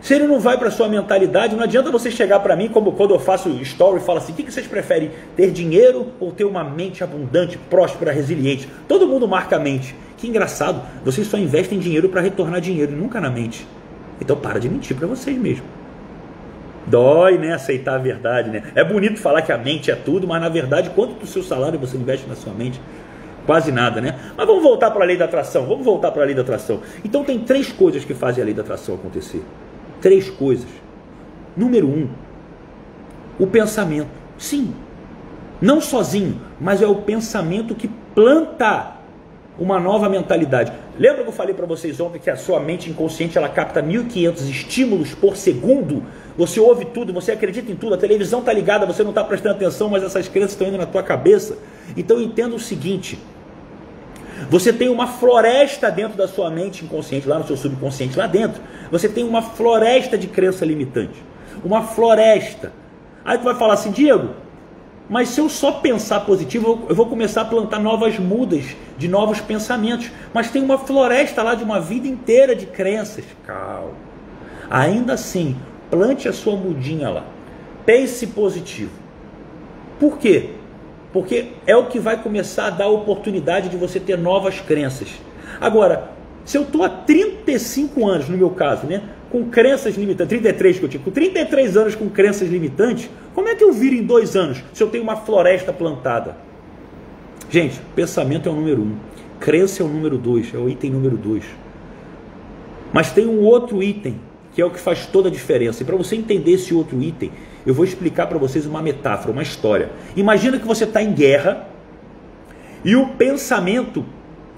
Se 0.00 0.14
ele 0.14 0.26
não 0.26 0.40
vai 0.40 0.56
para 0.56 0.70
sua 0.70 0.88
mentalidade, 0.88 1.54
não 1.54 1.62
adianta 1.62 1.90
você 1.90 2.10
chegar 2.10 2.40
para 2.40 2.56
mim, 2.56 2.68
como 2.68 2.92
quando 2.92 3.12
eu 3.12 3.20
faço 3.20 3.50
story 3.60 4.00
e 4.00 4.04
falo 4.04 4.18
assim: 4.18 4.32
o 4.32 4.34
que, 4.34 4.44
que 4.44 4.52
vocês 4.52 4.66
preferem, 4.66 5.10
ter 5.36 5.50
dinheiro 5.50 6.06
ou 6.18 6.32
ter 6.32 6.44
uma 6.44 6.64
mente 6.64 7.04
abundante, 7.04 7.58
próspera, 7.58 8.10
resiliente? 8.10 8.66
Todo 8.88 9.06
mundo 9.06 9.28
marca 9.28 9.56
a 9.56 9.58
mente. 9.58 9.94
Que 10.16 10.26
engraçado, 10.26 10.82
vocês 11.04 11.26
só 11.26 11.36
investem 11.36 11.78
dinheiro 11.78 12.08
para 12.08 12.22
retornar 12.22 12.60
dinheiro, 12.60 12.92
nunca 12.92 13.20
na 13.20 13.28
mente. 13.28 13.66
Então 14.20 14.36
para 14.36 14.58
de 14.58 14.68
mentir 14.68 14.96
para 14.96 15.06
vocês 15.06 15.36
mesmo. 15.38 15.64
Dói, 16.86 17.38
né? 17.38 17.54
Aceitar 17.54 17.94
a 17.94 17.98
verdade, 17.98 18.50
né? 18.50 18.64
É 18.74 18.84
bonito 18.84 19.18
falar 19.18 19.42
que 19.42 19.52
a 19.52 19.58
mente 19.58 19.90
é 19.90 19.94
tudo, 19.94 20.26
mas 20.26 20.40
na 20.40 20.48
verdade, 20.48 20.90
quanto 20.90 21.14
do 21.14 21.26
seu 21.26 21.42
salário 21.42 21.78
você 21.78 21.96
investe 21.96 22.26
na 22.28 22.34
sua 22.34 22.52
mente? 22.52 22.80
Quase 23.46 23.72
nada, 23.72 24.00
né? 24.00 24.18
Mas 24.36 24.46
vamos 24.46 24.62
voltar 24.62 24.90
para 24.90 25.02
a 25.02 25.06
lei 25.06 25.16
da 25.16 25.24
atração. 25.24 25.66
Vamos 25.66 25.84
voltar 25.84 26.10
para 26.10 26.22
a 26.22 26.26
lei 26.26 26.34
da 26.34 26.42
atração. 26.42 26.80
Então 27.04 27.24
tem 27.24 27.38
três 27.38 27.72
coisas 27.72 28.04
que 28.04 28.14
fazem 28.14 28.42
a 28.42 28.44
lei 28.44 28.54
da 28.54 28.62
atração 28.62 28.94
acontecer 28.94 29.42
três 30.00 30.28
coisas. 30.30 30.68
Número 31.56 31.86
um, 31.86 32.08
o 33.38 33.46
pensamento. 33.46 34.08
Sim, 34.38 34.74
não 35.60 35.80
sozinho, 35.80 36.40
mas 36.60 36.80
é 36.80 36.86
o 36.86 36.96
pensamento 36.96 37.74
que 37.74 37.88
planta 38.14 38.96
uma 39.60 39.78
nova 39.78 40.08
mentalidade. 40.08 40.72
Lembra 40.98 41.22
que 41.22 41.28
eu 41.28 41.32
falei 41.32 41.54
para 41.54 41.66
vocês 41.66 42.00
ontem 42.00 42.18
que 42.18 42.30
a 42.30 42.36
sua 42.36 42.58
mente 42.58 42.88
inconsciente 42.88 43.36
ela 43.36 43.48
capta 43.48 43.82
1500 43.82 44.48
estímulos 44.48 45.14
por 45.14 45.36
segundo? 45.36 46.02
Você 46.38 46.58
ouve 46.58 46.86
tudo, 46.86 47.12
você 47.12 47.32
acredita 47.32 47.70
em 47.70 47.76
tudo, 47.76 47.94
a 47.94 47.98
televisão 47.98 48.40
está 48.40 48.54
ligada, 48.54 48.86
você 48.86 49.02
não 49.02 49.10
está 49.10 49.22
prestando 49.22 49.56
atenção, 49.56 49.90
mas 49.90 50.02
essas 50.02 50.26
crenças 50.26 50.52
estão 50.52 50.66
indo 50.66 50.78
na 50.78 50.86
tua 50.86 51.02
cabeça. 51.02 51.58
Então 51.94 52.18
entenda 52.18 52.56
o 52.56 52.58
seguinte: 52.58 53.18
você 54.48 54.72
tem 54.72 54.88
uma 54.88 55.06
floresta 55.06 55.90
dentro 55.90 56.16
da 56.16 56.26
sua 56.26 56.50
mente 56.50 56.82
inconsciente, 56.82 57.28
lá 57.28 57.38
no 57.38 57.46
seu 57.46 57.56
subconsciente, 57.56 58.16
lá 58.16 58.26
dentro. 58.26 58.62
Você 58.90 59.10
tem 59.10 59.24
uma 59.24 59.42
floresta 59.42 60.16
de 60.16 60.26
crença 60.26 60.64
limitante. 60.64 61.22
Uma 61.62 61.82
floresta. 61.82 62.72
Aí 63.22 63.36
tu 63.36 63.44
vai 63.44 63.54
falar 63.54 63.74
assim, 63.74 63.90
Diego, 63.90 64.30
mas 65.10 65.30
se 65.30 65.40
eu 65.40 65.48
só 65.48 65.72
pensar 65.72 66.20
positivo, 66.20 66.86
eu 66.88 66.94
vou 66.94 67.04
começar 67.06 67.40
a 67.40 67.44
plantar 67.44 67.80
novas 67.80 68.16
mudas 68.16 68.76
de 68.96 69.08
novos 69.08 69.40
pensamentos. 69.40 70.08
Mas 70.32 70.52
tem 70.52 70.62
uma 70.62 70.78
floresta 70.78 71.42
lá 71.42 71.56
de 71.56 71.64
uma 71.64 71.80
vida 71.80 72.06
inteira 72.06 72.54
de 72.54 72.64
crenças. 72.64 73.24
Calma. 73.44 73.90
Ainda 74.70 75.14
assim, 75.14 75.56
plante 75.90 76.28
a 76.28 76.32
sua 76.32 76.54
mudinha 76.54 77.10
lá. 77.10 77.24
Pense 77.84 78.24
positivo. 78.28 78.92
Por 79.98 80.16
quê? 80.16 80.50
Porque 81.12 81.54
é 81.66 81.74
o 81.74 81.86
que 81.86 81.98
vai 81.98 82.22
começar 82.22 82.66
a 82.66 82.70
dar 82.70 82.86
oportunidade 82.86 83.68
de 83.68 83.76
você 83.76 83.98
ter 83.98 84.16
novas 84.16 84.60
crenças. 84.60 85.08
Agora, 85.60 86.12
se 86.44 86.56
eu 86.56 86.62
estou 86.62 86.84
há 86.84 86.88
35 86.88 88.06
anos, 88.06 88.28
no 88.28 88.38
meu 88.38 88.50
caso, 88.50 88.86
né, 88.86 89.02
com 89.28 89.44
crenças 89.46 89.96
limitantes, 89.96 90.28
33 90.28 90.78
que 90.78 90.84
eu 90.84 90.88
tive, 90.88 91.04
com 91.04 91.10
33 91.10 91.76
anos 91.76 91.94
com 91.96 92.08
crenças 92.08 92.48
limitantes, 92.48 93.10
como 93.40 93.48
é 93.48 93.54
que 93.54 93.64
eu 93.64 93.72
viro 93.72 93.96
em 93.96 94.02
dois 94.02 94.36
anos 94.36 94.62
se 94.70 94.82
eu 94.82 94.90
tenho 94.90 95.02
uma 95.02 95.16
floresta 95.16 95.72
plantada? 95.72 96.36
Gente, 97.48 97.80
pensamento 97.94 98.46
é 98.46 98.52
o 98.52 98.54
número 98.54 98.82
um, 98.82 98.96
crença 99.40 99.82
é 99.82 99.86
o 99.86 99.88
número 99.88 100.18
dois, 100.18 100.52
é 100.52 100.58
o 100.58 100.68
item 100.68 100.90
número 100.90 101.16
dois. 101.16 101.44
Mas 102.92 103.12
tem 103.12 103.26
um 103.26 103.40
outro 103.40 103.82
item 103.82 104.20
que 104.52 104.60
é 104.60 104.64
o 104.64 104.68
que 104.68 104.78
faz 104.78 105.06
toda 105.06 105.30
a 105.30 105.32
diferença. 105.32 105.82
E 105.82 105.86
para 105.86 105.96
você 105.96 106.16
entender 106.16 106.52
esse 106.52 106.74
outro 106.74 107.00
item, 107.00 107.32
eu 107.64 107.72
vou 107.72 107.86
explicar 107.86 108.26
para 108.26 108.36
vocês 108.36 108.66
uma 108.66 108.82
metáfora, 108.82 109.32
uma 109.32 109.42
história. 109.42 109.88
Imagina 110.14 110.58
que 110.58 110.66
você 110.66 110.84
está 110.84 111.02
em 111.02 111.14
guerra 111.14 111.66
e 112.84 112.94
o 112.94 113.08
pensamento 113.14 114.04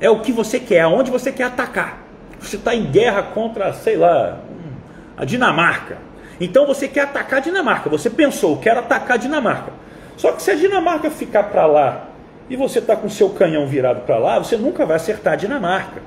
é 0.01 0.11
o 0.11 0.19
que 0.23 0.33
você 0.33 0.59
quer, 0.59 0.81
aonde 0.81 1.09
você 1.09 1.31
quer 1.31 1.45
atacar. 1.45 2.03
Você 2.41 2.57
está 2.57 2.75
em 2.75 2.91
guerra 2.91 3.23
contra, 3.23 3.73
sei 3.75 3.97
lá, 3.97 4.41
a 5.17 5.25
Dinamarca. 5.25 5.99
Então 6.41 6.67
você 6.67 6.89
quer 6.89 7.03
atacar 7.03 7.39
a 7.39 7.43
Dinamarca. 7.43 7.89
Você 7.91 8.11
pensou, 8.11 8.59
quero 8.59 8.81
atacar 8.81 9.13
a 9.13 9.21
Dinamarca. 9.21 9.73
Só 10.17 10.33
que 10.33 10.43
se 10.43 10.51
a 10.51 10.55
Dinamarca 10.55 11.11
ficar 11.11 11.45
para 11.45 11.67
lá 11.67 12.09
e 12.49 12.57
você 12.57 12.79
está 12.79 12.95
com 12.97 13.09
seu 13.09 13.31
canhão 13.31 13.67
virado 13.67 14.03
para 14.03 14.19
lá, 14.19 14.39
você 14.39 14.57
nunca 14.57 14.85
vai 14.85 14.97
acertar 14.97 15.35
a 15.35 15.37
Dinamarca. 15.37 16.03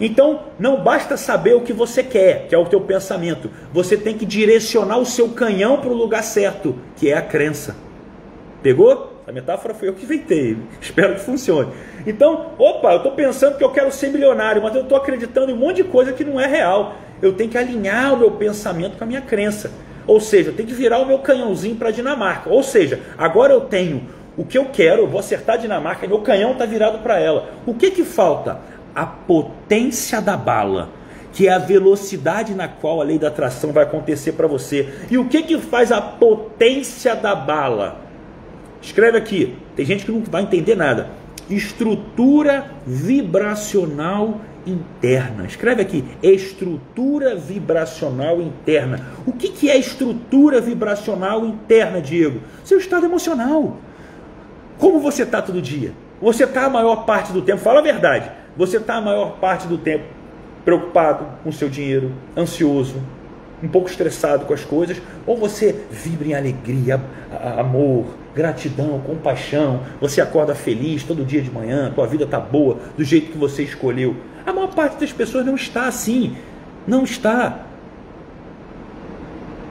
Então, 0.00 0.40
não 0.58 0.82
basta 0.82 1.16
saber 1.16 1.54
o 1.54 1.60
que 1.60 1.72
você 1.72 2.02
quer, 2.02 2.48
que 2.48 2.54
é 2.54 2.58
o 2.58 2.64
teu 2.64 2.80
pensamento. 2.80 3.50
Você 3.72 3.96
tem 3.96 4.16
que 4.16 4.26
direcionar 4.26 4.98
o 4.98 5.06
seu 5.06 5.28
canhão 5.28 5.80
para 5.80 5.90
o 5.90 5.94
lugar 5.94 6.24
certo, 6.24 6.76
que 6.96 7.10
é 7.10 7.16
a 7.16 7.22
crença. 7.22 7.76
Pegou? 8.62 9.11
A 9.32 9.34
metáfora 9.34 9.72
foi 9.72 9.88
eu 9.88 9.94
que 9.94 10.04
inventei. 10.04 10.58
Espero 10.80 11.14
que 11.14 11.22
funcione. 11.22 11.72
Então, 12.06 12.52
opa, 12.58 12.92
eu 12.92 12.98
estou 12.98 13.12
pensando 13.12 13.56
que 13.56 13.64
eu 13.64 13.70
quero 13.70 13.90
ser 13.90 14.10
milionário, 14.10 14.62
mas 14.62 14.74
eu 14.74 14.82
estou 14.82 14.98
acreditando 14.98 15.50
em 15.50 15.54
um 15.54 15.56
monte 15.56 15.76
de 15.76 15.84
coisa 15.84 16.12
que 16.12 16.22
não 16.22 16.38
é 16.38 16.46
real. 16.46 16.96
Eu 17.22 17.32
tenho 17.32 17.48
que 17.48 17.56
alinhar 17.56 18.12
o 18.12 18.18
meu 18.18 18.32
pensamento 18.32 18.98
com 18.98 19.04
a 19.04 19.06
minha 19.06 19.22
crença. 19.22 19.70
Ou 20.06 20.20
seja, 20.20 20.50
eu 20.50 20.54
tenho 20.54 20.68
que 20.68 20.74
virar 20.74 20.98
o 20.98 21.06
meu 21.06 21.20
canhãozinho 21.20 21.76
para 21.76 21.88
a 21.88 21.92
Dinamarca. 21.92 22.50
Ou 22.50 22.62
seja, 22.62 23.00
agora 23.16 23.52
eu 23.52 23.62
tenho 23.62 24.06
o 24.36 24.44
que 24.44 24.58
eu 24.58 24.66
quero, 24.66 25.02
eu 25.02 25.08
vou 25.08 25.20
acertar 25.20 25.56
a 25.56 25.58
Dinamarca, 25.58 26.06
meu 26.06 26.20
canhão 26.20 26.52
está 26.52 26.66
virado 26.66 26.98
para 26.98 27.18
ela. 27.18 27.50
O 27.66 27.74
que, 27.74 27.90
que 27.90 28.04
falta? 28.04 28.60
a 28.94 29.06
potência 29.06 30.20
da 30.20 30.36
bala, 30.36 30.90
que 31.32 31.48
é 31.48 31.52
a 31.52 31.58
velocidade 31.58 32.54
na 32.54 32.68
qual 32.68 33.00
a 33.00 33.04
lei 33.04 33.18
da 33.18 33.28
atração 33.28 33.72
vai 33.72 33.84
acontecer 33.84 34.32
para 34.32 34.46
você. 34.46 34.92
E 35.10 35.16
o 35.16 35.28
que 35.28 35.42
que 35.42 35.58
faz 35.58 35.90
a 35.90 36.00
potência 36.00 37.14
da 37.14 37.34
bala? 37.34 38.00
Escreve 38.82 39.16
aqui. 39.16 39.56
Tem 39.76 39.86
gente 39.86 40.04
que 40.04 40.12
não 40.12 40.22
vai 40.22 40.42
entender 40.42 40.74
nada. 40.74 41.10
Estrutura 41.48 42.66
vibracional 42.86 44.40
interna. 44.66 45.44
Escreve 45.44 45.82
aqui, 45.82 46.04
estrutura 46.22 47.34
vibracional 47.34 48.40
interna. 48.40 49.06
O 49.26 49.32
que, 49.32 49.48
que 49.48 49.70
é 49.70 49.76
estrutura 49.76 50.60
vibracional 50.60 51.44
interna, 51.44 52.00
Diego? 52.00 52.40
Seu 52.64 52.78
estado 52.78 53.06
emocional. 53.06 53.76
Como 54.78 55.00
você 55.00 55.22
está 55.22 55.40
todo 55.40 55.62
dia? 55.62 55.92
Você 56.20 56.44
está 56.44 56.66
a 56.66 56.70
maior 56.70 57.04
parte 57.04 57.32
do 57.32 57.42
tempo, 57.42 57.60
fala 57.60 57.80
a 57.80 57.82
verdade. 57.82 58.30
Você 58.56 58.76
está 58.76 58.96
a 58.96 59.00
maior 59.00 59.38
parte 59.38 59.66
do 59.66 59.78
tempo 59.78 60.04
preocupado 60.64 61.26
com 61.42 61.50
o 61.50 61.52
seu 61.52 61.68
dinheiro, 61.68 62.12
ansioso, 62.36 62.96
um 63.62 63.68
pouco 63.68 63.88
estressado 63.88 64.44
com 64.44 64.54
as 64.54 64.64
coisas, 64.64 65.00
ou 65.26 65.36
você 65.36 65.84
vibra 65.90 66.28
em 66.28 66.34
alegria, 66.34 67.00
amor, 67.58 68.06
gratidão, 68.34 69.00
compaixão, 69.00 69.80
você 70.00 70.20
acorda 70.20 70.54
feliz 70.54 71.02
todo 71.02 71.24
dia 71.24 71.42
de 71.42 71.50
manhã, 71.50 71.92
tua 71.94 72.06
vida 72.06 72.24
está 72.24 72.40
boa, 72.40 72.78
do 72.96 73.04
jeito 73.04 73.32
que 73.32 73.38
você 73.38 73.62
escolheu. 73.62 74.16
A 74.46 74.52
maior 74.52 74.68
parte 74.68 74.98
das 74.98 75.12
pessoas 75.12 75.44
não 75.44 75.54
está 75.54 75.86
assim, 75.86 76.36
não 76.86 77.04
está. 77.04 77.66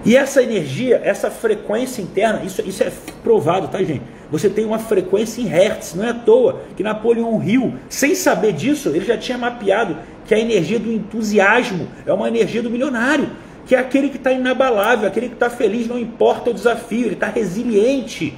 E 0.04 0.16
essa 0.16 0.42
energia, 0.42 1.00
essa 1.04 1.30
frequência 1.30 2.02
interna, 2.02 2.44
isso, 2.44 2.62
isso 2.62 2.84
é 2.84 2.92
provado, 3.24 3.68
tá, 3.68 3.78
gente? 3.84 4.02
Você 4.32 4.50
tem 4.50 4.66
uma 4.66 4.80
frequência 4.80 5.42
em 5.42 5.46
hertz, 5.46 5.94
não 5.94 6.06
é 6.06 6.10
à 6.10 6.14
toa 6.14 6.62
que 6.76 6.82
Napoleão 6.82 7.44
Hill, 7.44 7.76
sem 7.90 8.16
saber 8.16 8.54
disso, 8.54 8.90
ele 8.90 9.06
já 9.06 9.18
tinha 9.18 9.38
mapeado 9.38 9.98
que 10.26 10.34
a 10.34 10.40
energia 10.40 10.80
do 10.80 10.92
entusiasmo 10.92 11.88
é 12.06 12.14
uma 12.14 12.28
energia 12.28 12.64
do 12.64 12.70
milionário, 12.70 13.30
que 13.66 13.76
é 13.76 13.80
aquele 13.80 14.10
que 14.10 14.18
está 14.18 14.32
inabalável, 14.32 15.08
aquele 15.08 15.28
que 15.28 15.34
está 15.34 15.50
feliz, 15.50 15.88
não 15.88 16.00
importa 16.00 16.50
o 16.50 16.54
desafio, 16.54 17.08
ele 17.08 17.14
está 17.14 17.28
resiliente. 17.28 18.34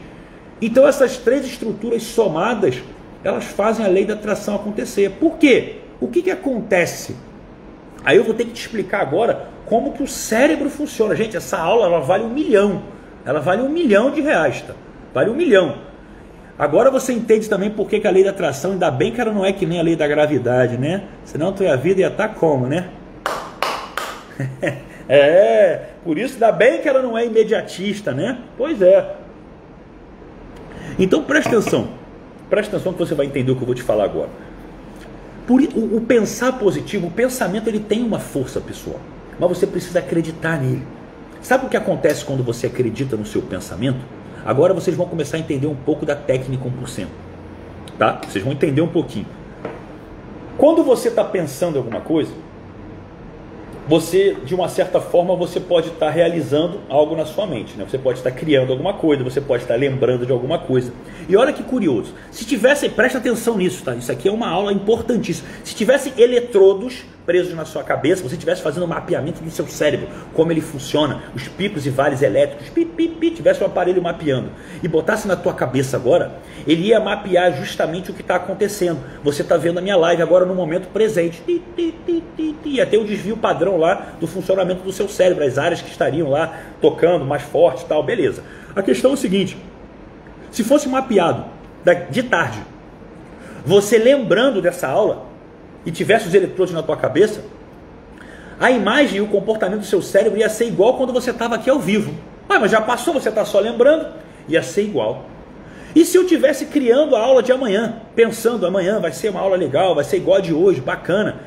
Então 0.65 0.87
essas 0.87 1.17
três 1.17 1.45
estruturas 1.45 2.03
somadas, 2.03 2.81
elas 3.21 3.43
fazem 3.43 3.85
a 3.85 3.89
lei 3.89 4.05
da 4.05 4.13
atração 4.13 4.55
acontecer. 4.55 5.11
Por 5.19 5.37
quê? 5.37 5.79
O 5.99 6.07
que, 6.07 6.21
que 6.21 6.31
acontece? 6.31 7.17
Aí 8.05 8.15
eu 8.15 8.23
vou 8.23 8.33
ter 8.33 8.45
que 8.45 8.53
te 8.53 8.61
explicar 8.61 9.01
agora 9.01 9.49
como 9.65 9.91
que 9.91 10.01
o 10.01 10.07
cérebro 10.07 10.69
funciona. 10.69 11.17
Gente, 11.17 11.35
essa 11.35 11.57
aula 11.57 11.87
ela 11.87 11.99
vale 11.99 12.23
um 12.23 12.29
milhão. 12.29 12.81
Ela 13.25 13.41
vale 13.41 13.61
um 13.61 13.67
milhão 13.67 14.09
de 14.09 14.21
reais, 14.21 14.61
tá? 14.61 14.73
Vale 15.13 15.29
um 15.29 15.35
milhão. 15.35 15.79
Agora 16.57 16.89
você 16.89 17.11
entende 17.11 17.49
também 17.49 17.69
por 17.69 17.89
que, 17.89 17.99
que 17.99 18.07
a 18.07 18.11
lei 18.11 18.23
da 18.23 18.29
atração, 18.29 18.71
ainda 18.71 18.89
bem 18.89 19.11
que 19.11 19.19
ela 19.19 19.33
não 19.33 19.43
é 19.43 19.51
que 19.51 19.65
nem 19.65 19.81
a 19.81 19.83
lei 19.83 19.97
da 19.97 20.07
gravidade, 20.07 20.77
né? 20.77 21.03
Senão 21.25 21.49
a 21.49 21.51
tua 21.51 21.75
vida 21.75 21.99
ia 21.99 22.07
estar 22.07 22.29
tá 22.29 22.33
como, 22.33 22.67
né? 22.67 22.87
é, 25.09 25.81
por 26.05 26.17
isso 26.17 26.35
ainda 26.35 26.53
bem 26.53 26.79
que 26.79 26.87
ela 26.87 27.01
não 27.01 27.17
é 27.17 27.25
imediatista, 27.25 28.13
né? 28.13 28.37
Pois 28.57 28.81
é. 28.81 29.22
Então 30.97 31.23
preste 31.23 31.47
atenção. 31.47 31.89
Preste 32.49 32.69
atenção 32.69 32.93
que 32.93 32.99
você 32.99 33.15
vai 33.15 33.25
entender 33.25 33.51
o 33.51 33.55
que 33.55 33.61
eu 33.61 33.65
vou 33.65 33.75
te 33.75 33.83
falar 33.83 34.05
agora. 34.05 34.29
Por, 35.47 35.61
o, 35.61 35.97
o 35.97 36.01
pensar 36.01 36.53
positivo, 36.53 37.07
o 37.07 37.11
pensamento 37.11 37.67
ele 37.67 37.79
tem 37.79 38.03
uma 38.03 38.19
força 38.19 38.61
pessoal, 38.61 38.99
mas 39.39 39.49
você 39.49 39.67
precisa 39.67 39.99
acreditar 39.99 40.61
nele. 40.61 40.83
Sabe 41.41 41.65
o 41.65 41.69
que 41.69 41.75
acontece 41.75 42.23
quando 42.23 42.43
você 42.43 42.67
acredita 42.67 43.17
no 43.17 43.25
seu 43.25 43.41
pensamento? 43.41 43.99
Agora 44.45 44.73
vocês 44.73 44.95
vão 44.95 45.05
começar 45.05 45.37
a 45.37 45.39
entender 45.39 45.67
um 45.67 45.75
pouco 45.75 46.05
da 46.05 46.15
técnica 46.15 46.63
1%. 46.63 47.07
Tá? 47.97 48.21
Vocês 48.27 48.43
vão 48.43 48.53
entender 48.53 48.81
um 48.81 48.87
pouquinho. 48.87 49.25
Quando 50.57 50.83
você 50.83 51.09
está 51.09 51.23
pensando 51.23 51.75
em 51.75 51.77
alguma 51.79 51.99
coisa, 51.99 52.31
você, 53.87 54.35
de 54.45 54.55
uma 54.55 54.69
certa 54.69 55.01
forma, 55.01 55.35
você 55.35 55.59
pode 55.59 55.89
estar 55.89 56.09
realizando 56.09 56.79
algo 56.89 57.15
na 57.15 57.25
sua 57.25 57.45
mente. 57.45 57.75
Né? 57.75 57.85
Você 57.87 57.97
pode 57.97 58.19
estar 58.19 58.31
criando 58.31 58.71
alguma 58.71 58.93
coisa, 58.93 59.23
você 59.23 59.41
pode 59.41 59.63
estar 59.63 59.75
lembrando 59.75 60.25
de 60.25 60.31
alguma 60.31 60.57
coisa. 60.59 60.93
E 61.27 61.35
olha 61.35 61.51
que 61.51 61.63
curioso, 61.63 62.13
se 62.31 62.45
tivesse, 62.45 62.87
presta 62.89 63.17
atenção 63.17 63.57
nisso, 63.57 63.83
tá? 63.83 63.95
Isso 63.95 64.11
aqui 64.11 64.27
é 64.27 64.31
uma 64.31 64.47
aula 64.47 64.71
importantíssima. 64.71 65.47
Se 65.63 65.75
tivesse 65.75 66.13
eletrodos 66.17 67.03
presos 67.25 67.53
na 67.53 67.65
sua 67.65 67.83
cabeça, 67.83 68.21
você 68.21 68.35
estivesse 68.35 68.61
fazendo 68.61 68.83
um 68.83 68.87
mapeamento 68.87 69.41
do 69.41 69.49
seu 69.49 69.67
cérebro, 69.67 70.07
como 70.33 70.51
ele 70.51 70.61
funciona, 70.61 71.23
os 71.33 71.47
picos 71.47 71.85
e 71.85 71.89
vales 71.89 72.21
elétricos, 72.21 72.69
pi, 72.69 72.85
pi, 72.85 73.07
pi, 73.07 73.31
tivesse 73.31 73.63
um 73.63 73.67
aparelho 73.67 74.01
mapeando 74.01 74.49
e 74.81 74.87
botasse 74.87 75.27
na 75.27 75.35
tua 75.35 75.53
cabeça 75.53 75.95
agora, 75.95 76.33
ele 76.67 76.87
ia 76.87 76.99
mapear 76.99 77.57
justamente 77.57 78.11
o 78.11 78.13
que 78.13 78.21
está 78.21 78.35
acontecendo. 78.35 78.99
Você 79.23 79.41
está 79.41 79.57
vendo 79.57 79.79
a 79.79 79.81
minha 79.81 79.95
live 79.95 80.21
agora 80.21 80.45
no 80.45 80.53
momento 80.53 80.87
presente. 80.89 81.41
Ti, 81.45 81.61
ti, 81.75 81.95
ti, 82.05 82.23
ti, 82.35 82.55
ti, 82.61 82.69
ia 82.69 82.85
ter 82.85 82.97
um 82.97 83.05
desvio 83.05 83.37
padrão 83.37 83.77
lá 83.77 84.13
do 84.19 84.27
funcionamento 84.27 84.83
do 84.83 84.91
seu 84.91 85.07
cérebro, 85.07 85.43
as 85.43 85.57
áreas 85.57 85.81
que 85.81 85.89
estariam 85.89 86.29
lá 86.29 86.57
tocando 86.81 87.25
mais 87.25 87.43
forte 87.43 87.85
tal, 87.85 88.03
beleza. 88.03 88.43
A 88.75 88.81
questão 88.81 89.11
é 89.11 89.13
o 89.13 89.17
seguinte: 89.17 89.57
se 90.51 90.63
fosse 90.63 90.87
mapeado 90.89 91.45
de 92.09 92.23
tarde, 92.23 92.59
você 93.65 93.97
lembrando 93.97 94.61
dessa 94.61 94.87
aula, 94.87 95.32
e 95.85 95.91
tivesse 95.91 96.27
os 96.27 96.33
eletrodos 96.33 96.73
na 96.73 96.81
tua 96.81 96.97
cabeça, 96.97 97.41
a 98.59 98.71
imagem 98.71 99.17
e 99.17 99.21
o 99.21 99.27
comportamento 99.27 99.79
do 99.79 99.85
seu 99.85 100.01
cérebro 100.01 100.39
ia 100.39 100.49
ser 100.49 100.65
igual 100.65 100.95
quando 100.95 101.11
você 101.11 101.31
estava 101.31 101.55
aqui 101.55 101.69
ao 101.69 101.79
vivo. 101.79 102.13
Ah, 102.47 102.59
mas 102.59 102.71
já 102.71 102.79
passou, 102.79 103.13
você 103.13 103.29
está 103.29 103.43
só 103.43 103.59
lembrando? 103.59 104.07
Ia 104.47 104.61
ser 104.61 104.83
igual. 104.83 105.25
E 105.95 106.03
se 106.05 106.17
eu 106.17 106.25
tivesse 106.25 106.65
criando 106.65 107.15
a 107.15 107.19
aula 107.19 107.43
de 107.43 107.51
amanhã, 107.51 108.01
pensando 108.15 108.65
amanhã 108.65 108.99
vai 108.99 109.11
ser 109.11 109.29
uma 109.29 109.39
aula 109.39 109.55
legal, 109.55 109.93
vai 109.93 110.03
ser 110.03 110.17
igual 110.17 110.37
a 110.37 110.41
de 110.41 110.53
hoje, 110.53 110.81
bacana, 110.81 111.41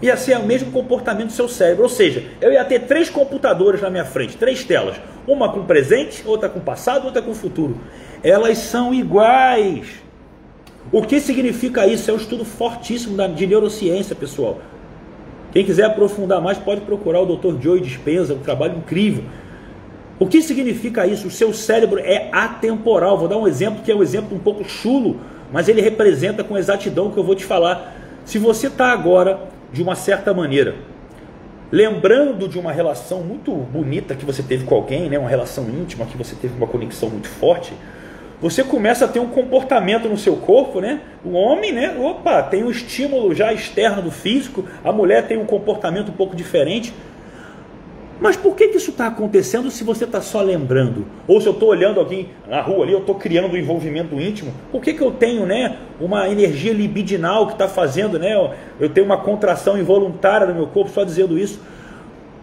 ia 0.00 0.16
ser 0.16 0.38
o 0.38 0.44
mesmo 0.44 0.72
comportamento 0.72 1.26
do 1.26 1.32
seu 1.32 1.48
cérebro. 1.48 1.82
Ou 1.82 1.88
seja, 1.88 2.24
eu 2.40 2.52
ia 2.52 2.64
ter 2.64 2.80
três 2.80 3.10
computadores 3.10 3.80
na 3.82 3.90
minha 3.90 4.04
frente, 4.04 4.36
três 4.36 4.64
telas, 4.64 4.96
uma 5.26 5.52
com 5.52 5.64
presente, 5.64 6.22
outra 6.26 6.48
com 6.48 6.60
passado, 6.60 7.04
outra 7.06 7.20
com 7.20 7.34
futuro. 7.34 7.78
Elas 8.22 8.58
são 8.58 8.94
iguais. 8.94 9.86
O 10.92 11.02
que 11.02 11.20
significa 11.20 11.86
isso? 11.86 12.10
É 12.10 12.14
um 12.14 12.16
estudo 12.16 12.44
fortíssimo 12.44 13.16
de 13.28 13.46
neurociência, 13.46 14.16
pessoal. 14.16 14.58
Quem 15.52 15.64
quiser 15.64 15.84
aprofundar 15.84 16.40
mais 16.40 16.58
pode 16.58 16.80
procurar 16.80 17.20
o 17.20 17.36
Dr. 17.36 17.60
Joey 17.60 17.80
Dispenza, 17.80 18.34
um 18.34 18.38
trabalho 18.38 18.78
incrível. 18.78 19.24
O 20.18 20.26
que 20.26 20.42
significa 20.42 21.06
isso? 21.06 21.28
O 21.28 21.30
seu 21.30 21.52
cérebro 21.54 21.98
é 22.00 22.28
atemporal. 22.32 23.16
Vou 23.16 23.28
dar 23.28 23.36
um 23.36 23.46
exemplo 23.46 23.82
que 23.82 23.90
é 23.90 23.94
um 23.94 24.02
exemplo 24.02 24.36
um 24.36 24.40
pouco 24.40 24.64
chulo, 24.64 25.18
mas 25.52 25.68
ele 25.68 25.80
representa 25.80 26.42
com 26.42 26.58
exatidão 26.58 27.06
o 27.06 27.12
que 27.12 27.18
eu 27.18 27.24
vou 27.24 27.34
te 27.34 27.44
falar. 27.44 27.94
Se 28.24 28.38
você 28.38 28.66
está 28.66 28.92
agora, 28.92 29.48
de 29.72 29.82
uma 29.82 29.94
certa 29.94 30.34
maneira, 30.34 30.74
lembrando 31.70 32.48
de 32.48 32.58
uma 32.58 32.72
relação 32.72 33.20
muito 33.20 33.52
bonita 33.52 34.14
que 34.14 34.24
você 34.24 34.42
teve 34.42 34.64
com 34.64 34.74
alguém, 34.74 35.08
né? 35.08 35.18
uma 35.18 35.30
relação 35.30 35.68
íntima, 35.68 36.04
que 36.04 36.16
você 36.16 36.34
teve 36.34 36.54
uma 36.56 36.66
conexão 36.66 37.08
muito 37.08 37.28
forte, 37.28 37.72
você 38.40 38.64
começa 38.64 39.04
a 39.04 39.08
ter 39.08 39.20
um 39.20 39.28
comportamento 39.28 40.08
no 40.08 40.16
seu 40.16 40.36
corpo, 40.36 40.80
né? 40.80 41.00
O 41.24 41.32
homem, 41.32 41.72
né? 41.72 41.94
Opa, 41.98 42.42
tem 42.42 42.64
um 42.64 42.70
estímulo 42.70 43.34
já 43.34 43.52
externo 43.52 44.00
do 44.00 44.10
físico, 44.10 44.64
a 44.82 44.90
mulher 44.90 45.26
tem 45.26 45.36
um 45.36 45.44
comportamento 45.44 46.08
um 46.08 46.14
pouco 46.14 46.34
diferente. 46.34 46.92
Mas 48.18 48.36
por 48.36 48.54
que, 48.54 48.68
que 48.68 48.76
isso 48.76 48.90
está 48.90 49.06
acontecendo 49.06 49.70
se 49.70 49.82
você 49.82 50.04
está 50.04 50.20
só 50.20 50.42
lembrando? 50.42 51.06
Ou 51.26 51.40
se 51.40 51.46
eu 51.46 51.54
estou 51.54 51.70
olhando 51.70 52.00
alguém 52.00 52.28
na 52.46 52.60
rua 52.60 52.84
ali, 52.84 52.92
eu 52.92 53.00
estou 53.00 53.14
criando 53.14 53.52
um 53.52 53.56
envolvimento 53.56 54.20
íntimo, 54.20 54.52
por 54.70 54.82
que, 54.82 54.92
que 54.92 55.00
eu 55.00 55.10
tenho 55.10 55.46
né, 55.46 55.78
uma 55.98 56.28
energia 56.28 56.72
libidinal 56.72 57.46
que 57.46 57.54
está 57.54 57.66
fazendo, 57.66 58.18
né? 58.18 58.34
Eu 58.78 58.88
tenho 58.90 59.06
uma 59.06 59.16
contração 59.18 59.78
involuntária 59.78 60.46
no 60.46 60.54
meu 60.54 60.66
corpo 60.66 60.90
só 60.90 61.02
dizendo 61.02 61.38
isso? 61.38 61.60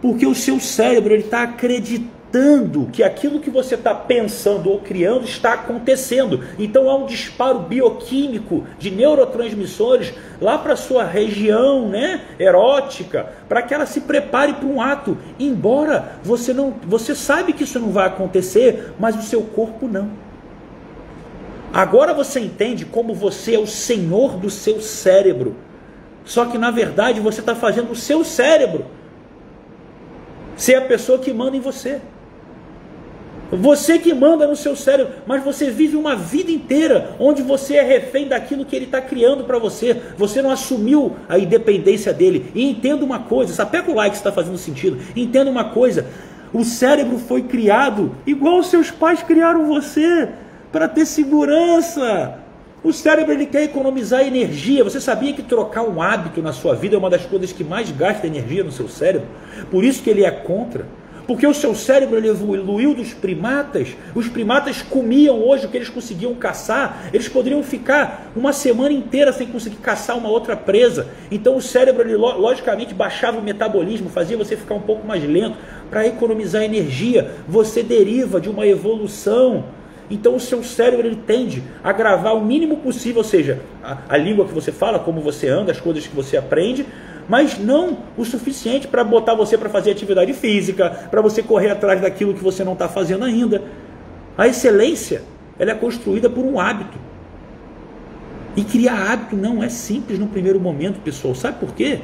Porque 0.02 0.26
o 0.26 0.34
seu 0.34 0.58
cérebro 0.60 1.14
está 1.14 1.42
acreditando 1.42 2.17
acreditando 2.28 2.88
que 2.92 3.02
aquilo 3.02 3.40
que 3.40 3.50
você 3.50 3.74
está 3.74 3.94
pensando 3.94 4.70
ou 4.70 4.80
criando 4.80 5.24
está 5.24 5.54
acontecendo. 5.54 6.44
Então 6.58 6.88
há 6.88 6.96
um 6.96 7.06
disparo 7.06 7.60
bioquímico 7.60 8.66
de 8.78 8.90
neurotransmissores 8.90 10.12
lá 10.40 10.58
para 10.58 10.76
sua 10.76 11.04
região 11.04 11.88
né, 11.88 12.22
erótica, 12.38 13.32
para 13.48 13.62
que 13.62 13.74
ela 13.74 13.86
se 13.86 14.02
prepare 14.02 14.54
para 14.54 14.66
um 14.66 14.80
ato. 14.80 15.16
Embora 15.38 16.18
você 16.22 16.52
não, 16.52 16.74
você 16.86 17.14
sabe 17.14 17.52
que 17.52 17.64
isso 17.64 17.80
não 17.80 17.90
vai 17.90 18.06
acontecer, 18.06 18.92
mas 18.98 19.16
o 19.16 19.22
seu 19.22 19.42
corpo 19.42 19.88
não. 19.88 20.10
Agora 21.72 22.14
você 22.14 22.40
entende 22.40 22.84
como 22.84 23.14
você 23.14 23.54
é 23.54 23.58
o 23.58 23.66
senhor 23.66 24.36
do 24.36 24.50
seu 24.50 24.80
cérebro. 24.80 25.56
Só 26.24 26.44
que 26.44 26.58
na 26.58 26.70
verdade 26.70 27.20
você 27.20 27.40
está 27.40 27.54
fazendo 27.54 27.92
o 27.92 27.96
seu 27.96 28.22
cérebro 28.22 28.84
ser 30.56 30.74
a 30.74 30.82
pessoa 30.82 31.18
que 31.18 31.32
manda 31.32 31.56
em 31.56 31.60
você. 31.60 32.00
Você 33.50 33.98
que 33.98 34.12
manda 34.12 34.46
no 34.46 34.54
seu 34.54 34.76
cérebro, 34.76 35.14
mas 35.26 35.42
você 35.42 35.70
vive 35.70 35.96
uma 35.96 36.14
vida 36.14 36.50
inteira 36.50 37.16
onde 37.18 37.42
você 37.42 37.76
é 37.76 37.82
refém 37.82 38.28
daquilo 38.28 38.64
que 38.64 38.76
ele 38.76 38.84
está 38.84 39.00
criando 39.00 39.44
para 39.44 39.58
você. 39.58 39.96
Você 40.16 40.42
não 40.42 40.50
assumiu 40.50 41.16
a 41.28 41.38
independência 41.38 42.12
dele. 42.12 42.50
E 42.54 42.68
entenda 42.68 43.04
uma 43.04 43.20
coisa, 43.20 43.54
sapeca 43.54 43.90
o 43.90 43.94
like 43.94 44.16
se 44.16 44.20
está 44.20 44.30
fazendo 44.30 44.58
sentido. 44.58 44.98
Entenda 45.16 45.50
uma 45.50 45.64
coisa: 45.64 46.06
o 46.52 46.64
cérebro 46.64 47.18
foi 47.18 47.42
criado 47.42 48.14
igual 48.26 48.58
os 48.58 48.68
seus 48.68 48.90
pais 48.90 49.22
criaram 49.22 49.66
você, 49.66 50.28
para 50.70 50.86
ter 50.86 51.06
segurança. 51.06 52.38
O 52.82 52.92
cérebro 52.92 53.32
ele 53.32 53.46
quer 53.46 53.64
economizar 53.64 54.20
energia. 54.20 54.84
Você 54.84 55.00
sabia 55.00 55.32
que 55.32 55.42
trocar 55.42 55.82
um 55.82 56.00
hábito 56.00 56.40
na 56.40 56.52
sua 56.52 56.74
vida 56.74 56.94
é 56.94 56.98
uma 56.98 57.10
das 57.10 57.26
coisas 57.26 57.50
que 57.52 57.64
mais 57.64 57.90
gasta 57.90 58.26
energia 58.26 58.62
no 58.62 58.70
seu 58.70 58.88
cérebro? 58.88 59.26
Por 59.70 59.82
isso 59.82 60.02
que 60.02 60.10
ele 60.10 60.24
é 60.24 60.30
contra. 60.30 60.86
Porque 61.28 61.46
o 61.46 61.52
seu 61.52 61.74
cérebro 61.74 62.16
evoluiu 62.24 62.94
dos 62.94 63.12
primatas. 63.12 63.88
Os 64.14 64.28
primatas 64.28 64.80
comiam 64.80 65.46
hoje 65.46 65.66
o 65.66 65.68
que 65.68 65.76
eles 65.76 65.90
conseguiam 65.90 66.34
caçar. 66.34 67.10
Eles 67.12 67.28
poderiam 67.28 67.62
ficar 67.62 68.32
uma 68.34 68.50
semana 68.50 68.94
inteira 68.94 69.30
sem 69.30 69.46
conseguir 69.46 69.76
caçar 69.76 70.16
uma 70.16 70.30
outra 70.30 70.56
presa. 70.56 71.06
Então 71.30 71.54
o 71.54 71.60
cérebro, 71.60 72.00
ele, 72.00 72.16
logicamente, 72.16 72.94
baixava 72.94 73.38
o 73.38 73.42
metabolismo, 73.42 74.08
fazia 74.08 74.38
você 74.38 74.56
ficar 74.56 74.74
um 74.74 74.80
pouco 74.80 75.06
mais 75.06 75.22
lento 75.22 75.58
para 75.90 76.06
economizar 76.06 76.62
energia. 76.62 77.30
Você 77.46 77.82
deriva 77.82 78.40
de 78.40 78.48
uma 78.48 78.66
evolução. 78.66 79.66
Então 80.10 80.34
o 80.34 80.40
seu 80.40 80.64
cérebro 80.64 81.06
ele 81.06 81.18
tende 81.26 81.62
a 81.84 81.92
gravar 81.92 82.32
o 82.32 82.42
mínimo 82.42 82.78
possível, 82.78 83.18
ou 83.18 83.24
seja, 83.24 83.60
a, 83.84 83.98
a 84.08 84.16
língua 84.16 84.46
que 84.46 84.54
você 84.54 84.72
fala, 84.72 84.98
como 84.98 85.20
você 85.20 85.46
anda, 85.46 85.72
as 85.72 85.78
coisas 85.78 86.06
que 86.06 86.16
você 86.16 86.38
aprende, 86.38 86.86
mas 87.28 87.58
não 87.58 87.98
o 88.16 88.24
suficiente 88.24 88.88
para 88.88 89.04
botar 89.04 89.34
você 89.34 89.58
para 89.58 89.68
fazer 89.68 89.90
atividade 89.90 90.32
física, 90.32 91.08
para 91.10 91.20
você 91.20 91.42
correr 91.42 91.70
atrás 91.70 92.00
daquilo 92.00 92.32
que 92.32 92.42
você 92.42 92.64
não 92.64 92.72
está 92.72 92.88
fazendo 92.88 93.24
ainda. 93.24 93.62
A 94.36 94.48
excelência 94.48 95.22
ela 95.58 95.72
é 95.72 95.74
construída 95.74 96.30
por 96.30 96.44
um 96.44 96.58
hábito. 96.58 96.96
E 98.56 98.64
criar 98.64 99.12
hábito 99.12 99.36
não 99.36 99.62
é 99.62 99.68
simples 99.68 100.18
no 100.18 100.26
primeiro 100.26 100.58
momento, 100.58 101.00
pessoal. 101.00 101.34
Sabe 101.34 101.58
por 101.58 101.74
quê? 101.74 102.00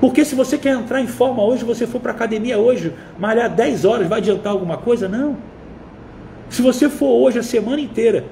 Porque 0.00 0.24
se 0.24 0.34
você 0.34 0.56
quer 0.56 0.74
entrar 0.74 1.00
em 1.00 1.06
forma 1.06 1.42
hoje, 1.42 1.64
você 1.64 1.86
for 1.86 2.00
para 2.00 2.12
academia 2.12 2.58
hoje, 2.58 2.92
malhar 3.18 3.50
10 3.50 3.84
horas, 3.84 4.06
vai 4.06 4.18
adiantar 4.18 4.52
alguma 4.52 4.76
coisa? 4.76 5.08
Não. 5.08 5.36
Se 6.48 6.62
você 6.62 6.88
for 6.88 7.08
hoje 7.08 7.38
a 7.38 7.42
semana 7.42 7.80
inteira 7.80 8.24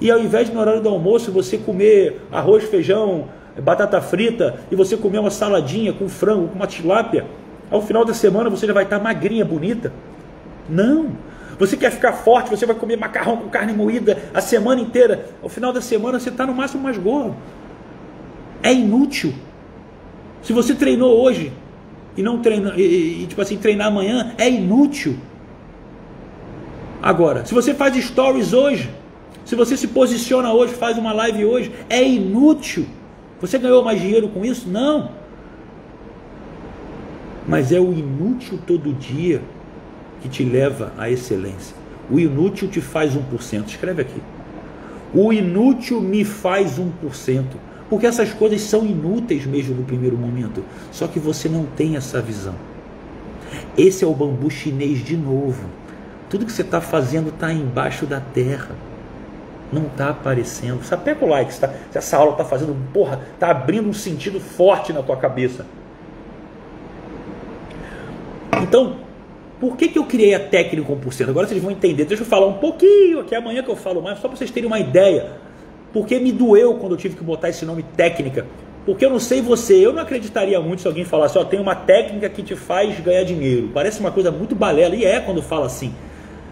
e 0.00 0.10
ao 0.10 0.20
invés 0.20 0.48
no 0.50 0.60
horário 0.60 0.80
do 0.80 0.88
almoço 0.88 1.32
você 1.32 1.58
comer 1.58 2.20
arroz, 2.30 2.64
feijão, 2.64 3.26
batata 3.60 4.00
frita 4.00 4.60
e 4.70 4.76
você 4.76 4.96
comer 4.96 5.18
uma 5.18 5.30
saladinha 5.30 5.92
com 5.92 6.08
frango, 6.08 6.48
com 6.48 6.54
uma 6.54 6.66
tilápia, 6.66 7.26
ao 7.70 7.82
final 7.82 8.04
da 8.04 8.14
semana 8.14 8.48
você 8.50 8.66
já 8.66 8.72
vai 8.72 8.84
estar 8.84 8.98
magrinha, 8.98 9.44
bonita. 9.44 9.92
Não. 10.68 11.10
Você 11.58 11.76
quer 11.76 11.90
ficar 11.90 12.12
forte, 12.12 12.50
você 12.50 12.66
vai 12.66 12.76
comer 12.76 12.96
macarrão 12.96 13.38
com 13.38 13.48
carne 13.48 13.72
moída 13.72 14.18
a 14.34 14.40
semana 14.40 14.80
inteira. 14.80 15.30
Ao 15.42 15.48
final 15.48 15.72
da 15.72 15.80
semana 15.80 16.20
você 16.20 16.28
está 16.28 16.46
no 16.46 16.54
máximo 16.54 16.82
mais 16.82 16.98
gordo. 16.98 17.34
É 18.62 18.72
inútil. 18.72 19.32
Se 20.42 20.52
você 20.52 20.74
treinou 20.74 21.18
hoje 21.18 21.52
e 22.16 22.22
não 22.22 22.40
treina, 22.40 22.74
e, 22.76 23.22
e, 23.22 23.26
tipo 23.26 23.40
assim, 23.40 23.56
treinar 23.56 23.88
amanhã, 23.88 24.32
é 24.38 24.48
inútil. 24.48 25.16
Agora, 27.02 27.44
se 27.44 27.54
você 27.54 27.74
faz 27.74 27.94
stories 27.96 28.52
hoje 28.52 28.90
Se 29.44 29.54
você 29.54 29.76
se 29.76 29.86
posiciona 29.86 30.52
hoje, 30.52 30.74
faz 30.74 30.98
uma 30.98 31.12
live 31.12 31.44
hoje, 31.44 31.72
é 31.88 32.02
inútil. 32.02 32.84
Você 33.40 33.58
ganhou 33.58 33.84
mais 33.84 34.00
dinheiro 34.00 34.28
com 34.28 34.44
isso? 34.44 34.68
Não. 34.68 35.10
Mas 37.46 37.70
é 37.70 37.78
o 37.78 37.92
inútil 37.92 38.58
todo 38.66 38.92
dia 38.92 39.42
que 40.20 40.28
te 40.28 40.42
leva 40.42 40.92
à 40.96 41.10
excelência. 41.10 41.76
O 42.10 42.18
inútil 42.18 42.68
te 42.68 42.80
faz 42.80 43.14
1%. 43.14 43.66
Escreve 43.66 44.02
aqui. 44.02 44.20
O 45.14 45.32
inútil 45.32 46.00
me 46.00 46.24
faz 46.24 46.78
1%. 46.78 47.44
Porque 47.88 48.06
essas 48.06 48.32
coisas 48.32 48.62
são 48.62 48.84
inúteis 48.84 49.46
mesmo 49.46 49.74
no 49.74 49.84
primeiro 49.84 50.16
momento. 50.16 50.64
Só 50.90 51.06
que 51.06 51.20
você 51.20 51.48
não 51.48 51.64
tem 51.64 51.96
essa 51.96 52.20
visão. 52.20 52.54
Esse 53.78 54.02
é 54.02 54.06
o 54.06 54.14
bambu 54.14 54.50
chinês 54.50 55.04
de 55.04 55.16
novo. 55.16 55.68
Tudo 56.28 56.44
que 56.44 56.52
você 56.52 56.62
está 56.62 56.80
fazendo 56.80 57.28
está 57.28 57.52
embaixo 57.52 58.06
da 58.06 58.20
terra. 58.20 58.74
Não 59.72 59.86
está 59.86 60.10
aparecendo. 60.10 60.84
Sapeca 60.84 61.24
o 61.24 61.28
like. 61.28 61.58
Tá, 61.58 61.68
se 61.90 61.98
essa 61.98 62.16
aula 62.16 62.32
está 62.32 62.44
fazendo, 62.44 62.76
porra, 62.92 63.20
está 63.34 63.50
abrindo 63.50 63.88
um 63.88 63.92
sentido 63.92 64.40
forte 64.40 64.92
na 64.92 65.02
tua 65.02 65.16
cabeça. 65.16 65.66
Então, 68.62 68.96
por 69.60 69.76
que, 69.76 69.88
que 69.88 69.98
eu 69.98 70.04
criei 70.04 70.34
a 70.34 70.40
técnica 70.40 70.92
1%? 70.92 71.28
Agora 71.28 71.46
vocês 71.46 71.62
vão 71.62 71.70
entender. 71.70 72.04
Deixa 72.04 72.22
eu 72.22 72.26
falar 72.26 72.46
um 72.46 72.54
pouquinho 72.54 73.20
aqui, 73.20 73.34
amanhã 73.34 73.62
que 73.62 73.70
eu 73.70 73.76
falo 73.76 74.02
mais, 74.02 74.18
só 74.18 74.28
para 74.28 74.36
vocês 74.36 74.50
terem 74.50 74.66
uma 74.66 74.78
ideia. 74.78 75.32
Porque 75.92 76.18
me 76.18 76.30
doeu 76.30 76.74
quando 76.74 76.92
eu 76.92 76.98
tive 76.98 77.16
que 77.16 77.24
botar 77.24 77.48
esse 77.48 77.64
nome 77.64 77.82
técnica. 77.82 78.46
Porque 78.84 79.04
eu 79.04 79.10
não 79.10 79.18
sei 79.18 79.40
você, 79.40 79.74
eu 79.74 79.92
não 79.92 80.02
acreditaria 80.02 80.60
muito 80.60 80.82
se 80.82 80.86
alguém 80.86 81.04
falasse, 81.04 81.36
ó, 81.36 81.44
tem 81.44 81.58
uma 81.58 81.74
técnica 81.74 82.28
que 82.28 82.42
te 82.42 82.54
faz 82.54 83.00
ganhar 83.00 83.24
dinheiro. 83.24 83.70
Parece 83.74 83.98
uma 83.98 84.12
coisa 84.12 84.30
muito 84.30 84.54
balela, 84.54 84.94
e 84.94 85.04
é 85.04 85.18
quando 85.18 85.42
fala 85.42 85.66
assim. 85.66 85.92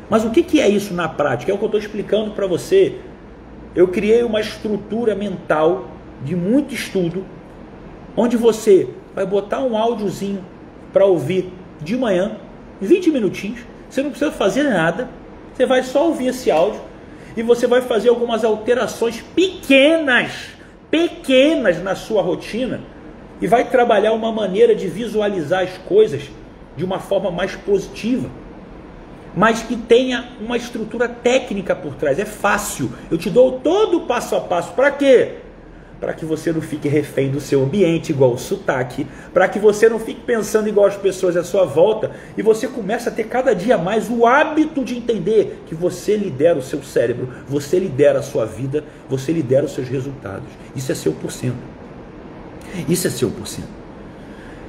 Mas 0.08 0.24
o 0.24 0.30
que, 0.30 0.42
que 0.42 0.60
é 0.60 0.68
isso 0.68 0.92
na 0.94 1.08
prática? 1.08 1.50
É 1.50 1.54
o 1.54 1.58
que 1.58 1.64
eu 1.64 1.68
estou 1.68 1.80
explicando 1.80 2.32
para 2.32 2.46
você. 2.46 2.96
Eu 3.74 3.88
criei 3.88 4.22
uma 4.22 4.40
estrutura 4.40 5.14
mental 5.14 5.88
de 6.22 6.36
muito 6.36 6.74
estudo, 6.74 7.24
onde 8.16 8.36
você 8.36 8.88
vai 9.14 9.26
botar 9.26 9.60
um 9.60 9.76
áudiozinho 9.76 10.44
para 10.92 11.04
ouvir 11.04 11.52
de 11.80 11.96
manhã, 11.96 12.36
20 12.80 13.10
minutinhos, 13.10 13.60
você 13.88 14.02
não 14.02 14.10
precisa 14.10 14.30
fazer 14.30 14.64
nada, 14.64 15.08
você 15.52 15.66
vai 15.66 15.82
só 15.82 16.06
ouvir 16.06 16.28
esse 16.28 16.50
áudio 16.50 16.80
e 17.36 17.42
você 17.42 17.66
vai 17.66 17.80
fazer 17.80 18.08
algumas 18.08 18.44
alterações 18.44 19.20
pequenas, 19.34 20.48
pequenas 20.90 21.82
na 21.82 21.94
sua 21.94 22.22
rotina 22.22 22.80
e 23.40 23.46
vai 23.46 23.64
trabalhar 23.64 24.12
uma 24.12 24.32
maneira 24.32 24.74
de 24.74 24.86
visualizar 24.88 25.64
as 25.64 25.76
coisas 25.78 26.30
de 26.76 26.84
uma 26.84 26.98
forma 26.98 27.30
mais 27.30 27.54
positiva, 27.54 28.28
mas 29.36 29.62
que 29.62 29.76
tenha 29.76 30.32
uma 30.40 30.56
estrutura 30.56 31.08
técnica 31.08 31.74
por 31.74 31.94
trás. 31.94 32.18
É 32.18 32.24
fácil. 32.24 32.92
Eu 33.10 33.18
te 33.18 33.30
dou 33.30 33.60
todo 33.60 33.98
o 33.98 34.06
passo 34.06 34.36
a 34.36 34.40
passo. 34.40 34.72
Para 34.72 34.90
quê? 34.90 35.36
para 36.04 36.12
que 36.12 36.26
você 36.26 36.52
não 36.52 36.60
fique 36.60 36.86
refém 36.86 37.30
do 37.30 37.40
seu 37.40 37.62
ambiente, 37.62 38.10
igual 38.10 38.32
o 38.32 38.38
sotaque, 38.38 39.06
para 39.32 39.48
que 39.48 39.58
você 39.58 39.88
não 39.88 39.98
fique 39.98 40.20
pensando 40.20 40.68
igual 40.68 40.86
as 40.86 40.96
pessoas 40.96 41.34
à 41.34 41.42
sua 41.42 41.64
volta 41.64 42.10
e 42.36 42.42
você 42.42 42.68
comece 42.68 43.08
a 43.08 43.12
ter 43.12 43.24
cada 43.24 43.54
dia 43.54 43.78
mais 43.78 44.10
o 44.10 44.26
hábito 44.26 44.84
de 44.84 44.98
entender 44.98 45.62
que 45.66 45.74
você 45.74 46.14
lidera 46.14 46.58
o 46.58 46.62
seu 46.62 46.82
cérebro, 46.82 47.30
você 47.48 47.78
lidera 47.78 48.18
a 48.18 48.22
sua 48.22 48.44
vida, 48.44 48.84
você 49.08 49.32
lidera 49.32 49.64
os 49.64 49.72
seus 49.72 49.88
resultados. 49.88 50.48
Isso 50.76 50.92
é 50.92 50.94
seu 50.94 51.12
por 51.12 51.32
cento. 51.32 51.56
Isso 52.86 53.06
é 53.06 53.10
seu 53.10 53.30
por 53.30 53.46
cento. 53.46 53.83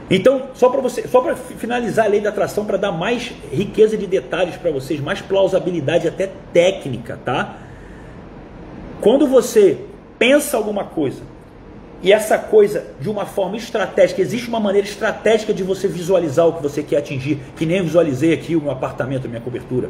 Então, 0.09 0.49
só 0.53 0.69
para 0.69 0.81
você, 0.81 1.07
só 1.07 1.19
para 1.19 1.35
finalizar 1.35 2.05
a 2.05 2.09
lei 2.09 2.21
da 2.21 2.29
atração, 2.29 2.63
para 2.63 2.77
dar 2.77 2.91
mais 2.91 3.31
riqueza 3.51 3.97
de 3.97 4.05
detalhes 4.05 4.55
para 4.55 4.69
vocês, 4.69 4.99
mais 4.99 5.19
plausibilidade 5.19 6.07
até 6.07 6.29
técnica, 6.53 7.19
tá? 7.25 7.57
Quando 9.01 9.27
você 9.27 9.79
pensa 10.19 10.57
alguma 10.57 10.83
coisa 10.83 11.21
e 12.03 12.13
essa 12.13 12.37
coisa 12.37 12.85
de 12.99 13.09
uma 13.09 13.25
forma 13.25 13.57
estratégica, 13.57 14.21
existe 14.21 14.47
uma 14.47 14.59
maneira 14.59 14.87
estratégica 14.87 15.53
de 15.53 15.63
você 15.63 15.87
visualizar 15.87 16.47
o 16.47 16.53
que 16.53 16.61
você 16.61 16.83
quer 16.83 16.97
atingir, 16.97 17.39
que 17.57 17.65
nem 17.65 17.81
visualizei 17.81 18.31
aqui 18.31 18.55
o 18.55 18.61
meu 18.61 18.71
apartamento, 18.71 19.25
a 19.25 19.27
minha 19.27 19.41
cobertura. 19.41 19.89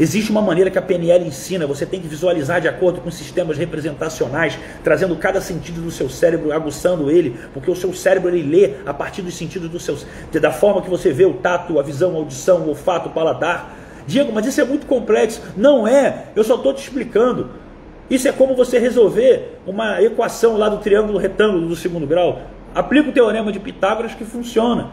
Existe 0.00 0.30
uma 0.30 0.40
maneira 0.40 0.70
que 0.70 0.78
a 0.78 0.82
PNL 0.82 1.26
ensina, 1.26 1.66
você 1.66 1.84
tem 1.84 2.00
que 2.00 2.08
visualizar 2.08 2.58
de 2.58 2.66
acordo 2.66 3.02
com 3.02 3.10
sistemas 3.10 3.58
representacionais, 3.58 4.58
trazendo 4.82 5.14
cada 5.14 5.42
sentido 5.42 5.82
do 5.82 5.90
seu 5.90 6.08
cérebro, 6.08 6.54
aguçando 6.54 7.10
ele, 7.10 7.38
porque 7.52 7.70
o 7.70 7.76
seu 7.76 7.92
cérebro 7.92 8.34
ele 8.34 8.48
lê 8.48 8.76
a 8.86 8.94
partir 8.94 9.20
dos 9.20 9.34
sentidos 9.34 9.68
do 9.68 9.78
seu, 9.78 9.98
da 10.40 10.50
forma 10.50 10.80
que 10.80 10.88
você 10.88 11.12
vê 11.12 11.26
o 11.26 11.34
tato, 11.34 11.78
a 11.78 11.82
visão, 11.82 12.12
a 12.12 12.16
audição, 12.16 12.62
o 12.62 12.68
olfato, 12.70 13.10
o 13.10 13.12
paladar. 13.12 13.76
Diego, 14.06 14.32
mas 14.32 14.46
isso 14.46 14.58
é 14.62 14.64
muito 14.64 14.86
complexo. 14.86 15.42
Não 15.54 15.86
é, 15.86 16.28
eu 16.34 16.42
só 16.44 16.54
estou 16.54 16.72
te 16.72 16.82
explicando. 16.82 17.50
Isso 18.08 18.26
é 18.26 18.32
como 18.32 18.56
você 18.56 18.78
resolver 18.78 19.58
uma 19.66 20.02
equação 20.02 20.56
lá 20.56 20.70
do 20.70 20.78
triângulo 20.78 21.18
retângulo 21.18 21.68
do 21.68 21.76
segundo 21.76 22.06
grau. 22.06 22.40
Aplica 22.74 23.10
o 23.10 23.12
teorema 23.12 23.52
de 23.52 23.60
Pitágoras 23.60 24.14
que 24.14 24.24
funciona. 24.24 24.92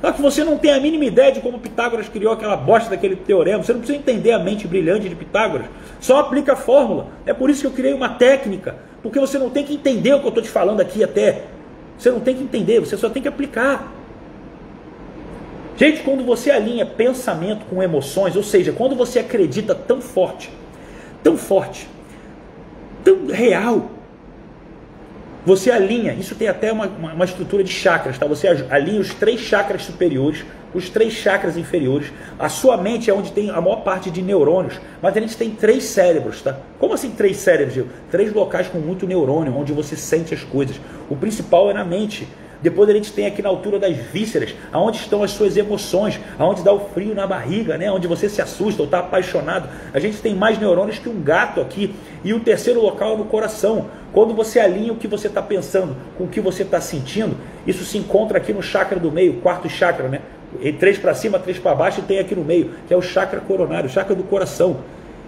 Só 0.00 0.12
que 0.12 0.22
você 0.22 0.44
não 0.44 0.56
tem 0.56 0.72
a 0.72 0.80
mínima 0.80 1.04
ideia 1.04 1.32
de 1.32 1.40
como 1.40 1.58
Pitágoras 1.58 2.08
criou 2.08 2.32
aquela 2.32 2.56
bosta 2.56 2.90
daquele 2.90 3.16
teorema. 3.16 3.62
Você 3.62 3.72
não 3.72 3.80
precisa 3.80 3.98
entender 3.98 4.30
a 4.32 4.38
mente 4.38 4.66
brilhante 4.66 5.08
de 5.08 5.14
Pitágoras. 5.14 5.66
Só 5.98 6.20
aplica 6.20 6.52
a 6.52 6.56
fórmula. 6.56 7.08
É 7.26 7.34
por 7.34 7.50
isso 7.50 7.62
que 7.62 7.66
eu 7.66 7.72
criei 7.72 7.92
uma 7.92 8.10
técnica. 8.10 8.76
Porque 9.02 9.18
você 9.18 9.38
não 9.38 9.50
tem 9.50 9.64
que 9.64 9.74
entender 9.74 10.14
o 10.14 10.20
que 10.20 10.26
eu 10.26 10.28
estou 10.28 10.42
te 10.42 10.48
falando 10.48 10.80
aqui 10.80 11.02
até. 11.02 11.46
Você 11.98 12.10
não 12.10 12.20
tem 12.20 12.36
que 12.36 12.42
entender, 12.42 12.78
você 12.78 12.96
só 12.96 13.10
tem 13.10 13.20
que 13.20 13.28
aplicar. 13.28 13.92
Gente, 15.76 16.02
quando 16.02 16.24
você 16.24 16.50
alinha 16.50 16.86
pensamento 16.86 17.64
com 17.66 17.82
emoções, 17.82 18.36
ou 18.36 18.42
seja, 18.42 18.72
quando 18.72 18.96
você 18.96 19.18
acredita 19.18 19.74
tão 19.74 20.00
forte, 20.00 20.50
tão 21.22 21.36
forte, 21.36 21.88
tão 23.04 23.26
real. 23.26 23.90
Você 25.46 25.70
alinha, 25.70 26.12
isso 26.14 26.34
tem 26.34 26.48
até 26.48 26.72
uma, 26.72 26.86
uma, 26.86 27.12
uma, 27.14 27.24
estrutura 27.24 27.64
de 27.64 27.72
chakras, 27.72 28.18
tá? 28.18 28.26
Você 28.26 28.48
alinha 28.48 29.00
os 29.00 29.14
três 29.14 29.40
chakras 29.40 29.82
superiores, 29.84 30.44
os 30.74 30.90
três 30.90 31.12
chakras 31.12 31.56
inferiores. 31.56 32.12
A 32.38 32.48
sua 32.48 32.76
mente 32.76 33.08
é 33.08 33.14
onde 33.14 33.32
tem 33.32 33.50
a 33.50 33.60
maior 33.60 33.82
parte 33.82 34.10
de 34.10 34.20
neurônios, 34.20 34.78
mas 35.00 35.16
a 35.16 35.20
gente 35.20 35.36
tem 35.36 35.50
três 35.50 35.84
cérebros, 35.84 36.42
tá? 36.42 36.58
Como 36.78 36.92
assim 36.92 37.10
três 37.10 37.38
cérebros? 37.38 37.86
Três 38.10 38.32
locais 38.32 38.66
com 38.66 38.78
muito 38.78 39.06
neurônio, 39.06 39.56
onde 39.56 39.72
você 39.72 39.96
sente 39.96 40.34
as 40.34 40.42
coisas. 40.42 40.78
O 41.08 41.16
principal 41.16 41.70
é 41.70 41.74
na 41.74 41.84
mente. 41.84 42.28
Depois 42.60 42.90
a 42.90 42.92
gente 42.92 43.12
tem 43.12 43.26
aqui 43.26 43.40
na 43.40 43.48
altura 43.48 43.78
das 43.78 43.96
vísceras, 43.96 44.54
aonde 44.72 44.98
estão 44.98 45.22
as 45.22 45.30
suas 45.30 45.56
emoções, 45.56 46.18
aonde 46.38 46.64
dá 46.64 46.72
o 46.72 46.80
frio 46.80 47.14
na 47.14 47.26
barriga, 47.26 47.78
né? 47.78 47.90
onde 47.90 48.08
você 48.08 48.28
se 48.28 48.42
assusta 48.42 48.82
ou 48.82 48.86
está 48.86 48.98
apaixonado. 48.98 49.68
A 49.94 50.00
gente 50.00 50.18
tem 50.18 50.34
mais 50.34 50.58
neurônios 50.58 50.98
que 50.98 51.08
um 51.08 51.22
gato 51.22 51.60
aqui. 51.60 51.94
E 52.24 52.34
o 52.34 52.40
terceiro 52.40 52.80
local 52.80 53.14
é 53.14 53.16
no 53.16 53.26
coração. 53.26 53.86
Quando 54.12 54.34
você 54.34 54.58
alinha 54.58 54.92
o 54.92 54.96
que 54.96 55.06
você 55.06 55.28
está 55.28 55.40
pensando 55.40 55.96
com 56.16 56.24
o 56.24 56.28
que 56.28 56.40
você 56.40 56.62
está 56.62 56.80
sentindo, 56.80 57.36
isso 57.66 57.84
se 57.84 57.96
encontra 57.96 58.38
aqui 58.38 58.52
no 58.52 58.62
chakra 58.62 58.98
do 58.98 59.12
meio, 59.12 59.34
quarto 59.34 59.68
chakra, 59.68 60.08
né? 60.08 60.20
E 60.60 60.72
três 60.72 60.98
para 60.98 61.14
cima, 61.14 61.38
três 61.38 61.58
para 61.58 61.74
baixo 61.74 62.00
e 62.00 62.02
tem 62.02 62.18
aqui 62.18 62.34
no 62.34 62.42
meio, 62.42 62.70
que 62.88 62.94
é 62.94 62.96
o 62.96 63.02
chakra 63.02 63.38
coronário, 63.38 63.88
o 63.88 63.92
chakra 63.92 64.14
do 64.14 64.24
coração. 64.24 64.78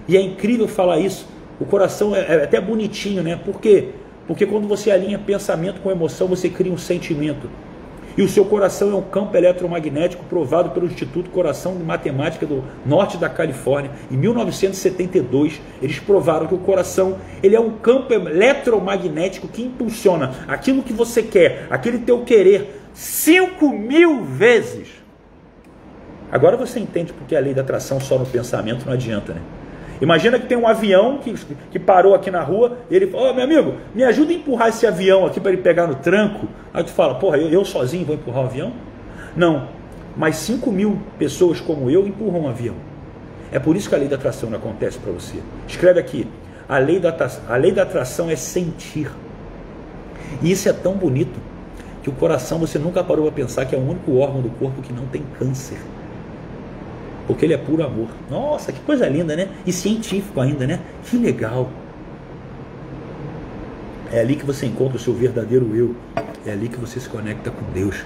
E 0.08 0.16
é 0.16 0.20
incrível 0.20 0.66
falar 0.66 0.98
isso. 0.98 1.28
O 1.60 1.64
coração 1.64 2.16
é, 2.16 2.20
é 2.20 2.44
até 2.44 2.60
bonitinho, 2.60 3.22
né? 3.22 3.38
Por 3.44 3.60
quê? 3.60 3.90
Porque 4.30 4.46
quando 4.46 4.68
você 4.68 4.92
alinha 4.92 5.18
pensamento 5.18 5.80
com 5.80 5.90
emoção, 5.90 6.28
você 6.28 6.48
cria 6.48 6.72
um 6.72 6.78
sentimento. 6.78 7.50
E 8.16 8.22
o 8.22 8.28
seu 8.28 8.44
coração 8.44 8.92
é 8.92 8.94
um 8.94 9.02
campo 9.02 9.36
eletromagnético 9.36 10.24
provado 10.24 10.70
pelo 10.70 10.86
Instituto 10.86 11.30
Coração 11.30 11.76
de 11.76 11.82
Matemática 11.82 12.46
do 12.46 12.62
Norte 12.86 13.16
da 13.16 13.28
Califórnia. 13.28 13.90
Em 14.08 14.16
1972, 14.16 15.60
eles 15.82 15.98
provaram 15.98 16.46
que 16.46 16.54
o 16.54 16.58
coração 16.58 17.18
ele 17.42 17.56
é 17.56 17.60
um 17.60 17.72
campo 17.72 18.12
eletromagnético 18.12 19.48
que 19.48 19.62
impulsiona 19.62 20.32
aquilo 20.46 20.84
que 20.84 20.92
você 20.92 21.24
quer, 21.24 21.66
aquele 21.68 21.98
teu 21.98 22.22
querer, 22.22 22.82
5 22.94 23.68
mil 23.70 24.22
vezes. 24.22 24.90
Agora 26.30 26.56
você 26.56 26.78
entende 26.78 27.12
porque 27.12 27.34
a 27.34 27.40
lei 27.40 27.52
da 27.52 27.62
atração 27.62 27.98
só 27.98 28.16
no 28.16 28.26
pensamento 28.26 28.86
não 28.86 28.92
adianta, 28.92 29.32
né? 29.32 29.40
Imagina 30.00 30.38
que 30.38 30.46
tem 30.46 30.56
um 30.56 30.66
avião 30.66 31.18
que, 31.18 31.34
que 31.70 31.78
parou 31.78 32.14
aqui 32.14 32.30
na 32.30 32.42
rua 32.42 32.78
e 32.90 32.96
ele 32.96 33.06
fala, 33.08 33.30
oh, 33.30 33.34
meu 33.34 33.44
amigo, 33.44 33.74
me 33.94 34.02
ajuda 34.02 34.32
a 34.32 34.34
empurrar 34.34 34.68
esse 34.68 34.86
avião 34.86 35.26
aqui 35.26 35.38
para 35.38 35.52
ele 35.52 35.60
pegar 35.60 35.86
no 35.86 35.96
tranco. 35.96 36.48
Aí 36.72 36.82
tu 36.82 36.90
fala, 36.90 37.16
porra, 37.16 37.36
eu, 37.36 37.50
eu 37.50 37.64
sozinho 37.64 38.06
vou 38.06 38.14
empurrar 38.14 38.44
o 38.44 38.46
avião? 38.46 38.72
Não, 39.36 39.68
mas 40.16 40.36
5 40.36 40.72
mil 40.72 40.98
pessoas 41.18 41.60
como 41.60 41.90
eu 41.90 42.06
empurram 42.06 42.40
um 42.40 42.48
avião. 42.48 42.76
É 43.52 43.58
por 43.58 43.76
isso 43.76 43.88
que 43.88 43.94
a 43.94 43.98
lei 43.98 44.08
da 44.08 44.16
atração 44.16 44.48
não 44.48 44.58
acontece 44.58 44.98
para 44.98 45.12
você. 45.12 45.36
Escreve 45.68 46.00
aqui, 46.00 46.26
a 46.66 46.78
lei, 46.78 46.98
da, 46.98 47.14
a 47.48 47.56
lei 47.56 47.72
da 47.72 47.82
atração 47.82 48.30
é 48.30 48.36
sentir. 48.36 49.10
E 50.40 50.50
isso 50.50 50.68
é 50.68 50.72
tão 50.72 50.94
bonito 50.94 51.38
que 52.02 52.08
o 52.08 52.12
coração 52.12 52.58
você 52.58 52.78
nunca 52.78 53.04
parou 53.04 53.28
a 53.28 53.32
pensar 53.32 53.66
que 53.66 53.74
é 53.74 53.78
o 53.78 53.82
único 53.82 54.16
órgão 54.16 54.40
do 54.40 54.48
corpo 54.50 54.80
que 54.80 54.92
não 54.92 55.04
tem 55.06 55.22
câncer 55.38 55.76
porque 57.30 57.46
ele 57.46 57.54
é 57.54 57.56
puro 57.56 57.84
amor. 57.84 58.08
Nossa, 58.28 58.72
que 58.72 58.80
coisa 58.80 59.08
linda, 59.08 59.36
né? 59.36 59.48
E 59.64 59.72
científico 59.72 60.40
ainda, 60.40 60.66
né? 60.66 60.80
Que 61.04 61.16
legal. 61.16 61.70
É 64.10 64.18
ali 64.18 64.34
que 64.34 64.44
você 64.44 64.66
encontra 64.66 64.96
o 64.96 65.00
seu 65.00 65.14
verdadeiro 65.14 65.76
eu. 65.76 65.94
É 66.44 66.50
ali 66.50 66.68
que 66.68 66.76
você 66.76 66.98
se 66.98 67.08
conecta 67.08 67.48
com 67.52 67.64
Deus 67.72 68.04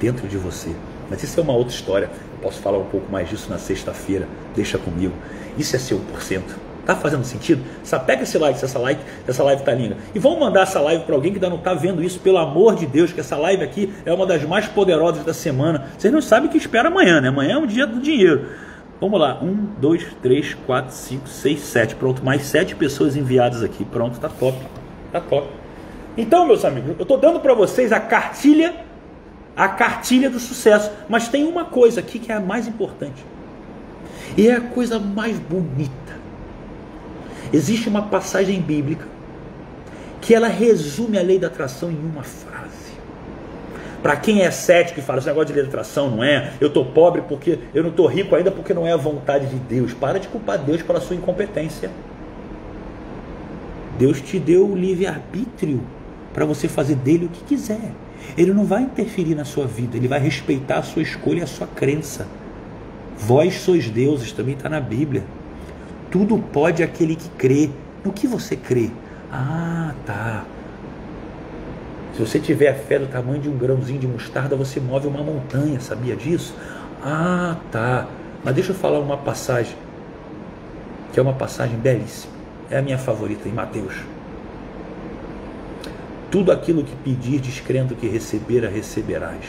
dentro 0.00 0.26
de 0.26 0.36
você. 0.36 0.70
Mas 1.08 1.22
isso 1.22 1.38
é 1.38 1.42
uma 1.44 1.52
outra 1.52 1.72
história. 1.72 2.10
Posso 2.42 2.60
falar 2.60 2.78
um 2.78 2.86
pouco 2.86 3.08
mais 3.12 3.28
disso 3.28 3.48
na 3.48 3.58
sexta-feira. 3.58 4.26
Deixa 4.56 4.76
comigo. 4.76 5.14
Isso 5.56 5.76
é 5.76 5.78
seu 5.78 6.00
por 6.00 6.20
cento. 6.20 6.58
Tá 6.88 6.96
fazendo 6.96 7.22
sentido? 7.22 7.62
Só 7.84 7.98
pega 7.98 8.22
esse 8.22 8.38
like, 8.38 8.58
se 8.58 8.64
essa, 8.64 8.78
like, 8.78 8.98
essa 9.26 9.44
live 9.44 9.62
tá 9.62 9.74
linda. 9.74 9.98
E 10.14 10.18
vamos 10.18 10.40
mandar 10.40 10.62
essa 10.62 10.80
live 10.80 11.04
para 11.04 11.14
alguém 11.14 11.32
que 11.32 11.36
ainda 11.36 11.50
não 11.50 11.58
tá 11.58 11.74
vendo 11.74 12.02
isso, 12.02 12.18
pelo 12.18 12.38
amor 12.38 12.76
de 12.76 12.86
Deus, 12.86 13.12
que 13.12 13.20
essa 13.20 13.36
live 13.36 13.62
aqui 13.62 13.92
é 14.06 14.12
uma 14.12 14.24
das 14.24 14.42
mais 14.44 14.66
poderosas 14.68 15.22
da 15.22 15.34
semana. 15.34 15.90
Vocês 15.98 16.10
não 16.10 16.22
sabem 16.22 16.48
o 16.48 16.50
que 16.50 16.56
espera 16.56 16.88
amanhã, 16.88 17.20
né? 17.20 17.28
Amanhã 17.28 17.56
é 17.56 17.58
um 17.58 17.66
dia 17.66 17.86
do 17.86 18.00
dinheiro. 18.00 18.46
Vamos 18.98 19.20
lá, 19.20 19.38
um, 19.42 19.66
dois, 19.78 20.06
três, 20.22 20.54
quatro, 20.64 20.94
cinco, 20.94 21.28
seis, 21.28 21.60
sete. 21.60 21.94
Pronto, 21.94 22.24
mais 22.24 22.46
sete 22.46 22.74
pessoas 22.74 23.16
enviadas 23.16 23.62
aqui. 23.62 23.84
Pronto, 23.84 24.18
tá 24.18 24.30
top. 24.30 24.56
Tá 25.12 25.20
top. 25.20 25.46
Então, 26.16 26.46
meus 26.46 26.64
amigos, 26.64 26.94
eu 26.96 27.02
estou 27.02 27.18
dando 27.18 27.38
para 27.38 27.52
vocês 27.52 27.92
a 27.92 28.00
cartilha, 28.00 28.74
a 29.54 29.68
cartilha 29.68 30.30
do 30.30 30.40
sucesso. 30.40 30.90
Mas 31.06 31.28
tem 31.28 31.44
uma 31.44 31.66
coisa 31.66 32.00
aqui 32.00 32.18
que 32.18 32.32
é 32.32 32.36
a 32.36 32.40
mais 32.40 32.66
importante. 32.66 33.22
E 34.38 34.48
é 34.48 34.54
a 34.54 34.60
coisa 34.62 34.98
mais 34.98 35.38
bonita. 35.38 36.07
Existe 37.52 37.88
uma 37.88 38.02
passagem 38.02 38.60
bíblica 38.60 39.06
que 40.20 40.34
ela 40.34 40.48
resume 40.48 41.18
a 41.18 41.22
lei 41.22 41.38
da 41.38 41.46
atração 41.46 41.90
em 41.90 41.98
uma 41.98 42.22
frase. 42.22 42.88
Para 44.02 44.16
quem 44.16 44.42
é 44.42 44.50
cético 44.50 45.00
e 45.00 45.02
fala, 45.02 45.18
esse 45.18 45.28
negócio 45.28 45.48
de 45.48 45.54
lei 45.54 45.62
da 45.62 45.68
atração 45.68 46.10
não 46.10 46.22
é, 46.22 46.52
eu 46.60 46.68
estou 46.68 46.84
pobre 46.84 47.22
porque 47.22 47.58
eu 47.74 47.82
não 47.82 47.90
estou 47.90 48.06
rico 48.06 48.34
ainda 48.34 48.50
porque 48.50 48.72
não 48.72 48.86
é 48.86 48.92
a 48.92 48.96
vontade 48.96 49.46
de 49.46 49.56
Deus. 49.56 49.92
Para 49.92 50.18
de 50.18 50.28
culpar 50.28 50.58
Deus 50.58 50.82
pela 50.82 51.00
sua 51.00 51.16
incompetência. 51.16 51.90
Deus 53.98 54.20
te 54.20 54.38
deu 54.38 54.68
o 54.68 54.76
livre-arbítrio 54.76 55.82
para 56.32 56.44
você 56.44 56.68
fazer 56.68 56.94
dele 56.94 57.26
o 57.26 57.28
que 57.28 57.42
quiser. 57.44 57.90
Ele 58.36 58.52
não 58.52 58.64
vai 58.64 58.82
interferir 58.82 59.34
na 59.34 59.44
sua 59.44 59.66
vida, 59.66 59.96
ele 59.96 60.06
vai 60.06 60.20
respeitar 60.20 60.78
a 60.78 60.82
sua 60.82 61.02
escolha 61.02 61.40
e 61.40 61.42
a 61.42 61.46
sua 61.46 61.66
crença. 61.66 62.26
Vós 63.18 63.54
sois 63.54 63.90
deuses, 63.90 64.30
também 64.30 64.54
está 64.54 64.68
na 64.68 64.80
Bíblia. 64.80 65.24
Tudo 66.10 66.38
pode 66.38 66.82
aquele 66.82 67.14
que 67.16 67.28
crê. 67.30 67.70
No 68.04 68.12
que 68.12 68.26
você 68.26 68.56
crê? 68.56 68.90
Ah, 69.30 69.92
tá. 70.06 70.44
Se 72.14 72.20
você 72.20 72.40
tiver 72.40 72.68
a 72.68 72.74
fé 72.74 72.98
do 72.98 73.06
tamanho 73.06 73.40
de 73.40 73.48
um 73.48 73.56
grãozinho 73.56 73.98
de 73.98 74.06
mostarda, 74.06 74.56
você 74.56 74.80
move 74.80 75.06
uma 75.06 75.22
montanha, 75.22 75.78
sabia 75.80 76.16
disso? 76.16 76.54
Ah, 77.02 77.56
tá. 77.70 78.06
Mas 78.42 78.54
deixa 78.54 78.72
eu 78.72 78.76
falar 78.76 78.98
uma 79.00 79.18
passagem, 79.18 79.76
que 81.12 81.20
é 81.20 81.22
uma 81.22 81.34
passagem 81.34 81.78
belíssima. 81.78 82.32
É 82.70 82.78
a 82.78 82.82
minha 82.82 82.98
favorita 82.98 83.48
em 83.48 83.52
Mateus. 83.52 83.94
Tudo 86.30 86.52
aquilo 86.52 86.82
que 86.82 86.94
pedir, 86.96 87.40
descrendo 87.40 87.94
que 87.94 88.06
recebera, 88.06 88.68
receberás. 88.68 89.44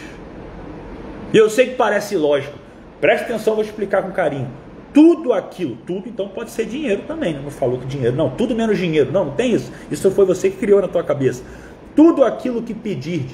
E 1.34 1.38
eu 1.38 1.50
sei 1.50 1.70
que 1.70 1.76
parece 1.76 2.16
lógico. 2.16 2.58
Preste 3.00 3.24
atenção, 3.24 3.56
vou 3.56 3.64
explicar 3.64 4.04
com 4.04 4.12
carinho 4.12 4.50
tudo 4.94 5.34
aquilo, 5.34 5.78
tudo 5.86 6.10
então 6.10 6.28
pode 6.28 6.52
ser 6.52 6.66
dinheiro 6.66 7.04
também, 7.08 7.34
não 7.34 7.52
falou 7.52 7.80
que 7.80 7.86
dinheiro, 7.86 8.16
não, 8.16 8.30
tudo 8.30 8.56
menos 8.56 8.78
dinheiro, 8.78 9.12
não, 9.12 9.26
não 9.26 9.34
tem 9.34 9.54
isso, 9.54 9.72
isso 9.92 10.10
foi 10.12 10.26
você 10.26 10.50
que 10.50 10.58
criou 10.58 10.82
na 10.82 10.88
tua 10.88 11.04
cabeça. 11.04 11.44
Tudo 11.96 12.24
aquilo 12.24 12.62
que 12.62 12.74
pedir, 12.74 13.26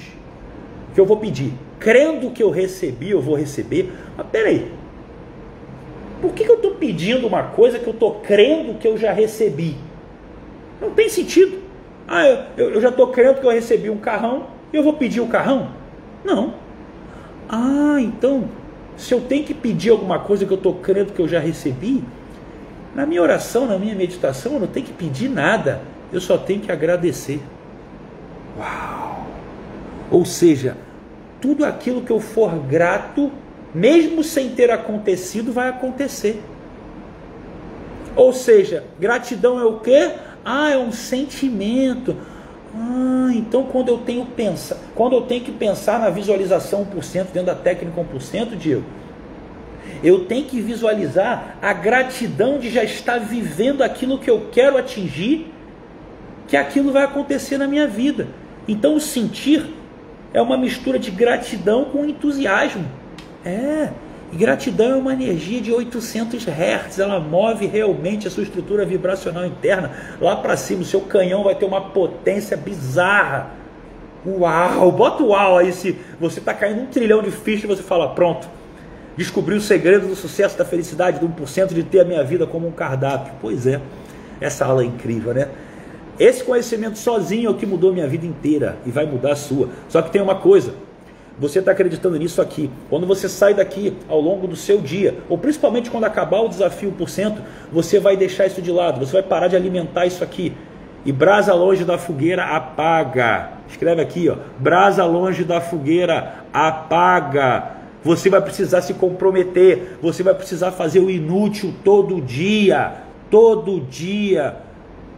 que 0.94 1.00
eu 1.00 1.06
vou 1.06 1.16
pedir, 1.16 1.52
crendo 1.78 2.30
que 2.30 2.42
eu 2.42 2.50
recebi, 2.50 3.10
eu 3.10 3.20
vou 3.20 3.36
receber, 3.36 3.92
mas 4.16 4.26
peraí, 4.28 4.70
por 6.20 6.32
que, 6.32 6.44
que 6.44 6.50
eu 6.50 6.56
estou 6.56 6.74
pedindo 6.74 7.26
uma 7.26 7.42
coisa 7.42 7.78
que 7.78 7.86
eu 7.86 7.92
estou 7.92 8.20
crendo 8.20 8.74
que 8.74 8.88
eu 8.88 8.96
já 8.96 9.12
recebi? 9.12 9.76
Não 10.80 10.90
tem 10.90 11.08
sentido. 11.08 11.58
Ah, 12.08 12.26
eu, 12.56 12.70
eu 12.70 12.80
já 12.80 12.88
estou 12.88 13.08
crendo 13.08 13.40
que 13.40 13.46
eu 13.46 13.50
recebi 13.50 13.90
um 13.90 13.98
carrão 13.98 14.56
eu 14.76 14.82
vou 14.82 14.92
pedir 14.92 15.20
o 15.20 15.26
carrão? 15.26 15.68
Não. 16.24 16.54
Ah, 17.48 17.96
então 18.00 18.44
se 18.96 19.12
eu 19.12 19.20
tenho 19.20 19.44
que 19.44 19.54
pedir 19.54 19.90
alguma 19.90 20.18
coisa 20.18 20.44
que 20.46 20.52
eu 20.52 20.56
estou 20.56 20.74
crendo 20.74 21.12
que 21.12 21.20
eu 21.20 21.28
já 21.28 21.38
recebi, 21.38 22.02
na 22.94 23.04
minha 23.04 23.20
oração, 23.20 23.66
na 23.66 23.78
minha 23.78 23.94
meditação, 23.94 24.54
eu 24.54 24.60
não 24.60 24.66
tenho 24.66 24.86
que 24.86 24.92
pedir 24.92 25.28
nada, 25.28 25.82
eu 26.12 26.20
só 26.20 26.38
tenho 26.38 26.60
que 26.60 26.72
agradecer. 26.72 27.40
Uau! 28.58 29.26
Ou 30.10 30.24
seja, 30.24 30.76
tudo 31.40 31.64
aquilo 31.64 32.00
que 32.00 32.10
eu 32.10 32.20
for 32.20 32.54
grato, 32.56 33.30
mesmo 33.74 34.24
sem 34.24 34.50
ter 34.50 34.70
acontecido, 34.70 35.52
vai 35.52 35.68
acontecer. 35.68 36.42
Ou 38.14 38.32
seja, 38.32 38.84
gratidão 38.98 39.60
é 39.60 39.64
o 39.64 39.78
quê? 39.80 40.12
Ah, 40.42 40.70
é 40.70 40.78
um 40.78 40.90
sentimento. 40.90 42.16
Ah, 42.78 43.30
então 43.34 43.64
quando 43.64 43.88
eu 43.88 43.98
tenho 43.98 44.26
pensa, 44.26 44.78
quando 44.94 45.14
eu 45.14 45.22
tenho 45.22 45.42
que 45.42 45.52
pensar 45.52 45.98
na 45.98 46.10
visualização 46.10 46.84
1% 46.84 47.28
dentro 47.32 47.44
da 47.44 47.54
técnica 47.54 47.98
1%, 47.98 48.54
Diego, 48.56 48.84
eu 50.04 50.26
tenho 50.26 50.44
que 50.44 50.60
visualizar 50.60 51.56
a 51.62 51.72
gratidão 51.72 52.58
de 52.58 52.68
já 52.68 52.84
estar 52.84 53.18
vivendo 53.18 53.82
aquilo 53.82 54.18
que 54.18 54.28
eu 54.28 54.48
quero 54.52 54.76
atingir, 54.76 55.50
que 56.46 56.56
aquilo 56.56 56.92
vai 56.92 57.04
acontecer 57.04 57.56
na 57.56 57.66
minha 57.66 57.86
vida. 57.86 58.28
Então 58.68 59.00
sentir 59.00 59.74
é 60.34 60.42
uma 60.42 60.58
mistura 60.58 60.98
de 60.98 61.10
gratidão 61.10 61.86
com 61.86 62.04
entusiasmo. 62.04 62.84
É, 63.42 63.90
e 64.32 64.36
gratidão 64.36 64.92
é 64.92 64.96
uma 64.96 65.12
energia 65.12 65.60
de 65.60 65.72
800 65.72 66.46
Hz, 66.48 66.98
ela 66.98 67.20
move 67.20 67.66
realmente 67.66 68.26
a 68.26 68.30
sua 68.30 68.42
estrutura 68.42 68.84
vibracional 68.84 69.46
interna 69.46 69.92
lá 70.20 70.36
para 70.36 70.56
cima. 70.56 70.82
O 70.82 70.84
seu 70.84 71.00
canhão 71.00 71.44
vai 71.44 71.54
ter 71.54 71.64
uma 71.64 71.80
potência 71.80 72.56
bizarra. 72.56 73.50
Uau! 74.26 74.90
Bota 74.90 75.22
uau 75.22 75.58
aí 75.58 75.72
se 75.72 75.96
você 76.18 76.40
está 76.40 76.52
caindo 76.52 76.82
um 76.82 76.86
trilhão 76.86 77.22
de 77.22 77.30
fichas 77.30 77.68
você 77.68 77.82
fala: 77.82 78.08
pronto, 78.08 78.48
descobri 79.16 79.54
o 79.54 79.60
segredo 79.60 80.08
do 80.08 80.16
sucesso, 80.16 80.58
da 80.58 80.64
felicidade, 80.64 81.20
do 81.20 81.28
1% 81.28 81.72
de 81.72 81.84
ter 81.84 82.00
a 82.00 82.04
minha 82.04 82.24
vida 82.24 82.46
como 82.46 82.66
um 82.66 82.72
cardápio. 82.72 83.32
Pois 83.40 83.64
é, 83.64 83.80
essa 84.40 84.66
aula 84.66 84.82
é 84.82 84.86
incrível, 84.86 85.32
né? 85.32 85.48
Esse 86.18 86.42
conhecimento 86.42 86.98
sozinho 86.98 87.46
é 87.46 87.50
o 87.50 87.54
que 87.54 87.66
mudou 87.66 87.92
minha 87.92 88.08
vida 88.08 88.26
inteira 88.26 88.76
e 88.84 88.90
vai 88.90 89.06
mudar 89.06 89.32
a 89.32 89.36
sua. 89.36 89.68
Só 89.88 90.02
que 90.02 90.10
tem 90.10 90.20
uma 90.20 90.34
coisa 90.34 90.74
você 91.38 91.58
está 91.58 91.72
acreditando 91.72 92.18
nisso 92.18 92.40
aqui. 92.40 92.70
Quando 92.88 93.06
você 93.06 93.28
sai 93.28 93.52
daqui 93.52 93.94
ao 94.08 94.20
longo 94.20 94.46
do 94.46 94.56
seu 94.56 94.80
dia, 94.80 95.18
ou 95.28 95.36
principalmente 95.36 95.90
quando 95.90 96.04
acabar 96.04 96.40
o 96.40 96.48
desafio 96.48 96.94
1%, 96.98 97.38
você 97.70 97.98
vai 98.00 98.16
deixar 98.16 98.46
isso 98.46 98.62
de 98.62 98.72
lado, 98.72 99.04
você 99.04 99.12
vai 99.12 99.22
parar 99.22 99.48
de 99.48 99.56
alimentar 99.56 100.06
isso 100.06 100.24
aqui. 100.24 100.52
E 101.04 101.12
brasa 101.12 101.54
longe 101.54 101.84
da 101.84 101.98
fogueira 101.98 102.44
apaga. 102.44 103.50
Escreve 103.68 104.00
aqui, 104.00 104.28
ó. 104.28 104.36
Brasa 104.58 105.04
longe 105.04 105.44
da 105.44 105.60
fogueira 105.60 106.44
apaga. 106.52 107.76
Você 108.02 108.30
vai 108.30 108.40
precisar 108.40 108.80
se 108.82 108.94
comprometer, 108.94 109.98
você 110.00 110.22
vai 110.22 110.34
precisar 110.34 110.72
fazer 110.72 111.00
o 111.00 111.10
inútil 111.10 111.74
todo 111.84 112.20
dia, 112.20 112.94
todo 113.30 113.80
dia. 113.80 114.56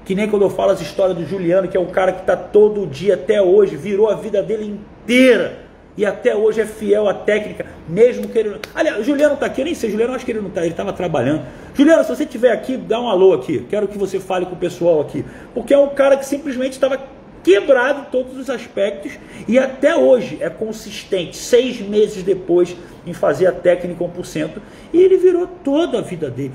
Que 0.05 0.15
nem 0.15 0.29
quando 0.29 0.43
eu 0.43 0.51
falo 0.51 0.73
as 0.73 0.81
histórias 0.81 1.17
do 1.17 1.25
Juliano, 1.25 1.69
que 1.69 1.77
é 1.77 1.81
um 1.81 1.87
cara 1.87 2.13
que 2.13 2.21
está 2.21 2.37
todo 2.37 2.87
dia 2.87 3.15
até 3.15 3.41
hoje, 3.41 3.77
virou 3.77 4.11
a 4.11 4.15
vida 4.15 4.43
dele 4.43 4.81
inteira 5.05 5.68
e 5.99 6.07
até 6.07 6.33
hoje 6.33 6.61
é 6.61 6.65
fiel 6.65 7.09
à 7.09 7.13
técnica, 7.13 7.67
mesmo 7.89 8.29
que 8.29 8.39
ele. 8.39 8.55
Aliás, 8.73 9.01
o 9.01 9.03
Juliano 9.03 9.35
está 9.35 9.47
aqui, 9.47 9.63
eu 9.63 9.65
nem 9.65 9.75
sei, 9.75 9.91
Juliano, 9.91 10.15
acho 10.15 10.25
que 10.25 10.31
ele 10.31 10.41
não 10.41 10.47
está, 10.47 10.61
ele 10.61 10.71
estava 10.71 10.93
trabalhando. 10.93 11.43
Juliano, 11.75 12.05
se 12.05 12.09
você 12.09 12.23
estiver 12.23 12.53
aqui, 12.53 12.77
dá 12.77 13.01
um 13.01 13.09
alô 13.09 13.33
aqui. 13.33 13.67
Quero 13.69 13.89
que 13.89 13.99
você 13.99 14.21
fale 14.21 14.47
com 14.47 14.53
o 14.53 14.57
pessoal 14.57 15.01
aqui. 15.01 15.25
Porque 15.53 15.75
é 15.75 15.79
um 15.79 15.89
cara 15.89 16.17
que 16.17 16.25
simplesmente 16.25 16.75
estava 16.75 17.01
quebrado 17.43 18.03
em 18.03 18.05
todos 18.13 18.39
os 18.39 18.49
aspectos 18.49 19.19
e 19.49 19.59
até 19.59 19.97
hoje 19.97 20.39
é 20.41 20.49
consistente, 20.49 21.37
seis 21.37 21.81
meses 21.81 22.23
depois, 22.23 22.77
em 23.05 23.13
fazer 23.13 23.49
a 23.49 23.53
técnica 23.53 24.05
1%. 24.05 24.51
E 24.93 24.99
ele 25.03 25.17
virou 25.17 25.49
toda 25.65 25.99
a 25.99 26.01
vida 26.01 26.31
dele. 26.31 26.55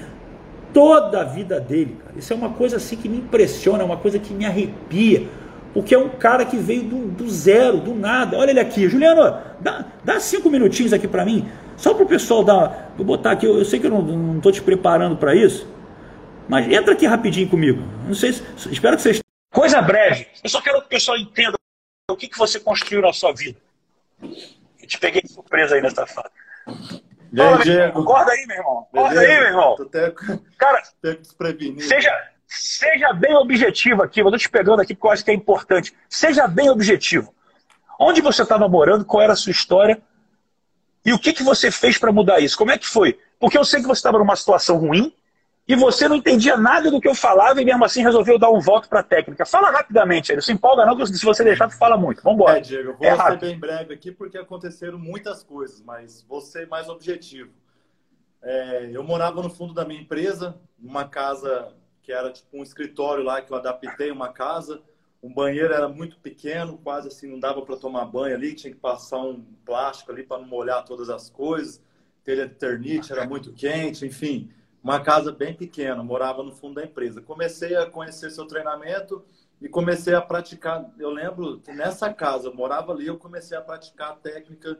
Toda 0.74 1.20
a 1.20 1.24
vida 1.26 1.60
dele, 1.60 1.98
cara. 2.02 2.18
Isso 2.18 2.32
é 2.32 2.36
uma 2.36 2.52
coisa 2.52 2.78
assim 2.78 2.96
que 2.96 3.10
me 3.10 3.18
impressiona, 3.18 3.84
é 3.84 3.86
uma 3.86 3.98
coisa 3.98 4.18
que 4.18 4.34
me 4.34 4.46
arrepia 4.46 5.28
porque 5.74 5.96
é 5.96 5.98
um 5.98 6.10
cara 6.10 6.46
que 6.46 6.56
veio 6.56 6.84
do, 6.84 7.08
do 7.08 7.30
zero, 7.30 7.78
do 7.78 7.96
nada. 7.96 8.38
Olha 8.38 8.52
ele 8.52 8.60
aqui, 8.60 8.88
Juliano, 8.88 9.42
dá, 9.60 9.86
dá 10.04 10.20
cinco 10.20 10.50
minutinhos 10.50 10.94
aqui 10.94 11.08
para 11.08 11.26
mim, 11.26 11.50
só 11.76 11.94
para 11.94 12.04
o 12.04 12.08
pessoal 12.08 12.44
dar. 12.44 12.94
Vou 12.96 13.06
botar 13.06 13.32
aqui, 13.32 13.46
eu, 13.46 13.58
eu 13.58 13.66
sei 13.66 13.80
que 13.80 13.88
eu 13.88 13.92
não 13.92 14.38
estou 14.38 14.52
te 14.52 14.62
preparando 14.62 15.18
para 15.18 15.36
isso, 15.36 15.68
mas 16.48 16.72
entra 16.72 16.94
aqui 16.94 17.06
rapidinho 17.06 17.50
comigo. 17.50 17.82
Não 18.06 18.14
sei, 18.14 18.30
espero 18.72 18.96
que 18.96 19.02
vocês. 19.02 19.20
Coisa 19.52 19.82
breve, 19.82 20.28
eu 20.44 20.50
só 20.50 20.62
quero 20.62 20.80
que 20.80 20.86
o 20.86 20.90
pessoal 20.90 21.18
entenda 21.18 21.56
o 22.10 22.16
que, 22.16 22.28
que 22.28 22.38
você 22.38 22.60
construiu 22.60 23.02
na 23.02 23.14
sua 23.14 23.34
vida. 23.34 23.58
Eu 24.22 24.88
te 24.88 25.00
peguei 25.00 25.22
de 25.22 25.32
surpresa 25.32 25.76
aí 25.76 25.82
nessa 25.82 26.06
fase. 26.06 26.30
Acorda 27.36 28.32
aí, 28.32 28.46
meu 28.46 28.58
irmão. 28.58 28.88
Acorda 28.94 29.20
aí, 29.22 29.28
meu 29.28 29.48
irmão. 29.48 29.76
Tô 29.76 29.84
até, 29.84 30.14
Cara. 30.58 30.84
Seja, 31.80 32.33
Seja 32.56 33.12
bem 33.14 33.36
objetivo 33.36 34.04
aqui, 34.04 34.22
eu 34.22 34.28
estou 34.28 34.38
te 34.38 34.48
pegando 34.48 34.80
aqui 34.80 34.94
porque 34.94 35.08
eu 35.08 35.12
acho 35.12 35.26
que 35.26 35.32
é 35.32 35.34
importante. 35.34 35.92
Seja 36.08 36.48
bem 36.48 36.70
objetivo. 36.70 37.34
Onde 38.00 38.22
você 38.22 38.44
estava 38.44 38.68
morando, 38.70 39.04
qual 39.04 39.24
era 39.24 39.34
a 39.34 39.36
sua 39.36 39.52
história 39.52 40.00
e 41.04 41.12
o 41.12 41.18
que, 41.18 41.34
que 41.34 41.42
você 41.42 41.72
fez 41.72 41.98
para 41.98 42.12
mudar 42.12 42.40
isso? 42.40 42.56
Como 42.56 42.70
é 42.70 42.78
que 42.78 42.88
foi? 42.88 43.20
Porque 43.40 43.58
eu 43.58 43.66
sei 43.66 43.82
que 43.82 43.88
você 43.88 44.00
estava 44.00 44.20
numa 44.20 44.36
situação 44.36 44.78
ruim 44.78 45.12
e 45.68 45.76
você 45.76 46.08
não 46.08 46.16
entendia 46.16 46.56
nada 46.56 46.92
do 46.92 47.02
que 47.02 47.08
eu 47.08 47.16
falava 47.16 47.60
e 47.60 47.66
mesmo 47.66 47.84
assim 47.86 48.04
resolveu 48.04 48.38
dar 48.38 48.52
um 48.52 48.60
voto 48.60 48.88
para 48.88 49.00
a 49.00 49.04
técnica. 49.04 49.48
Fala 49.48 49.72
rapidamente, 49.72 50.32
aí. 50.32 50.36
não 50.36 50.42
se 50.44 50.52
empolga 50.52 50.86
não, 50.86 50.96
que 50.96 51.08
se 51.08 51.26
você 51.26 51.44
deixar, 51.44 51.68
tu 51.68 51.78
fala 51.78 51.98
muito. 51.98 52.22
Vamos 52.22 52.40
embora. 52.40 52.60
É, 52.60 52.62
Diego, 52.62 52.92
eu 52.92 52.98
vou 52.98 53.08
é 53.08 53.16
ser 53.18 53.38
bem 53.40 53.60
breve 53.60 53.96
aqui 53.96 54.12
porque 54.12 54.38
aconteceram 54.38 55.00
muitas 55.00 55.44
coisas, 55.44 55.82
mas 55.82 56.22
vou 56.22 56.40
ser 56.40 56.68
mais 56.68 56.88
objetivo. 56.88 57.52
É, 58.44 58.92
eu 58.94 59.04
morava 59.04 59.42
no 59.42 59.50
fundo 59.50 59.74
da 59.74 59.84
minha 59.84 60.00
empresa, 60.00 60.56
numa 60.78 61.08
casa 61.08 61.74
que 62.04 62.12
era 62.12 62.32
tipo 62.32 62.58
um 62.58 62.62
escritório 62.62 63.24
lá 63.24 63.42
que 63.42 63.52
eu 63.52 63.58
adaptei 63.58 64.12
uma 64.12 64.32
casa. 64.32 64.82
Um 65.24 65.34
banheiro 65.34 65.74
era 65.74 65.88
muito 65.88 66.20
pequeno, 66.20 66.78
quase 66.78 67.08
assim 67.08 67.28
não 67.28 67.40
dava 67.40 67.62
para 67.62 67.78
tomar 67.78 68.06
banho 68.06 68.36
ali, 68.36 68.54
tinha 68.54 68.74
que 68.74 68.80
passar 68.80 69.20
um 69.20 69.42
plástico 69.66 70.12
ali 70.12 70.22
para 70.22 70.42
não 70.42 70.48
molhar 70.48 70.84
todas 70.84 71.10
as 71.10 71.30
coisas. 71.30 71.82
Telha 72.26 72.46
de 72.48 72.56
ternite 72.56 73.12
era 73.12 73.26
muito 73.26 73.54
quente, 73.54 74.06
enfim, 74.06 74.52
uma 74.84 75.00
casa 75.00 75.32
bem 75.32 75.54
pequena, 75.54 76.04
morava 76.04 76.44
no 76.44 76.52
fundo 76.52 76.76
da 76.76 76.84
empresa. 76.84 77.22
Comecei 77.22 77.76
a 77.76 77.90
conhecer 77.90 78.32
seu 78.32 78.46
treinamento 78.46 79.24
e 79.62 79.70
comecei 79.70 80.14
a 80.14 80.22
praticar. 80.22 80.94
Eu 81.00 81.10
lembro 81.10 81.60
que 81.62 81.72
nessa 81.72 82.14
casa, 82.14 82.50
eu 82.50 82.54
morava 82.54 82.92
ali, 82.92 83.08
eu 83.08 83.18
comecei 83.18 83.58
a 83.58 83.62
praticar 83.62 84.12
a 84.12 84.16
técnica 84.16 84.78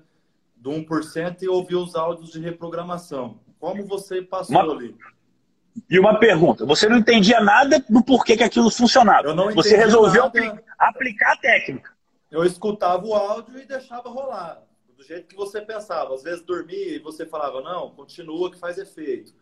do 0.58 0.72
1% 0.72 1.42
e 1.42 1.48
ouvir 1.48 1.76
os 1.76 1.96
áudios 1.96 2.32
de 2.32 2.40
reprogramação. 2.40 3.40
Como 3.60 3.86
você 3.86 4.22
passou 4.22 4.62
uma... 4.62 4.74
ali? 4.74 4.94
E 5.90 6.00
uma 6.00 6.20
pergunta: 6.20 6.66
você 6.66 6.88
não 6.88 6.98
entendia 6.98 7.40
nada 7.40 7.84
do 7.90 8.04
porquê 8.04 8.38
que 8.38 8.44
aquilo 8.44 8.70
funcionava. 8.70 9.28
Eu 9.28 9.36
não 9.36 9.52
você 9.54 9.76
resolveu 9.76 10.32
nada. 10.34 10.64
aplicar 10.78 11.34
a 11.34 11.38
técnica. 11.38 11.92
Eu 12.30 12.44
escutava 12.44 13.06
o 13.06 13.14
áudio 13.14 13.60
e 13.60 13.66
deixava 13.66 14.10
rolar, 14.10 14.64
do 14.98 15.04
jeito 15.04 15.28
que 15.28 15.36
você 15.36 15.62
pensava. 15.62 16.16
Às 16.16 16.24
vezes 16.24 16.42
dormia 16.42 16.96
e 16.96 17.00
você 17.00 17.26
falava, 17.26 17.62
não, 17.62 17.92
continua 17.92 18.50
que 18.50 18.58
faz 18.58 18.78
efeito. 18.78 19.34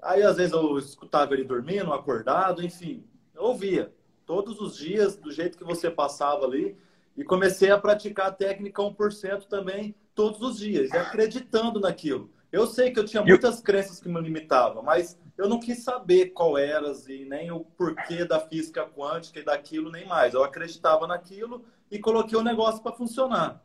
Aí 0.00 0.22
às 0.22 0.36
vezes 0.36 0.52
eu 0.52 0.78
escutava 0.78 1.34
ele 1.34 1.44
dormindo, 1.44 1.92
acordado, 1.92 2.64
enfim. 2.64 3.04
Eu 3.34 3.42
ouvia 3.42 3.92
todos 4.24 4.60
os 4.60 4.76
dias, 4.76 5.14
do 5.16 5.30
jeito 5.30 5.58
que 5.58 5.64
você 5.64 5.90
passava 5.90 6.46
ali. 6.46 6.76
E 7.16 7.22
comecei 7.22 7.70
a 7.70 7.78
praticar 7.78 8.28
a 8.28 8.32
técnica 8.32 8.80
1% 8.80 9.44
também 9.44 9.94
todos 10.14 10.40
os 10.40 10.58
dias, 10.58 10.90
e 10.90 10.96
acreditando 10.96 11.80
naquilo. 11.80 12.30
Eu 12.52 12.66
sei 12.66 12.92
que 12.92 13.00
eu 13.00 13.04
tinha 13.06 13.24
muitas 13.24 13.62
crenças 13.62 13.98
que 13.98 14.10
me 14.10 14.20
limitavam, 14.20 14.82
mas 14.82 15.18
eu 15.38 15.48
não 15.48 15.58
quis 15.58 15.82
saber 15.82 16.32
qual 16.34 16.58
eras 16.58 17.08
e 17.08 17.24
nem 17.24 17.50
o 17.50 17.60
porquê 17.60 18.26
da 18.26 18.38
física 18.38 18.84
quântica 18.84 19.40
e 19.40 19.44
daquilo, 19.44 19.90
nem 19.90 20.06
mais. 20.06 20.34
Eu 20.34 20.44
acreditava 20.44 21.06
naquilo 21.06 21.64
e 21.90 21.98
coloquei 21.98 22.38
o 22.38 22.42
negócio 22.42 22.82
para 22.82 22.92
funcionar. 22.92 23.64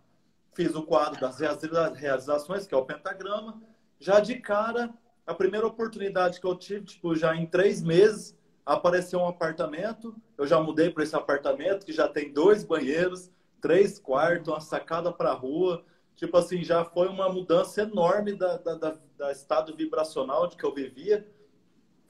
Fiz 0.53 0.73
o 0.73 0.83
quadro 0.83 1.19
das 1.19 1.38
realizações, 1.97 2.65
que 2.65 2.73
é 2.73 2.77
o 2.77 2.85
pentagrama. 2.85 3.61
Já 3.99 4.21
de 4.21 4.35
cara, 4.35 4.89
a 5.25 5.33
primeira 5.33 5.67
oportunidade 5.67 6.39
que 6.39 6.47
eu 6.47 6.55
tive, 6.55 6.85
tipo, 6.85 7.13
já 7.13 7.35
em 7.35 7.45
três 7.45 7.83
meses, 7.83 8.38
apareceu 8.65 9.19
um 9.19 9.27
apartamento. 9.27 10.15
Eu 10.38 10.47
já 10.47 10.61
mudei 10.61 10.89
para 10.89 11.03
esse 11.03 11.15
apartamento, 11.15 11.85
que 11.85 11.91
já 11.91 12.07
tem 12.07 12.31
dois 12.31 12.63
banheiros, 12.63 13.29
três 13.59 13.99
quartos, 13.99 14.47
uma 14.47 14.61
sacada 14.61 15.11
para 15.11 15.31
a 15.31 15.35
rua 15.35 15.83
tipo 16.18 16.36
assim, 16.36 16.63
já 16.63 16.84
foi 16.84 17.07
uma 17.07 17.30
mudança 17.30 17.84
enorme 17.84 18.34
da, 18.34 18.57
da, 18.57 18.76
da, 18.76 18.95
da 19.18 19.32
estado 19.32 19.74
vibracional 19.76 20.47
de 20.47 20.57
que 20.57 20.63
eu 20.63 20.74
vivia, 20.74 21.26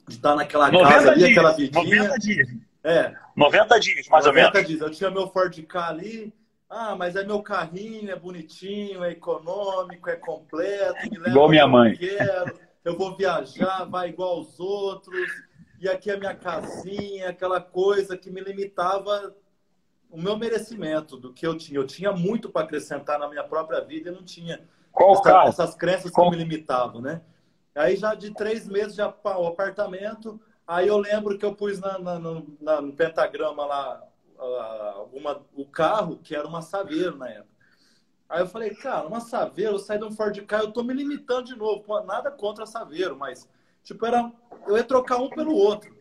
de 0.08 0.14
estar 0.14 0.34
naquela 0.34 0.70
casa 0.70 1.12
ali, 1.12 1.26
aquela 1.26 1.52
vidinha. 1.52 2.02
90 2.02 2.18
dias. 2.18 2.48
É. 2.82 3.14
90 3.36 3.80
dias, 3.80 4.08
mais 4.08 4.24
90 4.24 4.28
ou 4.28 4.34
menos. 4.34 4.52
90 4.54 4.66
dias. 4.66 4.80
Eu 4.80 4.90
tinha 4.90 5.10
meu 5.10 5.28
Ford 5.28 5.62
K 5.62 5.88
ali, 5.88 6.32
ah, 6.70 6.96
mas 6.96 7.16
é 7.16 7.24
meu 7.24 7.42
carrinho, 7.42 8.10
é 8.10 8.16
bonitinho, 8.16 9.04
é 9.04 9.12
econômico, 9.12 10.08
é 10.08 10.16
completo, 10.16 11.06
igual 11.26 11.48
minha 11.48 11.66
mãe. 11.66 11.92
Eu 11.92 11.98
quero, 11.98 12.58
eu 12.84 12.96
vou 12.96 13.14
viajar, 13.14 13.84
vai 13.84 14.08
igual 14.08 14.36
aos 14.36 14.58
outros, 14.58 15.28
e 15.78 15.88
aqui 15.88 16.10
é 16.10 16.16
minha 16.16 16.34
casinha, 16.34 17.28
aquela 17.28 17.60
coisa 17.60 18.16
que 18.16 18.30
me 18.30 18.40
limitava 18.40 19.36
o 20.10 20.20
meu 20.20 20.36
merecimento 20.36 21.16
do 21.16 21.32
que 21.32 21.46
eu 21.46 21.56
tinha. 21.56 21.78
Eu 21.78 21.86
tinha 21.86 22.12
muito 22.12 22.48
para 22.48 22.62
acrescentar 22.64 23.18
na 23.18 23.28
minha 23.28 23.44
própria 23.44 23.80
vida 23.80 24.10
e 24.10 24.12
não 24.12 24.22
tinha 24.22 24.60
Qual 24.92 25.12
essa, 25.12 25.44
essas 25.44 25.74
crenças 25.74 26.10
Qual? 26.10 26.30
que 26.30 26.36
me 26.36 26.42
limitavam, 26.42 27.00
né? 27.00 27.20
Aí 27.74 27.96
já 27.96 28.14
de 28.14 28.32
três 28.32 28.66
meses 28.66 28.94
já 28.94 29.08
o 29.08 29.46
apartamento, 29.46 30.40
aí 30.66 30.88
eu 30.88 30.98
lembro 30.98 31.38
que 31.38 31.44
eu 31.44 31.54
pus 31.54 31.78
na, 31.78 31.98
na, 31.98 32.18
na, 32.60 32.80
no 32.80 32.92
pentagrama 32.92 33.64
lá 33.64 34.02
alguma, 34.94 35.42
o 35.54 35.64
carro, 35.64 36.18
que 36.18 36.34
era 36.34 36.46
uma 36.46 36.62
Saveiro 36.62 37.16
na 37.16 37.28
época. 37.28 37.58
Aí 38.28 38.40
eu 38.40 38.46
falei, 38.46 38.74
cara, 38.74 39.06
uma 39.06 39.20
Saveiro, 39.20 39.72
eu 39.72 39.78
saí 39.78 39.98
de 39.98 40.04
um 40.04 40.12
Ford 40.12 40.38
Ka, 40.44 40.58
eu 40.58 40.72
tô 40.72 40.82
me 40.82 40.92
limitando 40.92 41.44
de 41.44 41.56
novo. 41.56 41.82
Nada 42.04 42.30
contra 42.30 42.64
a 42.64 42.66
Saveiro, 42.66 43.16
mas, 43.16 43.48
tipo, 43.82 44.04
era, 44.04 44.30
eu 44.66 44.76
ia 44.76 44.84
trocar 44.84 45.16
um 45.16 45.30
pelo 45.30 45.54
outro. 45.54 45.96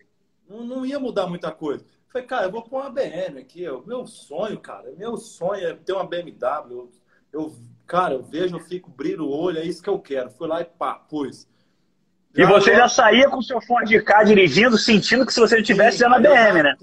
Não, 0.47 0.63
não 0.65 0.85
ia 0.85 0.99
mudar 0.99 1.27
muita 1.27 1.51
coisa. 1.51 1.85
Falei, 2.17 2.23
cara, 2.23 2.45
eu 2.45 2.51
vou 2.51 2.63
pôr 2.63 2.81
uma 2.81 2.89
BM 2.89 3.39
aqui. 3.39 3.63
É 3.63 3.71
o 3.71 3.85
meu 3.85 4.07
sonho, 4.07 4.59
cara. 4.59 4.91
Meu 4.97 5.17
sonho 5.17 5.67
é 5.67 5.73
ter 5.73 5.93
uma 5.93 6.07
BMW. 6.07 6.39
Eu, 6.71 6.91
eu, 7.31 7.55
cara, 7.85 8.15
eu 8.15 8.23
vejo, 8.23 8.55
eu 8.55 8.59
fico, 8.59 8.89
brilho 8.89 9.25
o 9.25 9.29
olho, 9.29 9.59
é 9.59 9.63
isso 9.63 9.83
que 9.83 9.89
eu 9.89 9.99
quero. 9.99 10.31
Fui 10.31 10.47
lá 10.47 10.61
e 10.61 10.65
pá, 10.65 10.95
pus. 10.95 11.47
Já, 12.33 12.43
e 12.43 12.47
você 12.47 12.75
já 12.75 12.89
saía 12.89 13.29
com 13.29 13.37
o 13.37 13.43
seu 13.43 13.61
fone 13.61 13.87
de 13.87 14.01
cá 14.01 14.23
dirigindo, 14.23 14.77
sentindo 14.77 15.25
que 15.25 15.33
se 15.33 15.39
você 15.39 15.61
tivesse 15.61 15.99
já 15.99 16.09
na 16.09 16.19
BM, 16.19 16.63
né? 16.63 16.75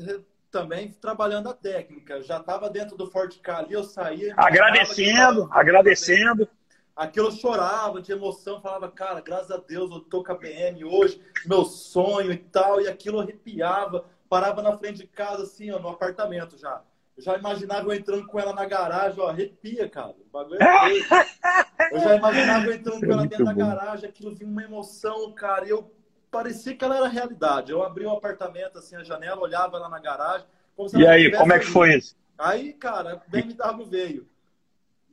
Também 0.50 0.92
trabalhando 1.00 1.48
a 1.48 1.54
técnica. 1.54 2.22
Já 2.22 2.38
estava 2.38 2.70
dentro 2.70 2.96
do 2.96 3.10
Ford 3.10 3.36
K 3.40 3.58
ali, 3.58 3.72
eu 3.72 3.82
saía. 3.82 4.34
Agradecendo, 4.36 5.48
agradecendo. 5.50 6.48
Aquilo 6.94 7.26
eu 7.26 7.32
chorava 7.32 8.00
de 8.00 8.12
emoção, 8.12 8.60
falava, 8.60 8.88
cara, 8.88 9.20
graças 9.20 9.50
a 9.50 9.56
Deus 9.56 9.90
eu 9.90 9.98
tô 9.98 10.22
com 10.22 10.30
a 10.30 10.36
BM 10.36 10.84
hoje, 10.84 11.20
meu 11.44 11.64
sonho 11.64 12.30
e 12.30 12.36
tal, 12.36 12.80
e 12.80 12.86
aquilo 12.86 13.18
arrepiava 13.18 14.04
parava 14.28 14.62
na 14.62 14.76
frente 14.76 14.98
de 14.98 15.06
casa, 15.06 15.42
assim, 15.44 15.70
ó, 15.70 15.78
no 15.78 15.88
apartamento 15.88 16.58
já. 16.58 16.82
Eu 17.16 17.22
já 17.22 17.38
imaginava 17.38 17.86
eu 17.86 17.94
entrando 17.94 18.26
com 18.26 18.40
ela 18.40 18.52
na 18.52 18.64
garagem, 18.64 19.20
ó, 19.20 19.28
arrepia, 19.28 19.88
cara. 19.88 20.10
O 20.18 20.30
bagulho 20.32 20.58
é 20.60 21.92
Eu 21.92 22.00
já 22.00 22.16
imaginava 22.16 22.66
eu 22.66 22.74
entrando 22.74 23.00
com 23.00 23.12
ela 23.12 23.26
dentro 23.26 23.44
da 23.44 23.52
garagem, 23.52 24.08
aquilo 24.08 24.34
vinha 24.34 24.50
uma 24.50 24.62
emoção, 24.62 25.32
cara. 25.32 25.66
E 25.66 25.70
eu 25.70 25.92
parecia 26.30 26.76
que 26.76 26.84
ela 26.84 26.96
era 26.96 27.06
realidade. 27.06 27.70
Eu 27.70 27.84
abri 27.84 28.04
o 28.04 28.10
apartamento, 28.10 28.78
assim, 28.78 28.96
a 28.96 29.04
janela, 29.04 29.40
olhava 29.40 29.76
ela 29.76 29.88
na 29.88 30.00
garagem. 30.00 30.46
e 30.94 31.06
aí, 31.06 31.30
como 31.30 31.52
é 31.52 31.58
que 31.60 31.66
foi 31.66 31.94
isso? 31.94 32.16
Aí, 32.36 32.72
cara, 32.72 33.22
BMW 33.28 33.86
veio 33.86 34.33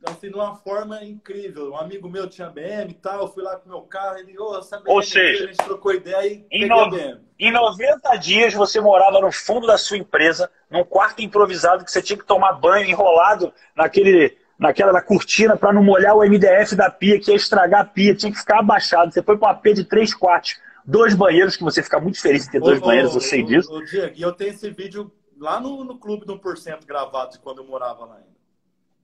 assim, 0.04 0.28
de 0.28 0.34
uma 0.34 0.56
forma 0.56 1.02
incrível. 1.04 1.70
Um 1.72 1.76
amigo 1.76 2.08
meu 2.08 2.28
tinha 2.28 2.48
BM 2.48 2.90
e 2.90 2.94
tal, 2.94 3.20
eu 3.20 3.28
fui 3.28 3.42
lá 3.42 3.56
com 3.56 3.68
meu 3.68 3.82
carro, 3.82 4.18
ele, 4.18 4.36
oh, 4.38 4.58
essa 4.58 4.78
BM, 4.78 4.90
Ou 4.90 5.02
seja, 5.02 5.44
a 5.44 5.46
gente 5.46 5.56
trocou 5.58 5.94
ideia 5.94 6.44
e 6.50 6.64
em, 6.64 6.68
no... 6.68 7.20
em 7.38 7.52
90 7.52 8.16
dias 8.16 8.54
você 8.54 8.80
morava 8.80 9.20
no 9.20 9.30
fundo 9.30 9.66
da 9.66 9.78
sua 9.78 9.96
empresa, 9.96 10.50
num 10.70 10.84
quarto 10.84 11.22
improvisado 11.22 11.84
que 11.84 11.90
você 11.90 12.02
tinha 12.02 12.18
que 12.18 12.26
tomar 12.26 12.52
banho 12.54 12.88
enrolado 12.88 13.52
naquele, 13.76 14.36
naquela 14.58 14.92
na 14.92 15.02
cortina 15.02 15.56
para 15.56 15.72
não 15.72 15.82
molhar 15.82 16.16
o 16.16 16.22
MDF 16.22 16.74
da 16.74 16.90
pia, 16.90 17.20
que 17.20 17.30
ia 17.30 17.36
estragar 17.36 17.82
a 17.82 17.84
pia, 17.84 18.14
tinha 18.14 18.32
que 18.32 18.38
ficar 18.38 18.58
abaixado. 18.60 19.12
Você 19.12 19.22
foi 19.22 19.36
para 19.36 19.48
um 19.48 19.50
AP 19.50 19.64
de 19.74 19.84
três 19.84 20.14
quartos, 20.14 20.58
dois 20.84 21.14
banheiros, 21.14 21.56
que 21.56 21.62
você 21.62 21.82
fica 21.82 22.00
muito 22.00 22.20
feliz 22.20 22.46
em 22.46 22.50
ter 22.50 22.60
dois 22.60 22.80
ô, 22.80 22.86
banheiros, 22.86 23.14
eu 23.14 23.20
sei 23.20 23.42
disso. 23.42 23.72
Ô, 23.72 23.84
Diego, 23.84 24.14
e 24.16 24.22
eu 24.22 24.32
tenho 24.32 24.50
esse 24.50 24.70
vídeo 24.70 25.12
lá 25.38 25.60
no, 25.60 25.84
no 25.84 25.98
clube 25.98 26.24
do 26.24 26.38
1% 26.38 26.86
gravado 26.86 27.32
de 27.32 27.38
quando 27.38 27.58
eu 27.58 27.66
morava 27.66 28.04
lá 28.04 28.14
ainda. 28.16 28.41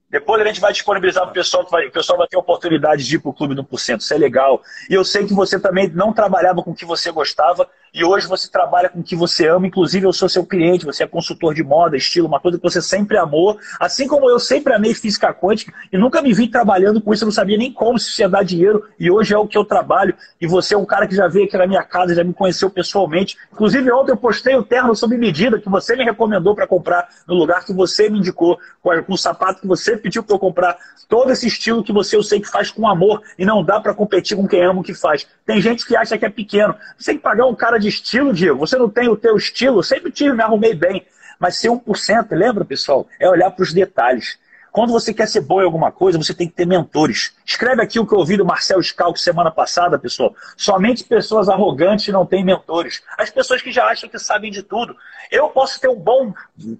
Depois 0.09 0.41
a 0.41 0.45
gente 0.45 0.59
vai 0.59 0.73
disponibilizar 0.73 1.23
para 1.23 1.31
o 1.31 1.33
pessoal, 1.33 1.67
vai, 1.69 1.87
o 1.87 1.91
pessoal 1.91 2.17
vai 2.17 2.27
ter 2.27 2.37
oportunidade 2.37 3.05
de 3.05 3.15
ir 3.15 3.19
para 3.19 3.29
o 3.29 3.33
Clube 3.33 3.53
do 3.53 3.63
1%, 3.63 3.99
isso 3.99 4.13
é 4.13 4.17
legal. 4.17 4.61
E 4.89 4.93
eu 4.93 5.05
sei 5.05 5.25
que 5.25 5.33
você 5.33 5.59
também 5.59 5.87
não 5.89 6.11
trabalhava 6.11 6.63
com 6.63 6.71
o 6.71 6.75
que 6.75 6.85
você 6.85 7.11
gostava, 7.11 7.69
e 7.93 8.03
hoje 8.03 8.27
você 8.27 8.49
trabalha 8.49 8.89
com 8.89 8.99
o 8.99 9.03
que 9.03 9.15
você 9.15 9.47
ama, 9.47 9.67
inclusive 9.67 10.05
eu 10.05 10.13
sou 10.13 10.29
seu 10.29 10.45
cliente, 10.45 10.85
você 10.85 11.03
é 11.03 11.07
consultor 11.07 11.53
de 11.53 11.63
moda, 11.63 11.97
estilo, 11.97 12.27
uma 12.27 12.39
coisa 12.39 12.57
que 12.57 12.63
você 12.63 12.81
sempre 12.81 13.17
amou, 13.17 13.57
assim 13.79 14.07
como 14.07 14.29
eu 14.29 14.39
sempre 14.39 14.73
amei 14.73 14.93
física 14.93 15.33
quântica 15.33 15.73
e 15.91 15.97
nunca 15.97 16.21
me 16.21 16.33
vi 16.33 16.47
trabalhando 16.47 17.01
com 17.01 17.13
isso, 17.13 17.23
eu 17.23 17.27
não 17.27 17.33
sabia 17.33 17.57
nem 17.57 17.71
como 17.71 17.97
se 17.97 18.21
ia 18.21 18.29
dar 18.29 18.43
dinheiro, 18.43 18.85
e 18.99 19.09
hoje 19.09 19.33
é 19.33 19.37
o 19.37 19.47
que 19.47 19.57
eu 19.57 19.65
trabalho, 19.65 20.13
e 20.39 20.47
você 20.47 20.75
é 20.75 20.77
um 20.77 20.85
cara 20.85 21.07
que 21.07 21.15
já 21.15 21.27
veio 21.27 21.45
aqui 21.45 21.57
na 21.57 21.67
minha 21.67 21.83
casa, 21.83 22.13
já 22.13 22.23
me 22.23 22.33
conheceu 22.33 22.69
pessoalmente, 22.69 23.37
inclusive 23.51 23.91
ontem 23.91 24.11
eu 24.11 24.17
postei 24.17 24.55
o 24.55 24.63
terno 24.63 24.95
sob 24.95 25.17
medida 25.17 25.59
que 25.59 25.69
você 25.69 25.95
me 25.95 26.03
recomendou 26.03 26.55
para 26.55 26.67
comprar 26.67 27.07
no 27.27 27.35
lugar 27.35 27.65
que 27.65 27.73
você 27.73 28.09
me 28.09 28.19
indicou, 28.19 28.59
com, 28.81 29.13
o 29.13 29.17
sapato 29.17 29.61
que 29.61 29.67
você 29.67 29.97
pediu 29.97 30.23
para 30.23 30.35
eu 30.35 30.39
comprar, 30.39 30.77
todo 31.07 31.31
esse 31.31 31.47
estilo 31.47 31.83
que 31.83 31.91
você 31.91 32.15
eu 32.15 32.23
sei 32.23 32.39
que 32.39 32.47
faz 32.47 32.69
com 32.69 32.87
amor, 32.87 33.21
e 33.37 33.45
não 33.45 33.63
dá 33.63 33.79
para 33.79 33.93
competir 33.93 34.37
com 34.37 34.47
quem 34.47 34.63
ama 34.63 34.81
o 34.81 34.83
que 34.83 34.93
faz. 34.93 35.27
Tem 35.45 35.61
gente 35.61 35.85
que 35.85 35.95
acha 35.95 36.17
que 36.17 36.25
é 36.25 36.29
pequeno, 36.29 36.75
você 36.97 37.11
tem 37.11 37.17
que 37.17 37.23
pagar 37.23 37.45
um 37.45 37.55
cara 37.55 37.78
de 37.79 37.87
estilo, 37.87 38.33
Diego. 38.33 38.59
Você 38.59 38.77
não 38.77 38.89
tem 38.89 39.09
o 39.09 39.15
teu 39.15 39.35
estilo. 39.37 39.81
Sempre 39.83 40.11
tive, 40.11 40.35
me 40.35 40.43
arrumei 40.43 40.73
bem. 40.73 41.05
Mas 41.39 41.57
ser 41.57 41.69
1%, 41.69 42.27
lembra, 42.31 42.65
pessoal? 42.65 43.07
É 43.19 43.29
olhar 43.29 43.49
para 43.51 43.63
os 43.63 43.73
detalhes. 43.73 44.37
Quando 44.71 44.93
você 44.93 45.13
quer 45.13 45.27
ser 45.27 45.41
bom 45.41 45.61
em 45.61 45.65
alguma 45.65 45.91
coisa, 45.91 46.17
você 46.17 46.33
tem 46.33 46.47
que 46.47 46.53
ter 46.53 46.65
mentores. 46.65 47.33
Escreve 47.45 47.81
aqui 47.81 47.99
o 47.99 48.05
que 48.05 48.13
eu 48.13 48.19
ouvi 48.19 48.37
do 48.37 48.45
Marcel 48.45 48.81
Scalco 48.81 49.17
semana 49.17 49.49
passada, 49.49 49.97
pessoal. 49.97 50.35
Somente 50.55 51.03
pessoas 51.03 51.49
arrogantes 51.49 52.13
não 52.13 52.25
têm 52.25 52.45
mentores. 52.45 53.01
As 53.17 53.29
pessoas 53.29 53.61
que 53.61 53.71
já 53.71 53.85
acham 53.85 54.09
que 54.09 54.19
sabem 54.19 54.51
de 54.51 54.61
tudo. 54.61 54.95
Eu 55.31 55.49
posso 55.49 55.79
ter 55.79 55.89
um 55.89 55.95
bom, 55.95 56.33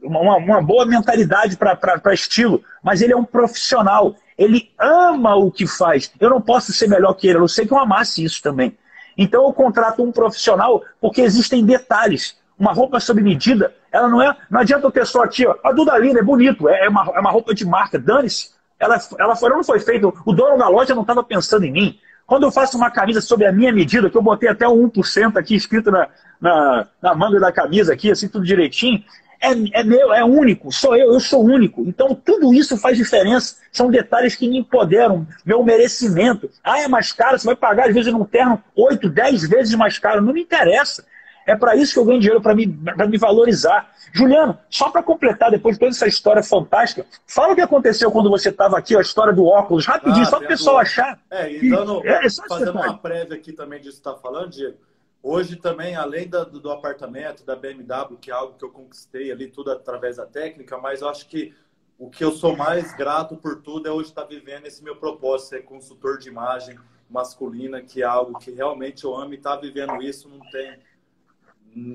uma, 0.04 0.38
uma 0.38 0.62
boa 0.62 0.86
mentalidade 0.86 1.58
para 1.58 2.14
estilo, 2.14 2.64
mas 2.84 3.02
ele 3.02 3.14
é 3.14 3.18
um 3.18 3.26
profissional. 3.26 4.16
Ele 4.38 4.72
ama 4.78 5.36
o 5.36 5.52
que 5.52 5.66
faz. 5.66 6.12
Eu 6.20 6.30
não 6.30 6.42
posso 6.42 6.72
ser 6.72 6.88
melhor 6.88 7.14
que 7.14 7.28
ele. 7.28 7.38
Eu 7.38 7.42
não 7.42 7.48
sei 7.48 7.66
que 7.66 7.74
eu 7.74 7.80
amasse 7.80 8.24
isso 8.24 8.42
também. 8.42 8.78
Então 9.22 9.44
eu 9.44 9.52
contrato 9.52 10.02
um 10.02 10.14
profissional 10.14 10.82
porque 11.02 11.20
existem 11.20 11.66
detalhes. 11.66 12.40
Uma 12.58 12.72
roupa 12.72 13.02
sob 13.02 13.22
medida, 13.22 13.74
ela 13.92 14.08
não 14.08 14.22
é. 14.22 14.34
Não 14.50 14.62
adianta 14.62 14.88
eu 14.88 14.92
ter 14.92 15.06
só 15.06 15.24
aqui, 15.24 15.46
ó, 15.46 15.56
a 15.62 15.74
Duda 15.74 15.98
Linda 15.98 16.20
é 16.20 16.24
bonito, 16.24 16.70
é, 16.70 16.86
é 16.86 16.90
uma, 16.90 17.04
é 17.14 17.20
uma 17.20 17.30
roupa 17.30 17.54
de 17.54 17.66
marca, 17.66 18.00
dane-se. 18.00 18.52
Ela, 18.80 18.98
ela, 19.18 19.38
ela 19.42 19.50
não 19.50 19.64
foi 19.64 19.82
feita, 19.82 20.08
o 20.08 20.34
dono 20.34 20.58
da 20.58 20.70
loja 20.70 20.96
não 20.96 21.02
estava 21.02 21.22
pensando 21.22 21.66
em 21.66 21.72
mim. 21.72 22.00
Quando 22.26 22.44
eu 22.44 22.52
faço 22.52 22.78
uma 22.78 22.90
camisa 22.90 23.20
sob 23.20 23.46
a 23.46 23.52
minha 23.52 23.74
medida, 23.74 24.10
que 24.10 24.16
eu 24.16 24.22
botei 24.22 24.48
até 24.48 24.66
o 24.66 24.74
1% 24.74 25.36
aqui 25.36 25.56
escrito 25.56 25.92
na, 25.92 26.08
na, 26.40 26.88
na 27.02 27.16
manga 27.16 27.40
da 27.42 27.52
camisa 27.52 27.92
aqui, 27.92 28.12
assim, 28.12 28.30
tudo 28.30 28.46
direitinho. 28.46 29.04
É, 29.42 29.80
é 29.80 29.84
meu, 29.84 30.14
é 30.14 30.24
único, 30.24 30.72
sou 30.72 30.96
eu, 30.96 31.14
eu 31.14 31.20
sou 31.20 31.44
único. 31.44 31.82
Então 31.88 32.14
tudo 32.14 32.54
isso 32.54 32.78
faz 32.78 32.98
diferença. 32.98 33.58
São 33.72 33.90
detalhes 33.90 34.36
que 34.36 34.48
me 34.48 34.58
empoderam, 34.58 35.26
meu 35.46 35.64
merecimento. 35.64 36.50
Ah, 36.64 36.82
é 36.82 36.88
mais 36.88 37.12
caro, 37.12 37.40
você 37.40 37.46
vai 37.46 37.56
pagar 37.56 37.88
às 37.88 37.94
vezes 37.94 38.12
num 38.12 38.26
terno 38.26 38.62
8, 38.76 39.10
10 39.10 39.48
vezes 39.48 39.76
mais 39.76 39.98
caro. 39.98 40.22
Não 40.22 40.34
me 40.34 40.42
interessa. 40.42 41.06
É 41.50 41.56
para 41.56 41.76
isso 41.76 41.94
que 41.94 42.00
eu 42.00 42.06
ganho 42.06 42.20
dinheiro, 42.20 42.42
para 42.42 42.54
me, 42.54 42.68
me 42.68 43.18
valorizar. 43.18 43.90
Juliano, 44.14 44.58
só 44.70 44.90
para 44.90 45.02
completar, 45.02 45.50
depois 45.50 45.76
de 45.76 45.80
toda 45.80 45.92
essa 45.92 46.08
história 46.08 46.44
fantástica, 46.44 47.06
fala 47.26 47.54
o 47.54 47.56
que 47.56 47.62
aconteceu 47.62 48.12
quando 48.12 48.30
você 48.30 48.50
estava 48.50 48.78
aqui, 48.78 48.96
a 48.96 49.02
história 49.02 49.34
do 49.34 49.46
óculos, 49.46 49.86
rapidinho, 49.86 50.24
ah, 50.24 50.30
só 50.30 50.38
para 50.38 50.46
o 50.46 50.48
pessoal 50.48 50.78
achar. 50.78 51.20
É, 51.30 51.52
e 51.52 51.70
dando, 51.70 52.06
é, 52.06 52.26
é 52.26 52.30
fazendo 52.48 52.72
uma 52.72 52.98
prévia 52.98 53.36
aqui 53.36 53.52
também 53.52 53.80
disso 53.80 53.98
que 53.98 54.04
você 54.04 54.10
está 54.10 54.22
falando, 54.22 54.52
Diego. 54.52 54.78
Hoje 55.22 55.58
também, 55.58 55.96
além 55.96 56.28
da, 56.28 56.44
do, 56.44 56.60
do 56.60 56.72
apartamento, 56.72 57.44
da 57.44 57.56
BMW, 57.56 58.18
que 58.20 58.32
é 58.32 58.34
algo 58.34 58.58
que 58.58 58.64
eu 58.64 58.72
conquistei 58.72 59.32
ali, 59.32 59.50
tudo 59.50 59.72
através 59.72 60.16
da 60.18 60.26
técnica, 60.26 60.78
mas 60.78 61.02
eu 61.02 61.10
acho 61.10 61.28
que 61.28 61.54
o 61.98 62.10
que 62.10 62.24
eu 62.24 62.32
sou 62.32 62.56
mais 62.56 62.96
grato 62.96 63.36
por 63.36 63.62
tudo 63.62 63.88
é 63.88 63.92
hoje 63.92 64.10
estar 64.10 64.24
vivendo 64.24 64.66
esse 64.66 64.82
meu 64.82 64.96
propósito, 64.96 65.50
ser 65.50 65.64
consultor 65.64 66.18
de 66.18 66.30
imagem 66.30 66.80
masculina, 67.10 67.82
que 67.82 68.02
é 68.02 68.06
algo 68.06 68.40
que 68.40 68.52
realmente 68.52 69.04
eu 69.04 69.16
amo 69.16 69.34
e 69.34 69.38
estar 69.38 69.56
tá 69.56 69.62
vivendo 69.62 70.02
isso 70.02 70.30
não 70.30 70.40
tem 70.52 70.80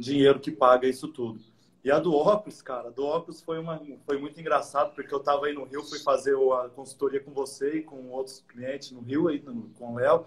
dinheiro 0.00 0.38
que 0.38 0.50
paga 0.50 0.86
isso 0.86 1.08
tudo. 1.08 1.40
E 1.82 1.90
a 1.90 1.98
do 1.98 2.14
óculos, 2.14 2.62
cara, 2.62 2.90
do 2.90 3.04
óculos 3.04 3.42
foi, 3.42 3.58
uma, 3.58 3.80
foi 4.06 4.18
muito 4.18 4.40
engraçado, 4.40 4.94
porque 4.94 5.12
eu 5.12 5.18
estava 5.18 5.46
aí 5.46 5.52
no 5.52 5.64
Rio, 5.64 5.82
fui 5.82 5.98
fazer 5.98 6.34
a 6.34 6.68
consultoria 6.70 7.20
com 7.20 7.30
você 7.32 7.78
e 7.78 7.82
com 7.82 8.10
outros 8.10 8.42
clientes 8.48 8.90
no 8.90 9.00
Rio, 9.00 9.28
aí, 9.28 9.38
com 9.38 9.92
o 9.92 9.94
Léo. 9.96 10.26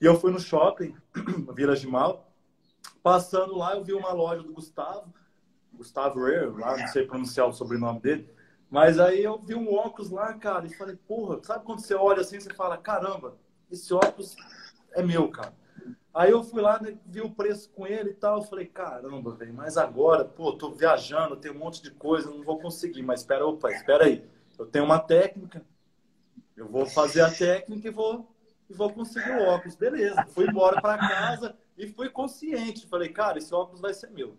E 0.00 0.06
eu 0.06 0.18
fui 0.18 0.30
no 0.30 0.40
shopping, 0.40 0.94
Vila 1.54 1.76
de 1.76 1.86
Mal. 1.86 2.30
Passando 3.02 3.56
lá, 3.56 3.74
eu 3.74 3.84
vi 3.84 3.92
uma 3.92 4.12
loja 4.12 4.42
do 4.42 4.52
Gustavo, 4.52 5.12
Gustavo 5.72 6.20
Rare, 6.20 6.46
lá, 6.46 6.76
não 6.76 6.86
sei 6.88 7.06
pronunciar 7.06 7.48
o 7.48 7.52
sobrenome 7.52 8.00
dele. 8.00 8.34
Mas 8.70 8.98
aí 8.98 9.22
eu 9.22 9.38
vi 9.38 9.54
um 9.54 9.72
óculos 9.72 10.10
lá, 10.10 10.32
cara, 10.34 10.66
e 10.66 10.74
falei, 10.74 10.96
porra, 10.96 11.38
sabe 11.42 11.64
quando 11.64 11.80
você 11.80 11.94
olha 11.94 12.22
assim, 12.22 12.40
você 12.40 12.52
fala, 12.54 12.76
caramba, 12.76 13.36
esse 13.70 13.92
óculos 13.92 14.34
é 14.92 15.02
meu, 15.02 15.28
cara. 15.28 15.52
Aí 16.14 16.30
eu 16.30 16.44
fui 16.44 16.62
lá, 16.62 16.80
né, 16.80 16.96
vi 17.04 17.20
o 17.20 17.30
preço 17.30 17.68
com 17.70 17.86
ele 17.86 18.10
e 18.10 18.14
tal. 18.14 18.38
Eu 18.38 18.44
falei, 18.44 18.66
caramba, 18.66 19.34
velho, 19.34 19.52
mas 19.52 19.76
agora, 19.76 20.24
pô, 20.24 20.52
tô 20.52 20.70
viajando, 20.70 21.36
tem 21.36 21.50
um 21.50 21.58
monte 21.58 21.82
de 21.82 21.90
coisa, 21.90 22.30
não 22.30 22.42
vou 22.42 22.60
conseguir. 22.60 23.02
Mas 23.02 23.20
espera, 23.20 23.44
opa, 23.44 23.72
espera 23.72 24.04
aí. 24.04 24.24
Eu 24.56 24.66
tenho 24.66 24.84
uma 24.84 25.00
técnica, 25.00 25.64
eu 26.56 26.68
vou 26.68 26.86
fazer 26.86 27.20
a 27.20 27.30
técnica 27.30 27.88
e 27.88 27.90
vou, 27.90 28.32
vou 28.74 28.92
conseguir 28.92 29.30
o 29.32 29.42
óculos. 29.44 29.76
Beleza. 29.76 30.24
Fui 30.28 30.46
embora 30.46 30.80
para 30.80 30.98
casa 30.98 31.56
e 31.76 31.86
fui 31.86 32.08
consciente. 32.08 32.86
Falei, 32.86 33.08
cara, 33.08 33.38
esse 33.38 33.54
óculos 33.54 33.80
vai 33.80 33.94
ser 33.94 34.10
meu. 34.10 34.36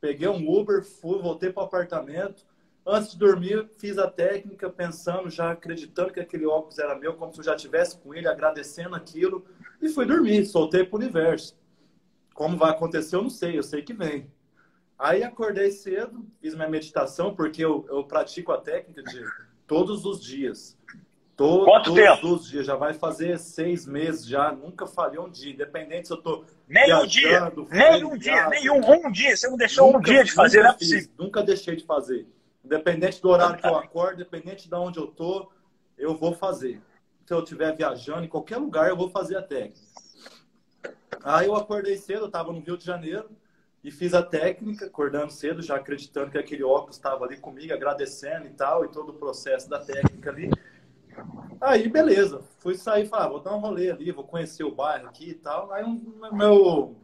Peguei 0.00 0.28
um 0.28 0.50
Uber, 0.50 0.84
fui, 0.84 1.20
voltei 1.20 1.52
para 1.52 1.62
o 1.62 1.66
apartamento. 1.66 2.44
Antes 2.84 3.12
de 3.12 3.18
dormir, 3.18 3.68
fiz 3.78 3.96
a 3.96 4.10
técnica, 4.10 4.68
pensando, 4.68 5.30
já 5.30 5.52
acreditando 5.52 6.12
que 6.12 6.18
aquele 6.18 6.44
óculos 6.44 6.78
era 6.80 6.98
meu, 6.98 7.14
como 7.14 7.32
se 7.32 7.38
eu 7.38 7.44
já 7.44 7.54
tivesse 7.54 7.96
com 7.96 8.12
ele, 8.12 8.26
agradecendo 8.26 8.96
aquilo. 8.96 9.44
E 9.80 9.88
fui 9.88 10.04
dormir, 10.04 10.44
soltei 10.44 10.84
pro 10.84 10.98
universo. 10.98 11.56
Como 12.34 12.56
vai 12.56 12.70
acontecer, 12.70 13.14
eu 13.14 13.22
não 13.22 13.30
sei, 13.30 13.56
eu 13.56 13.62
sei 13.62 13.82
que 13.82 13.92
vem. 13.92 14.26
Aí 14.98 15.22
acordei 15.22 15.70
cedo, 15.70 16.26
fiz 16.40 16.54
minha 16.54 16.68
meditação, 16.68 17.34
porque 17.34 17.64
eu, 17.64 17.86
eu 17.88 18.04
pratico 18.04 18.50
a 18.50 18.60
técnica 18.60 19.02
de 19.02 19.24
todos 19.66 20.04
os 20.04 20.22
dias. 20.22 20.76
Todos 21.42 21.64
Quanto 21.64 21.94
tempo? 21.94 22.34
os 22.34 22.48
dias. 22.48 22.66
Já 22.66 22.76
vai 22.76 22.94
fazer 22.94 23.38
seis 23.38 23.86
meses 23.86 24.26
já. 24.26 24.52
Nunca 24.52 24.86
falhei 24.86 25.18
um 25.18 25.28
dia. 25.28 25.52
Independente 25.52 26.06
se 26.08 26.14
eu 26.14 26.18
tô. 26.18 26.44
Nem 26.68 26.94
um 26.94 27.06
dia. 27.06 27.52
Nem 27.70 28.04
um 28.04 28.16
dia. 28.16 28.48
Nenhum. 28.48 28.80
Um 29.06 29.10
dia. 29.10 29.36
Você 29.36 29.48
não 29.48 29.56
deixou 29.56 29.86
nunca, 29.86 29.98
um 29.98 30.02
dia 30.02 30.24
de 30.24 30.32
fazer, 30.32 30.62
não 30.62 30.70
é 30.70 30.72
possível. 30.72 31.10
Nunca 31.18 31.42
deixei 31.42 31.76
de 31.76 31.84
fazer. 31.84 32.26
Independente 32.64 33.20
do 33.20 33.28
horário 33.28 33.58
que 33.58 33.66
eu 33.66 33.76
acordo, 33.76 34.14
independente 34.20 34.68
de 34.68 34.74
onde 34.76 34.98
eu 34.98 35.08
tô, 35.08 35.50
eu 35.98 36.14
vou 36.14 36.32
fazer 36.32 36.80
se 37.26 37.32
eu 37.32 37.42
estiver 37.42 37.74
viajando, 37.74 38.24
em 38.24 38.28
qualquer 38.28 38.58
lugar, 38.58 38.88
eu 38.88 38.96
vou 38.96 39.08
fazer 39.08 39.36
a 39.36 39.42
técnica. 39.42 39.80
Aí 41.24 41.46
eu 41.46 41.54
acordei 41.54 41.96
cedo, 41.96 42.22
eu 42.22 42.26
estava 42.26 42.52
no 42.52 42.60
Rio 42.60 42.76
de 42.76 42.84
Janeiro 42.84 43.30
e 43.82 43.90
fiz 43.90 44.12
a 44.12 44.22
técnica, 44.22 44.86
acordando 44.86 45.32
cedo, 45.32 45.62
já 45.62 45.76
acreditando 45.76 46.30
que 46.30 46.38
aquele 46.38 46.62
óculos 46.62 46.96
estava 46.96 47.24
ali 47.24 47.36
comigo, 47.36 47.72
agradecendo 47.72 48.46
e 48.46 48.50
tal, 48.50 48.84
e 48.84 48.88
todo 48.88 49.10
o 49.10 49.14
processo 49.14 49.68
da 49.68 49.78
técnica 49.78 50.30
ali. 50.30 50.50
Aí, 51.60 51.88
beleza. 51.88 52.42
Fui 52.58 52.74
sair 52.74 53.04
e 53.04 53.08
falar, 53.08 53.24
ah, 53.24 53.28
vou 53.28 53.40
dar 53.40 53.54
um 53.54 53.60
rolê 53.60 53.90
ali, 53.90 54.10
vou 54.12 54.24
conhecer 54.24 54.64
o 54.64 54.74
bairro 54.74 55.08
aqui 55.08 55.30
e 55.30 55.34
tal. 55.34 55.72
Aí 55.72 55.84
um, 55.84 56.00
meu, 56.32 56.96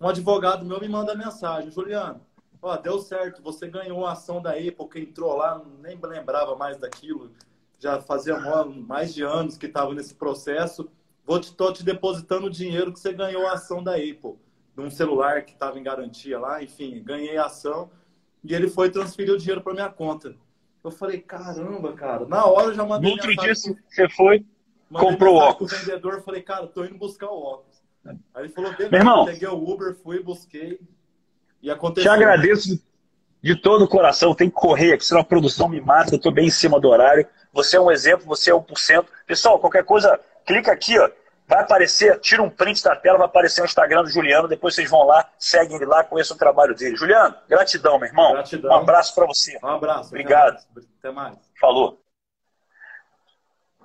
um 0.00 0.08
advogado 0.08 0.64
meu 0.64 0.80
me 0.80 0.88
manda 0.88 1.14
mensagem, 1.14 1.70
Juliano, 1.70 2.20
ó, 2.62 2.76
deu 2.76 2.98
certo, 2.98 3.42
você 3.42 3.68
ganhou 3.68 4.06
a 4.06 4.12
ação 4.12 4.40
da 4.40 4.52
Apple, 4.52 4.88
que 4.90 5.00
entrou 5.00 5.36
lá, 5.36 5.62
nem 5.80 5.98
lembrava 6.02 6.56
mais 6.56 6.78
daquilo 6.78 7.30
já 7.78 8.00
fazia 8.00 8.38
mais 8.86 9.14
de 9.14 9.22
anos 9.22 9.56
que 9.56 9.66
estava 9.66 9.94
nesse 9.94 10.14
processo. 10.14 10.88
Vou 11.24 11.40
te, 11.40 11.52
tô 11.52 11.72
te 11.72 11.84
depositando 11.84 12.46
o 12.46 12.50
dinheiro 12.50 12.92
que 12.92 13.00
você 13.00 13.12
ganhou 13.12 13.46
a 13.46 13.52
ação 13.52 13.82
da 13.82 13.94
Apple, 13.94 14.36
de 14.74 14.80
um 14.80 14.90
celular 14.90 15.44
que 15.44 15.52
estava 15.52 15.78
em 15.78 15.82
garantia 15.82 16.38
lá, 16.38 16.62
enfim, 16.62 17.02
ganhei 17.02 17.36
a 17.36 17.46
ação 17.46 17.90
e 18.44 18.54
ele 18.54 18.68
foi 18.68 18.90
transferir 18.90 19.34
o 19.34 19.38
dinheiro 19.38 19.60
para 19.60 19.74
minha 19.74 19.88
conta. 19.88 20.36
Eu 20.86 20.92
falei, 20.92 21.20
caramba, 21.20 21.92
cara. 21.94 22.26
Na 22.26 22.46
hora 22.46 22.68
eu 22.68 22.74
já 22.74 22.84
mandei. 22.84 23.10
No 23.10 23.16
outro 23.16 23.34
dia 23.34 23.54
você 23.54 24.08
foi, 24.10 24.46
comprou 24.92 25.34
o 25.34 25.38
óculos. 25.38 25.72
O 25.72 25.76
vendedor, 25.76 26.22
falei, 26.22 26.42
cara, 26.42 26.68
tô 26.68 26.84
indo 26.84 26.96
buscar 26.96 27.26
o 27.26 27.42
óculos. 27.42 27.82
Aí 28.04 28.44
ele 28.44 28.48
falou, 28.50 28.70
beleza, 28.70 28.90
Meu 28.90 29.00
irmão, 29.00 29.24
peguei 29.24 29.48
o 29.48 29.68
Uber, 29.68 29.96
fui, 29.96 30.22
busquei 30.22 30.78
e 31.60 31.68
aconteceu. 31.68 32.08
Te 32.08 32.14
agradeço 32.14 32.80
de 33.42 33.56
todo 33.56 33.82
o 33.82 33.88
coração. 33.88 34.32
Tem 34.32 34.48
que 34.48 34.54
correr 34.54 34.92
aqui, 34.92 35.04
senão 35.04 35.22
a 35.22 35.24
produção 35.24 35.68
me 35.68 35.80
mata. 35.80 36.14
Eu 36.14 36.20
tô 36.20 36.30
bem 36.30 36.46
em 36.46 36.50
cima 36.50 36.78
do 36.78 36.88
horário. 36.88 37.26
Você 37.52 37.76
é 37.76 37.80
um 37.80 37.90
exemplo, 37.90 38.24
você 38.24 38.52
é 38.52 38.54
1%. 38.54 39.06
Pessoal, 39.26 39.58
qualquer 39.58 39.84
coisa, 39.84 40.20
clica 40.46 40.70
aqui, 40.70 40.96
ó. 41.00 41.10
Vai 41.48 41.60
aparecer, 41.60 42.18
tira 42.18 42.42
um 42.42 42.50
print 42.50 42.82
da 42.82 42.96
tela, 42.96 43.18
vai 43.18 43.26
aparecer 43.26 43.62
o 43.62 43.64
Instagram 43.64 44.02
do 44.02 44.10
Juliano. 44.10 44.48
Depois 44.48 44.74
vocês 44.74 44.90
vão 44.90 45.04
lá, 45.04 45.28
seguem 45.38 45.76
ele 45.76 45.86
lá, 45.86 46.02
conheçam 46.02 46.34
o 46.34 46.38
trabalho 46.38 46.74
dele. 46.74 46.96
Juliano, 46.96 47.36
gratidão, 47.48 47.98
meu 47.98 48.08
irmão. 48.08 48.32
Gratidão. 48.32 48.70
Um 48.70 48.80
abraço 48.80 49.14
para 49.14 49.26
você. 49.26 49.56
Um 49.62 49.68
abraço. 49.68 50.08
Obrigado. 50.08 50.58
Até 50.98 51.10
mais. 51.10 51.38
Falou. 51.60 52.00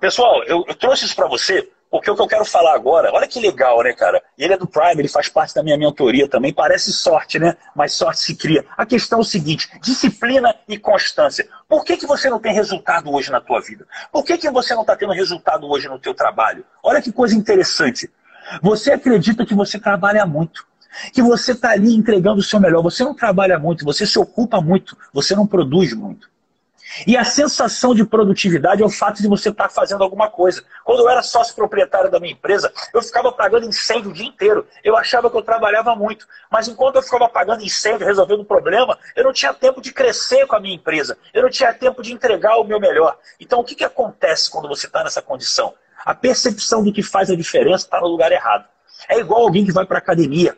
Pessoal, 0.00 0.42
eu, 0.44 0.64
eu 0.66 0.74
trouxe 0.74 1.04
isso 1.04 1.14
para 1.14 1.28
você 1.28 1.71
porque 1.92 2.10
o 2.10 2.16
que 2.16 2.22
eu 2.22 2.26
quero 2.26 2.44
falar 2.46 2.74
agora, 2.74 3.12
olha 3.12 3.28
que 3.28 3.38
legal, 3.38 3.82
né, 3.82 3.92
cara? 3.92 4.22
Ele 4.38 4.54
é 4.54 4.56
do 4.56 4.66
Prime, 4.66 4.98
ele 4.98 5.08
faz 5.08 5.28
parte 5.28 5.54
da 5.54 5.62
minha 5.62 5.76
mentoria 5.76 6.26
também. 6.26 6.50
Parece 6.50 6.90
sorte, 6.90 7.38
né? 7.38 7.54
Mas 7.76 7.92
sorte 7.92 8.20
se 8.20 8.34
cria. 8.34 8.64
A 8.78 8.86
questão 8.86 9.18
é 9.18 9.20
o 9.20 9.24
seguinte: 9.24 9.68
disciplina 9.78 10.56
e 10.66 10.78
constância. 10.78 11.46
Por 11.68 11.84
que, 11.84 11.98
que 11.98 12.06
você 12.06 12.30
não 12.30 12.40
tem 12.40 12.54
resultado 12.54 13.12
hoje 13.12 13.30
na 13.30 13.42
tua 13.42 13.60
vida? 13.60 13.86
Por 14.10 14.24
que, 14.24 14.38
que 14.38 14.50
você 14.50 14.74
não 14.74 14.80
está 14.80 14.96
tendo 14.96 15.12
resultado 15.12 15.68
hoje 15.68 15.86
no 15.86 15.98
teu 15.98 16.14
trabalho? 16.14 16.64
Olha 16.82 17.02
que 17.02 17.12
coisa 17.12 17.36
interessante. 17.36 18.10
Você 18.62 18.90
acredita 18.90 19.44
que 19.44 19.54
você 19.54 19.78
trabalha 19.78 20.24
muito. 20.24 20.66
Que 21.12 21.20
você 21.20 21.52
está 21.52 21.72
ali 21.72 21.94
entregando 21.94 22.40
o 22.40 22.42
seu 22.42 22.58
melhor. 22.58 22.82
Você 22.82 23.04
não 23.04 23.14
trabalha 23.14 23.58
muito, 23.58 23.84
você 23.84 24.06
se 24.06 24.18
ocupa 24.18 24.62
muito, 24.62 24.96
você 25.12 25.36
não 25.36 25.46
produz 25.46 25.92
muito. 25.92 26.31
E 27.06 27.16
a 27.16 27.24
sensação 27.24 27.94
de 27.94 28.04
produtividade 28.04 28.82
é 28.82 28.86
o 28.86 28.90
fato 28.90 29.22
de 29.22 29.28
você 29.28 29.48
estar 29.48 29.68
fazendo 29.68 30.02
alguma 30.02 30.30
coisa. 30.30 30.62
Quando 30.84 31.00
eu 31.00 31.08
era 31.08 31.22
sócio 31.22 31.54
proprietário 31.54 32.10
da 32.10 32.20
minha 32.20 32.32
empresa, 32.32 32.72
eu 32.92 33.02
ficava 33.02 33.28
apagando 33.28 33.66
incêndio 33.66 34.10
o 34.10 34.14
dia 34.14 34.26
inteiro. 34.26 34.66
Eu 34.84 34.96
achava 34.96 35.30
que 35.30 35.36
eu 35.36 35.42
trabalhava 35.42 35.94
muito. 35.96 36.26
Mas 36.50 36.68
enquanto 36.68 36.96
eu 36.96 37.02
ficava 37.02 37.26
apagando 37.26 37.62
incêndio, 37.62 38.06
resolvendo 38.06 38.44
problema, 38.44 38.98
eu 39.16 39.24
não 39.24 39.32
tinha 39.32 39.54
tempo 39.54 39.80
de 39.80 39.92
crescer 39.92 40.46
com 40.46 40.56
a 40.56 40.60
minha 40.60 40.74
empresa. 40.74 41.16
Eu 41.32 41.42
não 41.42 41.50
tinha 41.50 41.72
tempo 41.72 42.02
de 42.02 42.12
entregar 42.12 42.58
o 42.58 42.64
meu 42.64 42.78
melhor. 42.78 43.16
Então 43.40 43.60
o 43.60 43.64
que, 43.64 43.74
que 43.74 43.84
acontece 43.84 44.50
quando 44.50 44.68
você 44.68 44.86
está 44.86 45.02
nessa 45.02 45.22
condição? 45.22 45.74
A 46.04 46.14
percepção 46.14 46.82
do 46.82 46.92
que 46.92 47.02
faz 47.02 47.30
a 47.30 47.36
diferença 47.36 47.84
está 47.84 48.00
no 48.00 48.08
lugar 48.08 48.32
errado. 48.32 48.66
É 49.08 49.18
igual 49.18 49.42
alguém 49.42 49.64
que 49.64 49.72
vai 49.72 49.86
para 49.86 49.98
a 49.98 49.98
academia. 49.98 50.56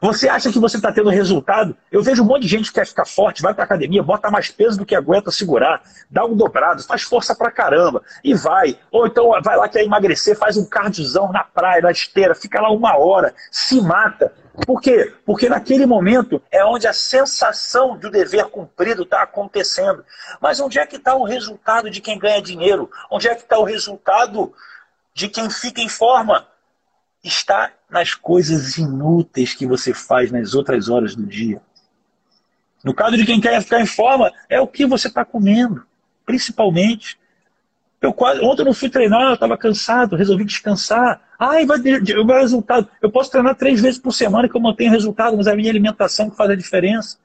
Você 0.00 0.28
acha 0.28 0.52
que 0.52 0.58
você 0.58 0.76
está 0.76 0.92
tendo 0.92 1.08
resultado? 1.08 1.76
Eu 1.90 2.02
vejo 2.02 2.22
um 2.22 2.26
monte 2.26 2.42
de 2.42 2.48
gente 2.48 2.68
que 2.68 2.74
quer 2.74 2.86
ficar 2.86 3.06
forte, 3.06 3.42
vai 3.42 3.54
para 3.54 3.64
academia, 3.64 4.02
bota 4.02 4.30
mais 4.30 4.50
peso 4.50 4.78
do 4.78 4.86
que 4.86 4.94
aguenta 4.94 5.30
segurar, 5.30 5.82
dá 6.10 6.24
um 6.24 6.36
dobrado, 6.36 6.82
faz 6.82 7.02
força 7.02 7.34
pra 7.34 7.50
caramba 7.50 8.02
e 8.22 8.34
vai. 8.34 8.78
Ou 8.90 9.06
então 9.06 9.30
vai 9.42 9.56
lá 9.56 9.68
quer 9.68 9.84
emagrecer, 9.84 10.36
faz 10.36 10.56
um 10.56 10.64
cardiozão 10.64 11.32
na 11.32 11.44
praia, 11.44 11.82
na 11.82 11.90
esteira, 11.90 12.34
fica 12.34 12.60
lá 12.60 12.70
uma 12.70 12.96
hora, 12.98 13.34
se 13.50 13.80
mata. 13.80 14.32
Por 14.66 14.80
quê? 14.80 15.12
Porque 15.24 15.48
naquele 15.48 15.84
momento 15.84 16.40
é 16.50 16.64
onde 16.64 16.86
a 16.86 16.92
sensação 16.92 17.96
do 17.96 18.10
dever 18.10 18.46
cumprido 18.46 19.02
está 19.02 19.22
acontecendo. 19.22 20.04
Mas 20.40 20.60
onde 20.60 20.78
é 20.78 20.86
que 20.86 20.96
está 20.96 21.14
o 21.14 21.24
resultado 21.24 21.90
de 21.90 22.00
quem 22.00 22.18
ganha 22.18 22.40
dinheiro? 22.40 22.90
Onde 23.10 23.28
é 23.28 23.34
que 23.34 23.42
está 23.42 23.58
o 23.58 23.64
resultado 23.64 24.54
de 25.12 25.28
quem 25.28 25.50
fica 25.50 25.80
em 25.80 25.88
forma? 25.88 26.46
Está 27.28 27.72
nas 27.90 28.14
coisas 28.14 28.78
inúteis 28.78 29.54
que 29.54 29.66
você 29.66 29.92
faz 29.92 30.30
nas 30.30 30.54
outras 30.54 30.88
horas 30.88 31.14
do 31.14 31.24
dia. 31.24 31.60
No 32.84 32.94
caso 32.94 33.16
de 33.16 33.26
quem 33.26 33.40
quer 33.40 33.60
ficar 33.62 33.80
em 33.80 33.86
forma, 33.86 34.32
é 34.48 34.60
o 34.60 34.66
que 34.66 34.86
você 34.86 35.08
está 35.08 35.24
comendo, 35.24 35.84
principalmente. 36.24 37.18
Eu 38.00 38.12
quase, 38.12 38.40
ontem 38.42 38.62
eu 38.62 38.66
não 38.66 38.74
fui 38.74 38.88
treinar, 38.88 39.22
eu 39.22 39.34
estava 39.34 39.56
cansado, 39.56 40.14
resolvi 40.14 40.44
descansar. 40.44 41.20
Ai, 41.38 41.66
vai 41.66 41.78
meu 41.78 42.26
resultado. 42.26 42.88
Eu 43.02 43.10
posso 43.10 43.30
treinar 43.30 43.56
três 43.56 43.80
vezes 43.80 43.98
por 43.98 44.12
semana 44.12 44.48
que 44.48 44.56
eu 44.56 44.60
mantenho 44.60 44.92
resultado, 44.92 45.36
mas 45.36 45.46
é 45.46 45.52
a 45.52 45.56
minha 45.56 45.70
alimentação 45.70 46.30
que 46.30 46.36
faz 46.36 46.50
a 46.50 46.54
diferença. 46.54 47.18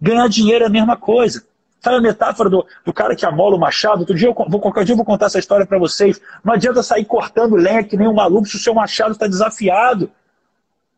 Ganhar 0.00 0.28
dinheiro 0.28 0.64
é 0.64 0.66
a 0.66 0.70
mesma 0.70 0.96
coisa. 0.96 1.44
Sabe 1.86 1.98
a 1.98 2.00
metáfora 2.00 2.50
do, 2.50 2.66
do 2.84 2.92
cara 2.92 3.14
que 3.14 3.24
amola 3.24 3.54
o 3.54 3.60
machado? 3.60 4.00
Outro 4.00 4.16
dia 4.16 4.26
eu 4.26 4.34
vou, 4.34 4.60
qualquer 4.60 4.84
dia 4.84 4.92
eu 4.92 4.96
vou 4.96 5.06
contar 5.06 5.26
essa 5.26 5.38
história 5.38 5.64
para 5.64 5.78
vocês. 5.78 6.20
Não 6.42 6.52
adianta 6.52 6.82
sair 6.82 7.04
cortando 7.04 7.54
leque, 7.54 7.96
nem 7.96 8.08
um 8.08 8.12
maluco, 8.12 8.48
se 8.48 8.56
o 8.56 8.58
seu 8.58 8.74
machado 8.74 9.12
está 9.12 9.28
desafiado. 9.28 10.10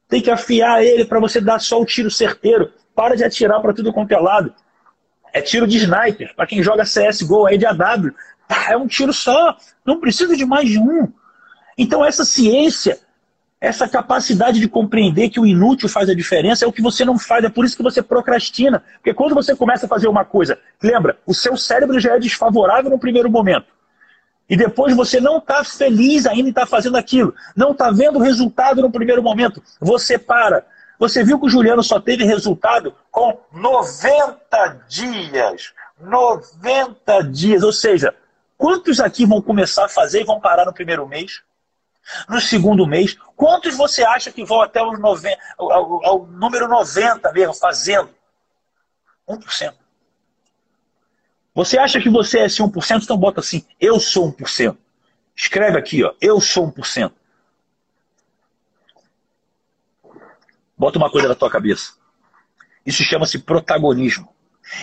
Tem 0.09 0.23
que 0.23 0.31
afiar 0.31 0.83
ele 0.83 1.05
para 1.05 1.21
você 1.21 1.43
dar 1.43 1.61
só 1.61 1.79
o 1.79 1.85
tiro 1.85 2.11
certeiro. 2.11 2.73
Para 2.95 3.15
de 3.17 3.23
atirar 3.23 3.61
para 3.61 3.75
tudo 3.75 3.93
quanto 3.93 4.13
é 4.13 4.17
lado. 4.19 4.55
É 5.31 5.43
tiro 5.43 5.67
de 5.67 5.77
sniper. 5.77 6.35
Para 6.35 6.47
quem 6.47 6.63
joga 6.63 6.85
CSGO 6.85 7.45
aí 7.45 7.59
de 7.59 7.67
AW. 7.67 8.11
É 8.71 8.75
um 8.75 8.87
tiro 8.87 9.13
só. 9.13 9.59
Não 9.85 10.01
precisa 10.01 10.35
de 10.35 10.47
mais 10.47 10.71
de 10.71 10.79
um. 10.79 11.13
Então 11.77 12.03
essa 12.03 12.25
ciência, 12.25 12.99
essa 13.61 13.89
capacidade 13.89 14.61
de 14.61 14.69
compreender 14.69 15.31
que 15.31 15.41
o 15.41 15.47
inútil 15.47 15.89
faz 15.89 16.09
a 16.09 16.15
diferença 16.15 16.65
é 16.65 16.69
o 16.69 16.73
que 16.73 16.83
você 16.83 17.05
não 17.05 17.19
faz. 17.19 17.45
É 17.45 17.49
por 17.49 17.65
isso 17.65 17.77
que 17.77 17.83
você 17.83 18.01
procrastina. 18.01 18.83
Porque 18.95 19.13
quando 19.13 19.35
você 19.35 19.55
começa 19.55 19.87
a 19.87 19.89
fazer 19.89 20.07
uma 20.07 20.25
coisa, 20.25 20.59
lembra, 20.83 21.19
o 21.27 21.35
seu 21.35 21.57
cérebro 21.57 21.99
já 21.99 22.15
é 22.15 22.21
desfavorável 22.21 22.91
no 22.91 22.99
primeiro 22.99 23.29
momento. 23.31 23.67
E 24.49 24.57
depois 24.57 24.95
você 24.95 25.21
não 25.21 25.39
está 25.39 25.63
feliz 25.65 26.25
ainda 26.27 26.49
em 26.49 26.51
estar 26.51 26.63
tá 26.63 26.67
fazendo 26.67 26.97
aquilo. 26.97 27.35
Não 27.57 27.73
está 27.73 27.91
vendo 27.91 28.19
resultado 28.21 28.81
no 28.81 28.91
primeiro 28.91 29.23
momento. 29.23 29.63
Você 29.81 30.17
para. 30.17 30.65
Você 30.99 31.23
viu 31.25 31.39
que 31.39 31.47
o 31.47 31.51
Juliano 31.51 31.83
só 31.83 32.01
teve 32.01 32.25
resultado 32.25 32.95
com 33.11 33.39
90 33.53 34.85
dias. 34.89 35.73
90 36.01 37.23
dias. 37.25 37.63
Ou 37.63 37.73
seja, 37.73 38.15
quantos 38.57 39.01
aqui 39.01 39.27
vão 39.27 39.43
começar 39.43 39.85
a 39.85 39.89
fazer 39.89 40.23
e 40.23 40.25
vão 40.25 40.41
parar 40.41 40.65
no 40.65 40.73
primeiro 40.73 41.07
mês? 41.07 41.43
No 42.29 42.41
segundo 42.41 42.87
mês? 42.87 43.17
Quantos 43.37 43.77
você 43.77 44.03
acha 44.03 44.33
que 44.33 44.45
vão 44.45 44.63
até 44.63 44.83
os 44.83 44.99
90, 44.99 45.39
ao, 45.59 46.05
ao 46.05 46.27
número 46.27 46.69
90 46.69 47.33
mesmo, 47.33 47.55
fazendo? 47.55 48.11
1%. 49.29 49.75
Você 51.55 51.79
acha 51.79 52.01
que 52.01 52.09
você 52.09 52.41
é 52.41 52.47
esse 52.47 52.63
1%? 52.63 53.03
Então 53.03 53.17
bota 53.17 53.41
assim, 53.41 53.65
eu 53.81 53.99
sou 53.99 54.33
1%. 54.33 54.77
Escreve 55.35 55.79
aqui, 55.79 56.05
ó, 56.05 56.15
eu 56.21 56.41
sou 56.41 56.73
1%. 56.73 57.13
Bota 60.77 60.99
uma 60.99 61.11
coisa 61.11 61.29
na 61.29 61.35
tua 61.35 61.51
cabeça. 61.51 61.95
Isso 62.87 63.03
chama-se 63.03 63.41
protagonismo. 63.41 64.33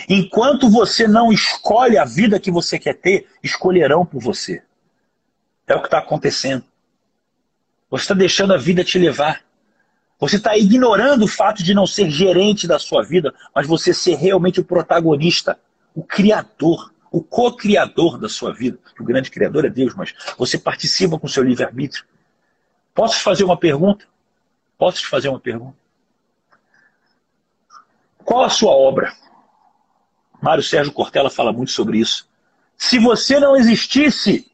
Enquanto 0.08 0.68
você 0.68 1.08
não 1.08 1.32
escolhe 1.32 1.96
a 1.96 2.04
vida 2.04 2.38
que 2.38 2.50
você 2.50 2.78
quer 2.78 2.94
ter, 2.94 3.26
escolherão 3.42 4.04
por 4.04 4.20
você. 4.22 4.62
É 5.66 5.74
o 5.74 5.80
que 5.80 5.86
está 5.86 5.98
acontecendo. 5.98 6.64
Você 7.90 8.04
está 8.04 8.14
deixando 8.14 8.52
a 8.52 8.56
vida 8.56 8.82
te 8.84 8.98
levar. 8.98 9.42
Você 10.18 10.36
está 10.36 10.56
ignorando 10.56 11.24
o 11.24 11.28
fato 11.28 11.62
de 11.62 11.74
não 11.74 11.86
ser 11.86 12.10
gerente 12.10 12.66
da 12.66 12.78
sua 12.78 13.02
vida, 13.02 13.34
mas 13.54 13.66
você 13.66 13.92
ser 13.92 14.16
realmente 14.16 14.60
o 14.60 14.64
protagonista 14.64 15.58
o 15.96 16.04
criador, 16.04 16.92
o 17.10 17.22
co-criador 17.22 18.18
da 18.18 18.28
sua 18.28 18.52
vida. 18.52 18.78
O 19.00 19.04
grande 19.04 19.30
criador 19.30 19.64
é 19.64 19.70
Deus, 19.70 19.94
mas 19.94 20.14
você 20.36 20.58
participa 20.58 21.18
com 21.18 21.26
o 21.26 21.30
seu 21.30 21.42
livre-arbítrio. 21.42 22.04
Posso 22.94 23.16
te 23.16 23.22
fazer 23.22 23.44
uma 23.44 23.56
pergunta? 23.56 24.06
Posso 24.76 24.98
te 24.98 25.06
fazer 25.06 25.30
uma 25.30 25.40
pergunta? 25.40 25.76
Qual 28.22 28.44
a 28.44 28.50
sua 28.50 28.72
obra? 28.72 29.14
Mário 30.42 30.62
Sérgio 30.62 30.92
Cortella 30.92 31.30
fala 31.30 31.50
muito 31.50 31.70
sobre 31.70 31.98
isso. 31.98 32.28
Se 32.76 32.98
você 32.98 33.40
não 33.40 33.56
existisse, 33.56 34.52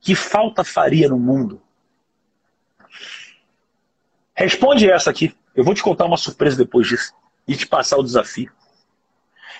que 0.00 0.14
falta 0.14 0.64
faria 0.64 1.06
no 1.06 1.18
mundo? 1.18 1.60
Responde 4.38 4.88
essa 4.88 5.10
aqui. 5.10 5.36
Eu 5.52 5.64
vou 5.64 5.74
te 5.74 5.82
contar 5.82 6.04
uma 6.04 6.16
surpresa 6.16 6.56
depois 6.56 6.86
disso 6.86 7.12
e 7.44 7.56
te 7.56 7.66
passar 7.66 7.98
o 7.98 8.04
desafio. 8.04 8.52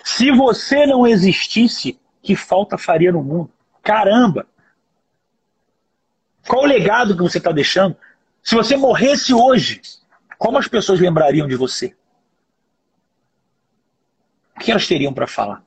Se 0.05 0.31
você 0.31 0.87
não 0.87 1.05
existisse, 1.05 1.99
que 2.23 2.37
falta 2.37 2.79
faria 2.79 3.11
no 3.11 3.21
mundo? 3.21 3.51
Caramba! 3.83 4.47
Qual 6.47 6.63
o 6.63 6.67
legado 6.67 7.17
que 7.17 7.23
você 7.25 7.39
está 7.39 7.51
deixando? 7.51 7.97
Se 8.41 8.55
você 8.55 8.77
morresse 8.77 9.35
hoje, 9.35 9.83
como 10.39 10.59
as 10.59 10.69
pessoas 10.69 11.01
lembrariam 11.01 11.49
de 11.49 11.57
você? 11.57 11.97
O 14.55 14.61
que 14.61 14.71
elas 14.71 14.87
teriam 14.87 15.13
para 15.13 15.27
falar? 15.27 15.61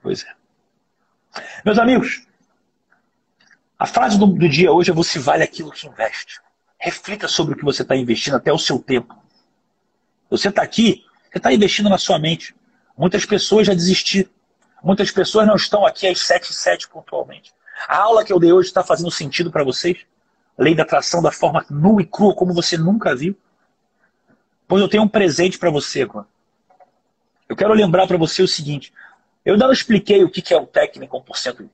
Pois 0.00 0.22
é. 0.22 0.32
Meus 1.64 1.80
amigos, 1.80 2.28
a 3.76 3.86
frase 3.86 4.16
do, 4.16 4.26
do, 4.26 4.48
dia 4.48 4.70
hoje 4.70 4.92
é: 4.92 4.94
você 4.94 5.18
vale 5.18 5.42
aquilo 5.42 5.72
que 5.72 5.88
investe. 5.88 6.43
Reflita 6.84 7.26
sobre 7.28 7.54
o 7.54 7.56
que 7.56 7.64
você 7.64 7.80
está 7.80 7.96
investindo 7.96 8.36
até 8.36 8.52
o 8.52 8.58
seu 8.58 8.78
tempo. 8.78 9.16
Você 10.28 10.48
está 10.48 10.62
aqui 10.62 11.02
você 11.34 11.38
está 11.38 11.52
investindo 11.52 11.88
na 11.88 11.98
sua 11.98 12.16
mente. 12.16 12.54
Muitas 12.96 13.26
pessoas 13.26 13.66
já 13.66 13.74
desistiram. 13.74 14.30
Muitas 14.84 15.10
pessoas 15.10 15.44
não 15.48 15.56
estão 15.56 15.84
aqui 15.84 16.06
às 16.06 16.20
7 16.20 16.50
e 16.50 16.54
7 16.54 16.88
pontualmente. 16.88 17.52
A 17.88 17.96
aula 17.98 18.24
que 18.24 18.32
eu 18.32 18.38
dei 18.38 18.52
hoje 18.52 18.68
está 18.68 18.84
fazendo 18.84 19.10
sentido 19.10 19.50
para 19.50 19.64
vocês? 19.64 19.98
Lei 20.56 20.76
da 20.76 20.84
atração 20.84 21.20
da 21.20 21.32
forma 21.32 21.66
nua 21.68 22.02
e 22.02 22.06
crua, 22.06 22.36
como 22.36 22.54
você 22.54 22.78
nunca 22.78 23.16
viu? 23.16 23.36
Pois 24.68 24.80
eu 24.80 24.88
tenho 24.88 25.02
um 25.02 25.08
presente 25.08 25.58
para 25.58 25.70
você 25.70 26.02
agora. 26.02 26.28
Eu 27.48 27.56
quero 27.56 27.72
lembrar 27.72 28.06
para 28.06 28.16
você 28.16 28.40
o 28.40 28.46
seguinte. 28.46 28.92
Eu 29.44 29.56
não 29.56 29.72
expliquei 29.72 30.22
o 30.22 30.30
que 30.30 30.54
é 30.54 30.56
o 30.56 30.66
técnico 30.66 31.20
1% 31.20 31.68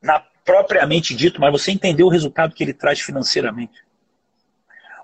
na 0.00 0.20
propriamente 0.42 1.14
dito, 1.14 1.38
mas 1.38 1.52
você 1.52 1.72
entendeu 1.72 2.06
o 2.06 2.10
resultado 2.10 2.54
que 2.54 2.64
ele 2.64 2.72
traz 2.72 3.00
financeiramente. 3.00 3.84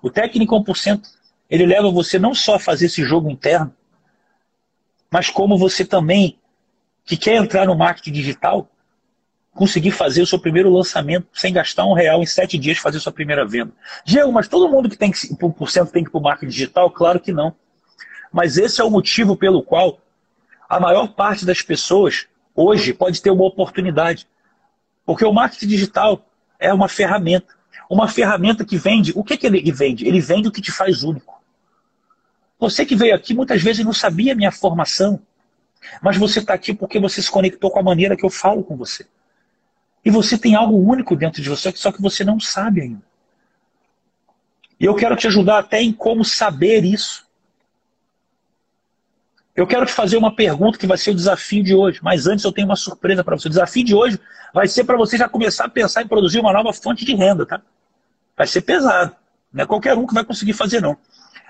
O 0.02 0.10
técnico 0.10 0.54
1% 0.56 1.00
ele 1.48 1.64
leva 1.64 1.90
você 1.90 2.18
não 2.18 2.34
só 2.34 2.56
a 2.56 2.58
fazer 2.58 2.86
esse 2.86 3.04
jogo 3.04 3.30
interno, 3.30 3.72
mas 5.10 5.30
como 5.30 5.56
você 5.56 5.84
também, 5.84 6.38
que 7.04 7.16
quer 7.16 7.36
entrar 7.36 7.66
no 7.66 7.76
marketing 7.76 8.12
digital, 8.12 8.68
conseguir 9.54 9.90
fazer 9.90 10.22
o 10.22 10.26
seu 10.26 10.38
primeiro 10.38 10.70
lançamento 10.70 11.28
sem 11.34 11.52
gastar 11.52 11.84
um 11.84 11.92
real 11.92 12.22
em 12.22 12.26
sete 12.26 12.56
dias 12.56 12.78
fazer 12.78 12.98
sua 13.00 13.12
primeira 13.12 13.46
venda. 13.46 13.72
Diego, 14.04 14.32
mas 14.32 14.48
todo 14.48 14.68
mundo 14.68 14.88
que 14.88 14.96
tem 14.96 15.12
que 15.12 15.34
por 15.36 15.70
cento 15.70 15.92
tem 15.92 16.02
que 16.02 16.08
ir 16.08 16.12
para 16.12 16.18
o 16.18 16.22
marketing 16.22 16.50
digital? 16.50 16.90
Claro 16.90 17.20
que 17.20 17.30
não. 17.30 17.54
Mas 18.32 18.56
esse 18.56 18.80
é 18.80 18.84
o 18.84 18.90
motivo 18.90 19.36
pelo 19.36 19.62
qual 19.62 20.00
a 20.66 20.80
maior 20.80 21.08
parte 21.08 21.44
das 21.44 21.60
pessoas 21.60 22.26
hoje 22.54 22.94
pode 22.94 23.20
ter 23.20 23.30
uma 23.30 23.44
oportunidade. 23.44 24.26
Porque 25.04 25.24
o 25.24 25.32
marketing 25.32 25.66
digital 25.66 26.24
é 26.58 26.72
uma 26.72 26.88
ferramenta. 26.88 27.54
Uma 27.92 28.08
ferramenta 28.08 28.64
que 28.64 28.78
vende. 28.78 29.12
O 29.14 29.22
que, 29.22 29.36
que 29.36 29.46
ele 29.46 29.70
vende? 29.70 30.08
Ele 30.08 30.18
vende 30.18 30.48
o 30.48 30.50
que 30.50 30.62
te 30.62 30.72
faz 30.72 31.02
único. 31.02 31.42
Você 32.58 32.86
que 32.86 32.96
veio 32.96 33.14
aqui 33.14 33.34
muitas 33.34 33.62
vezes 33.62 33.84
não 33.84 33.92
sabia 33.92 34.32
a 34.32 34.34
minha 34.34 34.50
formação, 34.50 35.20
mas 36.00 36.16
você 36.16 36.38
está 36.38 36.54
aqui 36.54 36.72
porque 36.72 36.98
você 36.98 37.20
se 37.20 37.30
conectou 37.30 37.70
com 37.70 37.80
a 37.80 37.82
maneira 37.82 38.16
que 38.16 38.24
eu 38.24 38.30
falo 38.30 38.64
com 38.64 38.78
você. 38.78 39.06
E 40.02 40.10
você 40.10 40.38
tem 40.38 40.54
algo 40.54 40.74
único 40.74 41.14
dentro 41.14 41.42
de 41.42 41.50
você, 41.50 41.70
só 41.76 41.92
que 41.92 42.00
você 42.00 42.24
não 42.24 42.40
sabe 42.40 42.80
ainda. 42.80 43.02
E 44.80 44.86
eu 44.86 44.94
quero 44.94 45.14
te 45.14 45.26
ajudar 45.26 45.58
até 45.58 45.82
em 45.82 45.92
como 45.92 46.24
saber 46.24 46.86
isso. 46.86 47.26
Eu 49.54 49.66
quero 49.66 49.84
te 49.84 49.92
fazer 49.92 50.16
uma 50.16 50.34
pergunta 50.34 50.78
que 50.78 50.86
vai 50.86 50.96
ser 50.96 51.10
o 51.10 51.14
desafio 51.14 51.62
de 51.62 51.74
hoje, 51.74 52.00
mas 52.02 52.26
antes 52.26 52.42
eu 52.42 52.52
tenho 52.52 52.68
uma 52.68 52.74
surpresa 52.74 53.22
para 53.22 53.36
você. 53.36 53.48
O 53.48 53.50
desafio 53.50 53.84
de 53.84 53.94
hoje 53.94 54.18
vai 54.54 54.66
ser 54.66 54.84
para 54.84 54.96
você 54.96 55.18
já 55.18 55.28
começar 55.28 55.66
a 55.66 55.68
pensar 55.68 56.00
em 56.00 56.08
produzir 56.08 56.40
uma 56.40 56.54
nova 56.54 56.72
fonte 56.72 57.04
de 57.04 57.14
renda, 57.14 57.44
tá? 57.44 57.60
Vai 58.42 58.48
ser 58.48 58.62
pesado. 58.62 59.14
Não 59.52 59.62
é 59.62 59.66
qualquer 59.68 59.96
um 59.96 60.04
que 60.04 60.12
vai 60.12 60.24
conseguir 60.24 60.52
fazer, 60.52 60.82
não. 60.82 60.96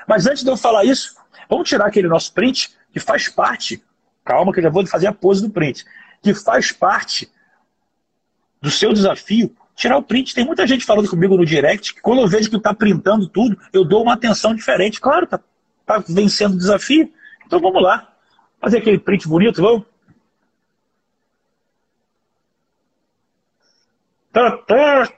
Mas 0.07 0.27
antes 0.27 0.45
de 0.45 0.51
eu 0.51 0.59
falar 0.59 0.85
isso, 0.85 1.17
vamos 1.49 1.67
tirar 1.67 1.87
aquele 1.87 2.07
nosso 2.07 2.31
print 2.35 2.77
que 2.93 3.01
faz 3.01 3.31
parte. 3.31 3.83
Calma, 4.23 4.53
que 4.53 4.59
eu 4.59 4.65
já 4.65 4.69
vou 4.69 4.87
fazer 4.87 5.07
a 5.07 5.13
pose 5.13 5.41
do 5.41 5.49
print. 5.49 5.87
Que 6.23 6.35
faz 6.35 6.71
parte 6.71 7.33
do 8.61 8.71
seu 8.71 8.93
desafio. 8.93 9.57
Tirar 9.75 9.97
o 9.97 10.03
print. 10.03 10.35
Tem 10.35 10.45
muita 10.45 10.67
gente 10.67 10.85
falando 10.85 11.09
comigo 11.09 11.35
no 11.35 11.47
direct 11.47 11.95
que 11.95 12.03
quando 12.03 12.21
eu 12.21 12.29
vejo 12.29 12.51
que 12.51 12.57
está 12.57 12.75
printando 12.75 13.27
tudo, 13.27 13.59
eu 13.73 13.87
dou 13.87 14.03
uma 14.03 14.13
atenção 14.13 14.55
diferente. 14.55 15.01
Claro, 15.01 15.27
tá, 15.27 15.41
tá 15.87 16.05
vencendo 16.07 16.53
o 16.53 16.59
desafio. 16.59 17.11
Então 17.47 17.59
vamos 17.59 17.83
lá. 17.83 18.13
Fazer 18.61 18.77
aquele 18.77 18.99
print 18.99 19.27
bonito, 19.27 19.63
vamos? 19.63 19.87
Tá, 24.33 24.57
tá, 24.67 25.09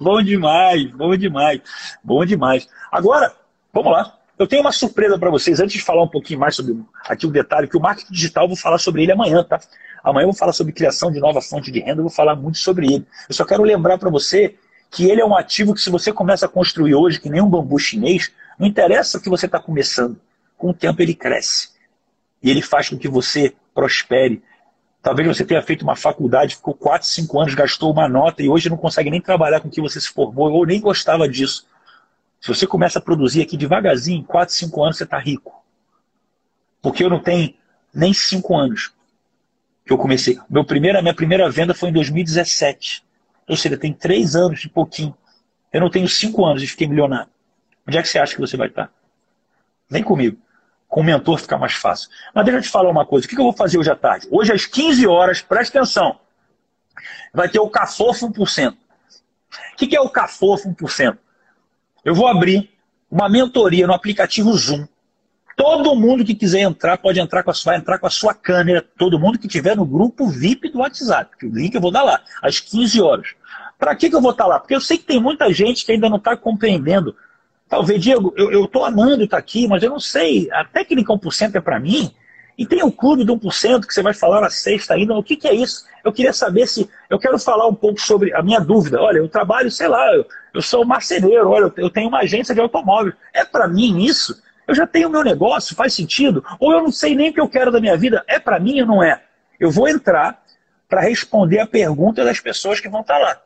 bom 0.00 0.20
demais, 0.20 0.90
bom 0.90 1.16
demais, 1.16 1.60
bom 2.02 2.24
demais. 2.24 2.68
Agora, 2.90 3.32
Vamos 3.76 3.92
lá. 3.92 4.16
Eu 4.38 4.46
tenho 4.46 4.62
uma 4.62 4.72
surpresa 4.72 5.18
para 5.18 5.28
vocês, 5.28 5.60
antes 5.60 5.74
de 5.74 5.82
falar 5.82 6.02
um 6.02 6.08
pouquinho 6.08 6.40
mais 6.40 6.56
sobre 6.56 6.82
aqui 7.04 7.26
o 7.26 7.30
detalhe, 7.30 7.68
que 7.68 7.76
o 7.76 7.80
marketing 7.80 8.10
digital 8.10 8.44
eu 8.44 8.48
vou 8.48 8.56
falar 8.56 8.78
sobre 8.78 9.02
ele 9.02 9.12
amanhã, 9.12 9.44
tá? 9.44 9.60
Amanhã 10.02 10.24
eu 10.24 10.28
vou 10.28 10.38
falar 10.38 10.54
sobre 10.54 10.72
criação 10.72 11.12
de 11.12 11.20
nova 11.20 11.42
fonte 11.42 11.70
de 11.70 11.80
renda, 11.80 12.00
eu 12.00 12.04
vou 12.04 12.10
falar 12.10 12.34
muito 12.34 12.56
sobre 12.56 12.86
ele. 12.86 13.06
Eu 13.28 13.34
só 13.34 13.44
quero 13.44 13.62
lembrar 13.62 13.98
para 13.98 14.08
você 14.08 14.56
que 14.90 15.10
ele 15.10 15.20
é 15.20 15.26
um 15.26 15.36
ativo 15.36 15.74
que 15.74 15.80
se 15.82 15.90
você 15.90 16.10
começa 16.10 16.46
a 16.46 16.48
construir 16.48 16.94
hoje, 16.94 17.20
que 17.20 17.28
nem 17.28 17.42
um 17.42 17.50
bambu 17.50 17.78
chinês, 17.78 18.32
não 18.58 18.66
interessa 18.66 19.18
o 19.18 19.20
que 19.20 19.28
você 19.28 19.44
está 19.44 19.60
começando, 19.60 20.18
com 20.56 20.70
o 20.70 20.74
tempo 20.74 21.02
ele 21.02 21.14
cresce. 21.14 21.68
E 22.42 22.48
ele 22.48 22.62
faz 22.62 22.88
com 22.88 22.96
que 22.96 23.08
você 23.08 23.54
prospere. 23.74 24.42
Talvez 25.06 25.28
você 25.28 25.44
tenha 25.44 25.62
feito 25.62 25.82
uma 25.82 25.94
faculdade, 25.94 26.56
ficou 26.56 26.74
4, 26.74 27.06
5 27.06 27.40
anos, 27.40 27.54
gastou 27.54 27.92
uma 27.92 28.08
nota 28.08 28.42
e 28.42 28.48
hoje 28.48 28.68
não 28.68 28.76
consegue 28.76 29.08
nem 29.08 29.20
trabalhar 29.20 29.60
com 29.60 29.68
o 29.68 29.70
que 29.70 29.80
você 29.80 30.00
se 30.00 30.08
formou 30.08 30.50
ou 30.50 30.66
nem 30.66 30.80
gostava 30.80 31.28
disso. 31.28 31.64
Se 32.40 32.48
você 32.48 32.66
começa 32.66 32.98
a 32.98 33.00
produzir 33.00 33.40
aqui 33.40 33.56
devagarzinho, 33.56 34.18
em 34.18 34.24
4, 34.24 34.52
5 34.52 34.82
anos 34.82 34.96
você 34.96 35.04
está 35.04 35.16
rico. 35.16 35.64
Porque 36.82 37.04
eu 37.04 37.08
não 37.08 37.20
tenho 37.20 37.54
nem 37.94 38.12
5 38.12 38.56
anos 38.56 38.92
que 39.84 39.92
eu 39.92 39.96
comecei. 39.96 40.40
Meu 40.50 40.64
primeiro, 40.64 41.00
minha 41.00 41.14
primeira 41.14 41.48
venda 41.48 41.72
foi 41.72 41.90
em 41.90 41.92
2017. 41.92 43.04
Ou 43.46 43.56
seja, 43.56 43.78
tem 43.78 43.92
3 43.92 44.34
anos 44.34 44.64
e 44.64 44.68
pouquinho. 44.68 45.16
Eu 45.72 45.82
não 45.82 45.88
tenho 45.88 46.08
5 46.08 46.44
anos 46.44 46.64
e 46.64 46.66
fiquei 46.66 46.88
milionário. 46.88 47.30
Onde 47.86 47.96
é 47.96 48.02
que 48.02 48.08
você 48.08 48.18
acha 48.18 48.34
que 48.34 48.40
você 48.40 48.56
vai 48.56 48.66
estar? 48.66 48.90
Nem 49.88 50.02
comigo. 50.02 50.36
Com 50.96 51.02
o 51.02 51.04
mentor 51.04 51.38
fica 51.38 51.58
mais 51.58 51.74
fácil. 51.74 52.08
Mas 52.34 52.46
deixa 52.46 52.58
eu 52.58 52.62
te 52.62 52.70
falar 52.70 52.88
uma 52.88 53.04
coisa. 53.04 53.26
O 53.26 53.28
que 53.28 53.38
eu 53.38 53.44
vou 53.44 53.52
fazer 53.52 53.76
hoje 53.76 53.90
à 53.90 53.94
tarde? 53.94 54.26
Hoje 54.30 54.50
às 54.50 54.64
15 54.64 55.06
horas, 55.06 55.42
presta 55.42 55.76
atenção. 55.76 56.18
Vai 57.34 57.50
ter 57.50 57.58
o 57.58 57.68
Cafofo 57.68 58.26
1%. 58.32 58.72
O 58.72 59.76
que 59.76 59.94
é 59.94 60.00
o 60.00 60.08
Cafofo 60.08 60.70
1%? 60.70 61.18
Eu 62.02 62.14
vou 62.14 62.26
abrir 62.26 62.70
uma 63.10 63.28
mentoria 63.28 63.86
no 63.86 63.92
aplicativo 63.92 64.50
Zoom. 64.54 64.86
Todo 65.54 65.94
mundo 65.94 66.24
que 66.24 66.34
quiser 66.34 66.60
entrar 66.60 66.96
pode 66.96 67.20
entrar 67.20 67.42
com 67.42 67.50
a 67.50 67.54
sua, 67.54 67.76
entrar 67.76 67.98
com 67.98 68.06
a 68.06 68.10
sua 68.10 68.32
câmera. 68.32 68.82
Todo 68.96 69.18
mundo 69.18 69.38
que 69.38 69.46
tiver 69.46 69.76
no 69.76 69.84
grupo 69.84 70.26
VIP 70.26 70.70
do 70.70 70.78
WhatsApp. 70.78 71.44
O 71.44 71.54
link 71.54 71.74
eu 71.74 71.80
vou 71.82 71.90
dar 71.90 72.04
lá, 72.04 72.22
às 72.40 72.58
15 72.58 73.02
horas. 73.02 73.34
Para 73.78 73.94
que, 73.94 74.08
que 74.08 74.16
eu 74.16 74.22
vou 74.22 74.30
estar 74.30 74.46
lá? 74.46 74.58
Porque 74.58 74.74
eu 74.74 74.80
sei 74.80 74.96
que 74.96 75.04
tem 75.04 75.20
muita 75.20 75.52
gente 75.52 75.84
que 75.84 75.92
ainda 75.92 76.08
não 76.08 76.16
está 76.16 76.34
compreendendo 76.34 77.14
Talvez, 77.68 78.00
Diego, 78.00 78.32
eu 78.36 78.64
estou 78.64 78.84
amando 78.84 79.24
estar 79.24 79.38
aqui, 79.38 79.66
mas 79.66 79.82
eu 79.82 79.90
não 79.90 79.98
sei, 79.98 80.48
a 80.52 80.64
técnica 80.64 81.12
1% 81.12 81.56
é 81.56 81.60
para 81.60 81.80
mim, 81.80 82.12
e 82.56 82.64
tem 82.64 82.82
o 82.82 82.92
clube 82.92 83.24
do 83.24 83.36
1% 83.36 83.86
que 83.86 83.92
você 83.92 84.02
vai 84.02 84.14
falar 84.14 84.40
na 84.40 84.48
sexta 84.48 84.94
ainda, 84.94 85.14
o 85.14 85.22
que, 85.22 85.36
que 85.36 85.46
é 85.46 85.54
isso? 85.54 85.84
Eu 86.02 86.12
queria 86.12 86.32
saber 86.32 86.66
se, 86.66 86.88
eu 87.10 87.18
quero 87.18 87.38
falar 87.38 87.66
um 87.66 87.74
pouco 87.74 88.00
sobre 88.00 88.32
a 88.34 88.42
minha 88.42 88.60
dúvida. 88.60 89.00
Olha, 89.00 89.18
eu 89.18 89.28
trabalho, 89.28 89.70
sei 89.70 89.88
lá, 89.88 90.14
eu, 90.14 90.24
eu 90.54 90.62
sou 90.62 90.84
marceneiro, 90.84 91.50
olha, 91.50 91.70
eu 91.76 91.90
tenho 91.90 92.08
uma 92.08 92.20
agência 92.20 92.54
de 92.54 92.60
automóvel. 92.60 93.12
É 93.34 93.44
para 93.44 93.68
mim 93.68 94.04
isso? 94.04 94.40
Eu 94.66 94.74
já 94.74 94.86
tenho 94.86 95.10
meu 95.10 95.22
negócio, 95.22 95.76
faz 95.76 95.94
sentido? 95.94 96.44
Ou 96.58 96.72
eu 96.72 96.82
não 96.82 96.90
sei 96.90 97.14
nem 97.14 97.30
o 97.30 97.32
que 97.32 97.40
eu 97.40 97.48
quero 97.48 97.70
da 97.70 97.80
minha 97.80 97.96
vida? 97.96 98.24
É 98.26 98.38
para 98.38 98.58
mim 98.58 98.80
ou 98.80 98.86
não 98.86 99.02
é? 99.02 99.20
Eu 99.60 99.70
vou 99.70 99.88
entrar 99.88 100.42
para 100.88 101.00
responder 101.00 101.58
a 101.58 101.66
pergunta 101.66 102.24
das 102.24 102.40
pessoas 102.40 102.80
que 102.80 102.88
vão 102.88 103.00
estar 103.02 103.18
lá. 103.18 103.36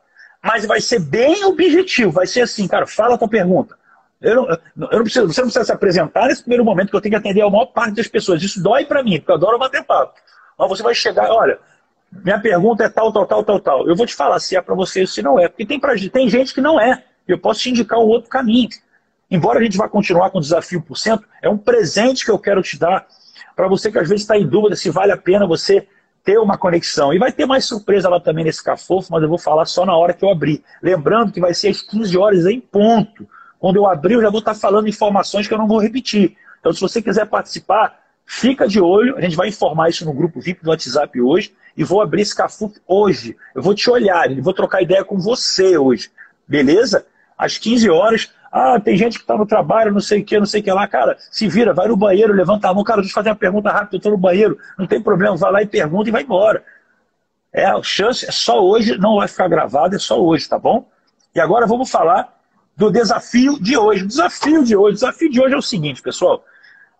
Mas 0.41 0.65
vai 0.65 0.79
ser 0.79 0.99
bem 0.99 1.43
objetivo, 1.43 2.11
vai 2.11 2.25
ser 2.25 2.41
assim, 2.41 2.67
cara, 2.67 2.87
fala 2.87 3.15
a 3.15 3.27
pergunta. 3.27 3.75
Eu 4.21 4.35
não, 4.35 4.49
eu 4.49 4.59
não 4.97 5.03
preciso, 5.03 5.27
você 5.27 5.41
não 5.41 5.47
precisa 5.47 5.65
se 5.65 5.71
apresentar 5.71 6.27
nesse 6.27 6.41
primeiro 6.41 6.63
momento 6.63 6.89
que 6.89 6.95
eu 6.95 7.01
tenho 7.01 7.13
que 7.13 7.17
atender 7.17 7.41
a 7.41 7.49
maior 7.49 7.65
parte 7.65 7.95
das 7.95 8.07
pessoas. 8.07 8.41
Isso 8.43 8.61
dói 8.61 8.85
para 8.85 9.03
mim, 9.03 9.17
porque 9.17 9.31
eu 9.31 9.35
adoro 9.35 9.57
bater 9.57 9.83
papo. 9.83 10.13
Mas 10.57 10.69
você 10.69 10.83
vai 10.83 10.93
chegar, 10.93 11.31
olha, 11.31 11.57
minha 12.11 12.39
pergunta 12.39 12.83
é 12.83 12.89
tal, 12.89 13.11
tal, 13.11 13.25
tal, 13.25 13.43
tal, 13.43 13.59
tal. 13.59 13.87
Eu 13.87 13.95
vou 13.95 14.05
te 14.05 14.13
falar 14.13 14.39
se 14.39 14.55
é 14.55 14.61
para 14.61 14.75
você 14.75 15.01
ou 15.01 15.07
se 15.07 15.21
não 15.21 15.39
é. 15.39 15.47
Porque 15.47 15.65
tem, 15.65 15.79
pra, 15.79 15.95
tem 16.11 16.29
gente 16.29 16.53
que 16.53 16.61
não 16.61 16.79
é. 16.79 17.03
Eu 17.27 17.39
posso 17.39 17.61
te 17.61 17.69
indicar 17.69 17.97
um 17.97 18.03
outro 18.03 18.29
caminho. 18.29 18.69
Embora 19.29 19.59
a 19.59 19.63
gente 19.63 19.77
vá 19.77 19.87
continuar 19.87 20.29
com 20.29 20.37
o 20.37 20.41
desafio 20.41 20.81
por 20.81 20.97
cento, 20.97 21.25
é 21.41 21.49
um 21.49 21.57
presente 21.57 22.25
que 22.25 22.31
eu 22.31 22.37
quero 22.37 22.61
te 22.61 22.77
dar 22.77 23.07
para 23.55 23.67
você 23.67 23.91
que 23.91 23.97
às 23.97 24.07
vezes 24.07 24.23
está 24.23 24.37
em 24.37 24.45
dúvida 24.45 24.75
se 24.75 24.89
vale 24.89 25.11
a 25.11 25.17
pena 25.17 25.47
você 25.47 25.87
ter 26.23 26.37
uma 26.37 26.57
conexão. 26.57 27.13
E 27.13 27.17
vai 27.17 27.31
ter 27.31 27.45
mais 27.45 27.65
surpresa 27.65 28.09
lá 28.09 28.19
também 28.19 28.43
nesse 28.43 28.63
cafofo, 28.63 29.11
mas 29.11 29.23
eu 29.23 29.29
vou 29.29 29.37
falar 29.37 29.65
só 29.65 29.85
na 29.85 29.95
hora 29.95 30.13
que 30.13 30.23
eu 30.23 30.29
abrir. 30.29 30.63
Lembrando 30.81 31.31
que 31.31 31.39
vai 31.39 31.53
ser 31.53 31.69
às 31.69 31.81
15 31.81 32.17
horas 32.17 32.45
em 32.45 32.59
ponto. 32.59 33.27
Quando 33.61 33.75
eu 33.75 33.85
abrir, 33.85 34.15
eu 34.15 34.21
já 34.23 34.29
vou 34.31 34.39
estar 34.39 34.55
falando 34.55 34.89
informações 34.89 35.47
que 35.47 35.53
eu 35.53 35.57
não 35.59 35.67
vou 35.67 35.79
repetir. 35.79 36.35
Então, 36.59 36.73
se 36.73 36.81
você 36.81 36.99
quiser 36.99 37.27
participar, 37.27 37.95
fica 38.25 38.67
de 38.67 38.81
olho. 38.81 39.15
A 39.15 39.21
gente 39.21 39.35
vai 39.35 39.49
informar 39.49 39.87
isso 39.87 40.03
no 40.03 40.11
grupo 40.11 40.41
VIP 40.41 40.63
do 40.63 40.71
WhatsApp 40.71 41.21
hoje. 41.21 41.53
E 41.77 41.83
vou 41.83 42.01
abrir 42.01 42.23
esse 42.23 42.35
Cafu 42.35 42.73
hoje. 42.87 43.37
Eu 43.53 43.61
vou 43.61 43.75
te 43.75 43.87
olhar, 43.87 44.27
vou 44.41 44.51
trocar 44.51 44.81
ideia 44.81 45.05
com 45.05 45.19
você 45.19 45.77
hoje. 45.77 46.09
Beleza? 46.47 47.05
Às 47.37 47.59
15 47.59 47.87
horas. 47.91 48.33
Ah, 48.51 48.79
tem 48.79 48.97
gente 48.97 49.19
que 49.19 49.23
está 49.23 49.37
no 49.37 49.45
trabalho, 49.45 49.93
não 49.93 50.01
sei 50.01 50.21
o 50.21 50.25
que, 50.25 50.39
não 50.39 50.47
sei 50.47 50.61
o 50.61 50.63
que 50.63 50.71
lá. 50.71 50.87
Cara, 50.87 51.15
se 51.29 51.47
vira, 51.47 51.71
vai 51.71 51.87
no 51.87 51.95
banheiro, 51.95 52.33
levanta 52.33 52.67
a 52.67 52.73
mão. 52.73 52.83
Cara, 52.83 53.01
deixa 53.01 53.11
eu 53.11 53.15
fazer 53.15 53.29
uma 53.29 53.35
pergunta 53.35 53.69
rápida, 53.69 53.95
eu 53.95 53.97
estou 53.97 54.11
no 54.11 54.17
banheiro. 54.17 54.57
Não 54.75 54.87
tem 54.87 54.99
problema, 54.99 55.37
vai 55.37 55.51
lá 55.51 55.61
e 55.61 55.67
pergunta 55.67 56.09
e 56.09 56.11
vai 56.11 56.23
embora. 56.23 56.63
É, 57.53 57.65
a 57.65 57.79
chance 57.83 58.25
é 58.25 58.31
só 58.31 58.59
hoje, 58.59 58.97
não 58.97 59.17
vai 59.17 59.27
ficar 59.27 59.47
gravado, 59.47 59.95
é 59.95 59.99
só 59.99 60.19
hoje, 60.19 60.49
tá 60.49 60.57
bom? 60.57 60.89
E 61.35 61.39
agora 61.39 61.67
vamos 61.67 61.91
falar 61.91 62.40
do 62.81 62.89
desafio 62.89 63.59
de 63.61 63.77
hoje. 63.77 64.07
Desafio 64.07 64.63
de 64.63 64.75
hoje, 64.75 64.95
desafio 64.95 65.29
de 65.29 65.39
hoje 65.39 65.53
é 65.53 65.57
o 65.57 65.61
seguinte, 65.61 66.01
pessoal. 66.01 66.43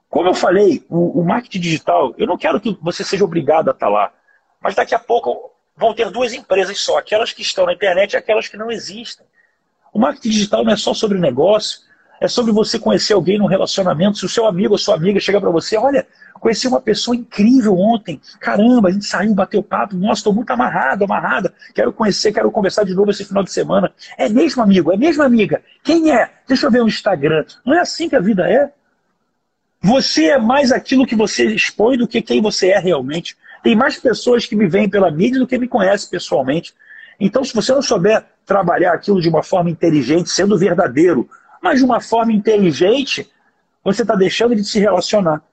Como 0.08 0.30
eu 0.30 0.34
falei, 0.36 0.86
o, 0.88 1.20
o 1.20 1.26
marketing 1.26 1.60
digital, 1.60 2.14
eu 2.20 2.28
não 2.28 2.38
quero 2.38 2.62
que 2.62 2.78
você 2.80 3.04
seja 3.04 3.26
obrigado 3.26 3.70
a 3.70 3.72
estar 3.72 3.90
lá. 3.90 4.14
Mas 4.62 4.76
daqui 4.76 4.94
a 4.94 5.00
pouco 5.00 5.52
vão 5.76 5.96
ter 5.96 6.12
duas 6.12 6.34
empresas 6.34 6.80
só, 6.80 7.00
aquelas 7.00 7.34
que 7.34 7.42
estão 7.42 7.66
na 7.66 7.74
internet 7.74 8.14
e 8.14 8.18
aquelas 8.18 8.48
que 8.48 8.58
não 8.58 8.72
existem. 8.72 9.26
O 9.92 9.98
marketing 9.98 10.30
digital 10.30 10.64
não 10.64 10.72
é 10.72 10.78
só 10.78 10.94
sobre 10.94 11.18
negócio, 11.18 11.80
é 12.20 12.28
sobre 12.28 12.52
você 12.52 12.78
conhecer 12.78 13.14
alguém 13.14 13.40
num 13.40 13.48
relacionamento. 13.48 14.20
Se 14.20 14.26
o 14.26 14.30
seu 14.30 14.46
amigo 14.46 14.76
ou 14.76 14.78
sua 14.78 14.94
amiga 14.94 15.20
chega 15.20 15.42
para 15.42 15.50
você, 15.50 15.78
olha, 15.78 16.08
conheci 16.42 16.68
uma 16.68 16.82
pessoa 16.82 17.16
incrível 17.16 17.78
ontem, 17.78 18.20
caramba, 18.40 18.90
a 18.90 18.92
gente 18.92 19.06
saiu, 19.06 19.34
bateu 19.36 19.62
papo, 19.62 19.96
nossa, 19.96 20.20
estou 20.20 20.34
muito 20.34 20.50
amarrado, 20.50 21.06
amarrada, 21.06 21.54
quero 21.74 21.94
conhecer, 21.94 22.34
quero 22.34 22.52
conversar 22.52 22.84
de 22.84 22.96
novo 22.96 23.12
esse 23.12 23.24
final 23.24 23.44
de 23.44 23.52
semana. 23.52 23.94
É 24.18 24.28
mesmo 24.28 24.64
amigo, 24.64 24.92
é 24.92 24.98
mesmo 24.98 25.22
amiga. 25.22 25.62
Quem 25.84 26.12
é? 26.12 26.32
Deixa 26.48 26.66
eu 26.66 26.72
ver 26.72 26.82
o 26.82 26.88
Instagram. 26.88 27.46
Não 27.64 27.76
é 27.76 27.80
assim 27.80 28.10
que 28.10 28.16
a 28.16 28.20
vida 28.20 28.50
é. 28.52 28.72
Você 29.84 30.30
é 30.30 30.40
mais 30.40 30.72
aquilo 30.72 31.06
que 31.06 31.16
você 31.16 31.46
expõe 31.46 31.96
do 31.96 32.08
que 32.08 32.22
quem 32.24 32.42
você 32.42 32.70
é 32.70 32.80
realmente. 32.80 33.38
Tem 33.62 33.76
mais 33.76 33.98
pessoas 33.98 34.48
que 34.48 34.56
me 34.56 34.68
veem 34.68 34.90
pela 34.90 35.12
mídia 35.12 35.40
do 35.40 35.46
que 35.46 35.60
me 35.60 35.68
conhecem 35.68 36.10
pessoalmente. 36.10 36.74
Então, 37.20 37.44
se 37.44 37.54
você 37.54 37.72
não 37.72 37.84
souber 37.84 38.26
trabalhar 38.48 38.94
aquilo 38.94 39.22
de 39.22 39.30
uma 39.30 39.44
forma 39.44 39.70
inteligente, 39.70 40.32
sendo 40.32 40.58
verdadeiro, 40.58 41.30
mas 41.62 41.78
de 41.78 41.86
uma 41.86 42.02
forma 42.02 42.34
inteligente, 42.34 43.32
você 43.84 44.02
está 44.02 44.16
deixando 44.16 44.56
de 44.56 44.64
se 44.64 44.80
relacionar. 44.80 45.44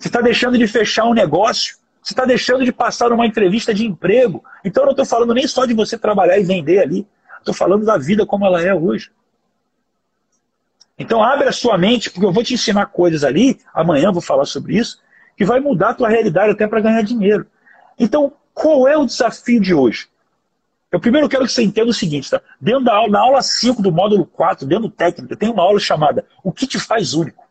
Você 0.00 0.08
está 0.08 0.22
deixando 0.22 0.56
de 0.56 0.66
fechar 0.66 1.04
um 1.04 1.12
negócio. 1.12 1.76
Você 2.02 2.14
está 2.14 2.24
deixando 2.24 2.64
de 2.64 2.72
passar 2.72 3.12
uma 3.12 3.26
entrevista 3.26 3.74
de 3.74 3.86
emprego. 3.86 4.42
Então 4.64 4.82
eu 4.82 4.86
não 4.86 4.92
estou 4.92 5.04
falando 5.04 5.34
nem 5.34 5.46
só 5.46 5.66
de 5.66 5.74
você 5.74 5.98
trabalhar 5.98 6.38
e 6.38 6.42
vender 6.42 6.78
ali. 6.78 7.06
Estou 7.38 7.52
falando 7.52 7.84
da 7.84 7.98
vida 7.98 8.24
como 8.24 8.46
ela 8.46 8.62
é 8.62 8.74
hoje. 8.74 9.12
Então 10.98 11.22
abre 11.22 11.48
a 11.48 11.52
sua 11.52 11.76
mente, 11.76 12.10
porque 12.10 12.24
eu 12.24 12.32
vou 12.32 12.42
te 12.42 12.54
ensinar 12.54 12.86
coisas 12.86 13.24
ali, 13.24 13.58
amanhã 13.74 14.06
eu 14.06 14.12
vou 14.12 14.22
falar 14.22 14.46
sobre 14.46 14.76
isso, 14.76 15.00
que 15.36 15.44
vai 15.44 15.60
mudar 15.60 15.90
a 15.90 15.94
tua 15.94 16.08
realidade 16.08 16.52
até 16.52 16.66
para 16.66 16.80
ganhar 16.80 17.02
dinheiro. 17.02 17.46
Então, 17.98 18.32
qual 18.54 18.88
é 18.88 18.96
o 18.96 19.06
desafio 19.06 19.60
de 19.60 19.74
hoje? 19.74 20.08
Eu 20.90 20.98
primeiro 20.98 21.28
quero 21.28 21.44
que 21.44 21.52
você 21.52 21.62
entenda 21.62 21.90
o 21.90 21.94
seguinte, 21.94 22.30
tá? 22.30 22.40
Dentro 22.60 22.84
da 22.84 22.94
aula, 22.94 23.10
na 23.10 23.20
aula 23.20 23.42
5 23.42 23.80
do 23.80 23.92
módulo 23.92 24.26
4, 24.26 24.66
dentro 24.66 24.88
do 24.88 24.90
técnico, 24.90 25.36
tem 25.36 25.50
uma 25.50 25.62
aula 25.62 25.78
chamada 25.78 26.26
O 26.42 26.52
que 26.52 26.66
te 26.66 26.78
faz 26.78 27.14
único? 27.14 27.49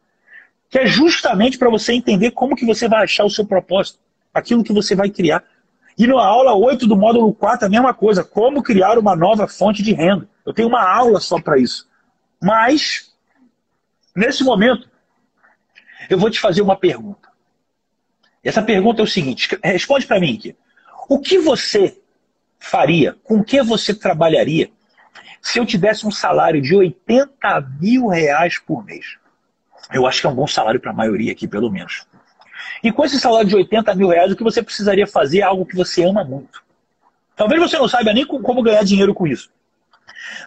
Que 0.69 0.79
é 0.79 0.85
justamente 0.85 1.57
para 1.57 1.69
você 1.69 1.93
entender 1.93 2.31
como 2.31 2.55
que 2.55 2.65
você 2.65 2.87
vai 2.87 3.03
achar 3.03 3.25
o 3.25 3.29
seu 3.29 3.45
propósito, 3.45 3.99
aquilo 4.33 4.63
que 4.63 4.73
você 4.73 4.95
vai 4.95 5.09
criar. 5.09 5.43
E 5.97 6.07
na 6.07 6.23
aula 6.23 6.53
8 6.53 6.87
do 6.87 6.95
módulo 6.95 7.33
4, 7.33 7.65
a 7.65 7.69
mesma 7.69 7.93
coisa, 7.93 8.23
como 8.23 8.63
criar 8.63 8.97
uma 8.97 9.15
nova 9.15 9.47
fonte 9.47 9.83
de 9.83 9.93
renda. 9.93 10.29
Eu 10.45 10.53
tenho 10.53 10.67
uma 10.67 10.81
aula 10.81 11.19
só 11.19 11.41
para 11.41 11.57
isso. 11.57 11.89
Mas, 12.41 13.11
nesse 14.15 14.43
momento, 14.43 14.87
eu 16.09 16.17
vou 16.17 16.29
te 16.29 16.39
fazer 16.39 16.61
uma 16.61 16.75
pergunta. 16.75 17.27
Essa 18.43 18.61
pergunta 18.61 19.01
é 19.01 19.03
o 19.03 19.07
seguinte: 19.07 19.57
responde 19.63 20.07
para 20.07 20.19
mim 20.19 20.35
aqui. 20.35 20.55
O 21.09 21.19
que 21.19 21.37
você 21.39 21.99
faria? 22.57 23.15
Com 23.23 23.43
que 23.43 23.61
você 23.61 23.93
trabalharia 23.93 24.69
se 25.41 25.59
eu 25.59 25.65
te 25.65 25.77
desse 25.77 26.05
um 26.05 26.11
salário 26.11 26.61
de 26.61 26.75
80 26.75 27.27
mil 27.81 28.07
reais 28.07 28.57
por 28.59 28.85
mês? 28.85 29.18
Eu 29.91 30.05
acho 30.05 30.21
que 30.21 30.27
é 30.27 30.29
um 30.29 30.35
bom 30.35 30.47
salário 30.47 30.79
para 30.79 30.91
a 30.91 30.93
maioria 30.93 31.31
aqui, 31.31 31.47
pelo 31.47 31.69
menos. 31.69 32.05
E 32.83 32.91
com 32.91 33.03
esse 33.03 33.19
salário 33.19 33.47
de 33.47 33.55
80 33.55 33.93
mil 33.95 34.09
reais, 34.09 34.31
o 34.31 34.35
que 34.35 34.43
você 34.43 34.61
precisaria 34.61 35.07
fazer 35.07 35.39
é 35.39 35.43
algo 35.43 35.65
que 35.65 35.75
você 35.75 36.03
ama 36.03 36.23
muito. 36.23 36.63
Talvez 37.35 37.59
você 37.61 37.77
não 37.77 37.87
saiba 37.87 38.13
nem 38.13 38.25
como 38.25 38.61
ganhar 38.61 38.83
dinheiro 38.83 39.13
com 39.13 39.25
isso. 39.25 39.49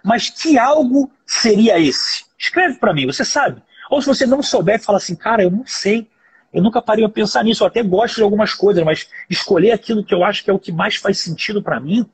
Mas 0.05 0.31
que 0.31 0.59
algo 0.59 1.11
seria 1.27 1.79
esse? 1.79 2.25
Escreve 2.39 2.79
para 2.79 2.93
mim, 2.93 3.07
você 3.07 3.25
sabe? 3.25 3.63
Ou 3.91 4.01
se 4.01 4.09
você 4.09 4.27
não 4.27 4.43
souber, 4.43 4.81
fala 4.81 4.99
assim, 4.99 5.15
cara, 5.15 5.43
eu 5.43 5.51
não 5.51 5.67
sei. 5.67 6.09
Eu 6.53 6.63
nunca 6.63 6.83
parei 6.83 7.05
a 7.05 7.09
pensar 7.09 7.43
nisso. 7.45 7.63
Eu 7.63 7.69
até 7.69 7.83
gosto 7.83 8.17
de 8.17 8.23
algumas 8.23 8.55
coisas, 8.55 8.85
mas 8.85 9.09
escolher 9.29 9.73
aquilo 9.73 10.05
que 10.05 10.15
eu 10.15 10.25
acho 10.25 10.45
que 10.45 10.51
é 10.51 10.53
o 10.53 10.59
que 10.59 10.73
mais 10.73 10.97
faz 10.97 11.19
sentido 11.19 11.63
para 11.63 11.81
mim, 11.81 12.07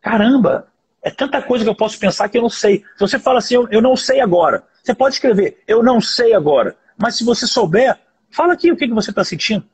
caramba, 0.00 0.68
é 1.02 1.10
tanta 1.10 1.40
coisa 1.42 1.64
que 1.64 1.70
eu 1.70 1.74
posso 1.74 1.98
pensar 1.98 2.28
que 2.28 2.38
eu 2.38 2.42
não 2.42 2.50
sei. 2.50 2.84
Se 2.96 3.00
você 3.00 3.18
fala 3.18 3.38
assim, 3.38 3.54
eu, 3.54 3.68
eu 3.70 3.82
não 3.82 3.96
sei 3.96 4.20
agora, 4.20 4.64
você 4.84 4.94
pode 4.94 5.14
escrever, 5.14 5.62
eu 5.66 5.82
não 5.82 5.98
sei 5.98 6.34
agora. 6.34 6.76
Mas 6.94 7.16
se 7.16 7.24
você 7.24 7.46
souber, 7.46 7.98
fala 8.30 8.52
aqui 8.52 8.70
o 8.70 8.76
que, 8.76 8.86
que 8.86 8.92
você 8.92 9.08
está 9.08 9.24
sentindo. 9.24 9.64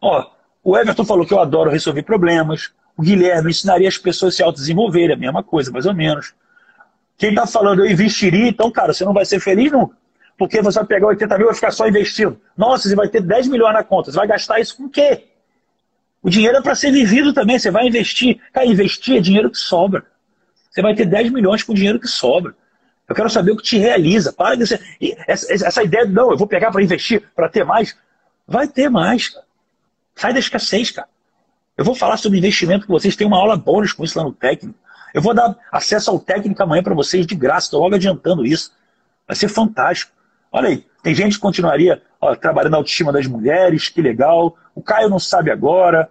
Ó, 0.00 0.30
o 0.62 0.78
Everton 0.78 1.04
falou 1.04 1.26
que 1.26 1.34
eu 1.34 1.40
adoro 1.40 1.70
resolver 1.70 2.04
problemas. 2.04 2.70
O 2.96 3.02
Guilherme 3.02 3.50
ensinaria 3.50 3.88
as 3.88 3.98
pessoas 3.98 4.34
a 4.34 4.36
se 4.36 4.42
autodesenvolverem, 4.44 5.16
a 5.16 5.18
mesma 5.18 5.42
coisa, 5.42 5.72
mais 5.72 5.86
ou 5.86 5.94
menos. 5.94 6.34
Quem 7.16 7.30
está 7.30 7.48
falando 7.48 7.84
eu 7.84 7.90
investiria, 7.90 8.46
então, 8.46 8.70
cara, 8.70 8.94
você 8.94 9.04
não 9.04 9.12
vai 9.12 9.24
ser 9.24 9.40
feliz 9.40 9.72
nunca. 9.72 9.96
Porque 10.36 10.62
você 10.62 10.78
vai 10.78 10.86
pegar 10.86 11.08
80 11.08 11.36
mil 11.36 11.46
e 11.46 11.48
vai 11.48 11.54
ficar 11.56 11.72
só 11.72 11.88
investindo. 11.88 12.40
Nossa, 12.56 12.88
você 12.88 12.94
vai 12.94 13.08
ter 13.08 13.20
10 13.20 13.48
milhões 13.48 13.74
na 13.74 13.82
conta. 13.82 14.12
Você 14.12 14.16
vai 14.16 14.28
gastar 14.28 14.60
isso 14.60 14.76
com 14.76 14.84
o 14.84 14.88
quê? 14.88 15.24
O 16.22 16.30
dinheiro 16.30 16.56
é 16.56 16.62
para 16.62 16.76
ser 16.76 16.92
vivido 16.92 17.32
também. 17.32 17.58
Você 17.58 17.72
vai 17.72 17.88
investir. 17.88 18.40
Cara, 18.52 18.66
investir 18.66 19.16
é 19.16 19.20
dinheiro 19.20 19.50
que 19.50 19.58
sobra. 19.58 20.04
Você 20.70 20.80
vai 20.80 20.94
ter 20.94 21.06
10 21.06 21.32
milhões 21.32 21.64
com 21.64 21.74
dinheiro 21.74 21.98
que 21.98 22.06
sobra. 22.06 22.54
Eu 23.08 23.14
quero 23.14 23.30
saber 23.30 23.52
o 23.52 23.56
que 23.56 23.62
te 23.62 23.78
realiza. 23.78 24.32
Para 24.32 24.54
de 24.54 24.66
ser... 24.66 24.80
essa, 25.26 25.52
essa 25.52 25.82
ideia 25.82 26.06
de 26.06 26.12
não, 26.12 26.30
eu 26.30 26.36
vou 26.36 26.46
pegar 26.46 26.70
para 26.70 26.82
investir, 26.82 27.26
para 27.34 27.48
ter 27.48 27.64
mais. 27.64 27.96
Vai 28.46 28.68
ter 28.68 28.90
mais, 28.90 29.30
cara. 29.30 29.46
Sai 30.14 30.32
da 30.32 30.38
escassez, 30.38 30.90
cara. 30.90 31.08
Eu 31.76 31.84
vou 31.84 31.94
falar 31.94 32.16
sobre 32.16 32.38
investimento 32.38 32.86
com 32.86 32.92
vocês. 32.92 33.16
Tem 33.16 33.26
uma 33.26 33.38
aula 33.38 33.56
bônus 33.56 33.92
com 33.92 34.04
isso 34.04 34.18
lá 34.18 34.24
no 34.24 34.32
técnico. 34.32 34.78
Eu 35.14 35.22
vou 35.22 35.32
dar 35.32 35.56
acesso 35.72 36.10
ao 36.10 36.18
técnico 36.18 36.62
amanhã 36.62 36.82
para 36.82 36.94
vocês 36.94 37.26
de 37.26 37.34
graça. 37.34 37.66
Estou 37.66 37.80
logo 37.80 37.94
adiantando 37.94 38.44
isso. 38.44 38.72
Vai 39.26 39.36
ser 39.36 39.48
fantástico. 39.48 40.12
Olha 40.50 40.68
aí, 40.68 40.84
tem 41.02 41.14
gente 41.14 41.36
que 41.36 41.40
continuaria 41.40 42.02
ó, 42.20 42.34
trabalhando 42.34 42.74
a 42.74 42.76
autoestima 42.78 43.12
das 43.12 43.26
mulheres, 43.26 43.88
que 43.88 44.02
legal. 44.02 44.56
O 44.74 44.82
Caio 44.82 45.08
não 45.08 45.18
sabe 45.18 45.50
agora. 45.50 46.10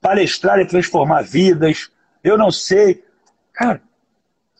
Palestrar 0.00 0.58
e 0.60 0.66
transformar 0.66 1.22
vidas. 1.22 1.90
Eu 2.22 2.38
não 2.38 2.50
sei. 2.50 3.04
Cara, 3.52 3.82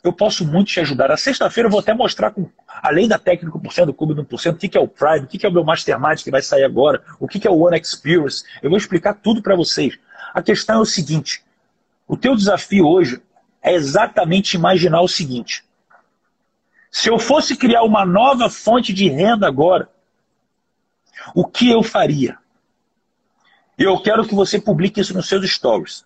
eu 0.02 0.12
posso 0.12 0.46
muito 0.46 0.68
te 0.68 0.80
ajudar. 0.80 1.08
Na 1.08 1.16
sexta-feira 1.16 1.66
eu 1.66 1.70
vou 1.70 1.80
até 1.80 1.92
mostrar, 1.92 2.30
com, 2.30 2.48
além 2.66 3.06
da 3.06 3.18
técnica 3.18 3.58
por 3.58 3.72
cento 3.72 3.86
do 3.86 3.94
clube 3.94 4.14
do 4.14 4.24
1%, 4.24 4.54
o 4.54 4.56
que, 4.56 4.76
é 4.76 4.80
o 4.80 4.88
Prime, 4.88 5.24
o 5.24 5.26
que, 5.26 5.44
é 5.44 5.48
o 5.48 5.52
meu 5.52 5.64
Mastermind 5.64 6.22
que 6.22 6.30
vai 6.30 6.42
sair 6.42 6.64
agora, 6.64 7.02
o 7.18 7.28
que 7.28 7.46
é 7.46 7.50
o 7.50 7.58
One 7.58 7.78
Experience. 7.78 8.44
Eu 8.62 8.70
vou 8.70 8.78
explicar 8.78 9.14
tudo 9.14 9.42
para 9.42 9.54
vocês. 9.54 9.98
A 10.32 10.42
questão 10.42 10.76
é 10.76 10.80
o 10.80 10.86
seguinte: 10.86 11.44
o 12.08 12.16
teu 12.16 12.34
desafio 12.34 12.86
hoje 12.86 13.20
é 13.62 13.74
exatamente 13.74 14.54
imaginar 14.54 15.02
o 15.02 15.08
seguinte. 15.08 15.64
Se 16.90 17.08
eu 17.08 17.18
fosse 17.18 17.54
criar 17.54 17.82
uma 17.82 18.04
nova 18.04 18.48
fonte 18.48 18.92
de 18.92 19.08
renda 19.08 19.46
agora, 19.46 19.88
o 21.34 21.44
que 21.44 21.70
eu 21.70 21.82
faria? 21.82 22.38
Eu 23.78 24.00
quero 24.00 24.26
que 24.26 24.34
você 24.34 24.60
publique 24.60 25.00
isso 25.00 25.14
nos 25.14 25.28
seus 25.28 25.48
stories. 25.50 26.04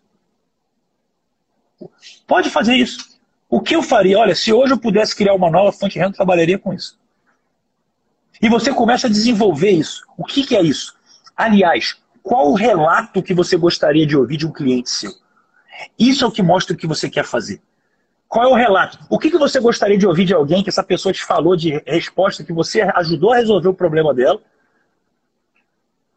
Pode 2.27 2.51
fazer 2.51 2.75
isso. 2.75 3.14
O 3.55 3.61
que 3.61 3.77
eu 3.77 3.85
faria? 3.85 4.19
Olha, 4.19 4.35
se 4.35 4.53
hoje 4.53 4.73
eu 4.73 4.77
pudesse 4.77 5.15
criar 5.15 5.33
uma 5.33 5.49
nova 5.49 5.71
fonte 5.71 5.93
de 5.93 6.01
renda, 6.01 6.11
eu 6.11 6.17
trabalharia 6.17 6.59
com 6.59 6.75
isso. 6.75 6.99
E 8.43 8.49
você 8.49 8.75
começa 8.75 9.07
a 9.07 9.11
desenvolver 9.11 9.71
isso. 9.71 10.05
O 10.19 10.25
que, 10.25 10.45
que 10.45 10.57
é 10.57 10.61
isso? 10.61 10.97
Aliás, 11.37 11.97
qual 12.21 12.51
o 12.51 12.55
relato 12.55 13.23
que 13.23 13.33
você 13.33 13.57
gostaria 13.57 14.05
de 14.05 14.17
ouvir 14.17 14.39
de 14.39 14.45
um 14.45 14.51
cliente 14.51 14.91
seu? 14.91 15.13
Isso 15.97 16.25
é 16.25 16.27
o 16.27 16.33
que 16.33 16.43
mostra 16.43 16.75
o 16.75 16.77
que 16.77 16.85
você 16.85 17.09
quer 17.09 17.25
fazer. 17.25 17.63
Qual 18.27 18.45
é 18.45 18.49
o 18.49 18.57
relato? 18.57 18.99
O 19.09 19.21
que, 19.21 19.31
que 19.31 19.39
você 19.39 19.61
gostaria 19.61 19.97
de 19.97 20.05
ouvir 20.05 20.25
de 20.25 20.35
alguém 20.35 20.61
que 20.61 20.69
essa 20.69 20.83
pessoa 20.83 21.13
te 21.13 21.25
falou 21.25 21.55
de 21.55 21.81
resposta, 21.87 22.43
que 22.43 22.53
você 22.53 22.81
ajudou 22.81 23.35
a 23.35 23.37
resolver 23.37 23.69
o 23.69 23.75
problema 23.75 24.13
dela? 24.13 24.41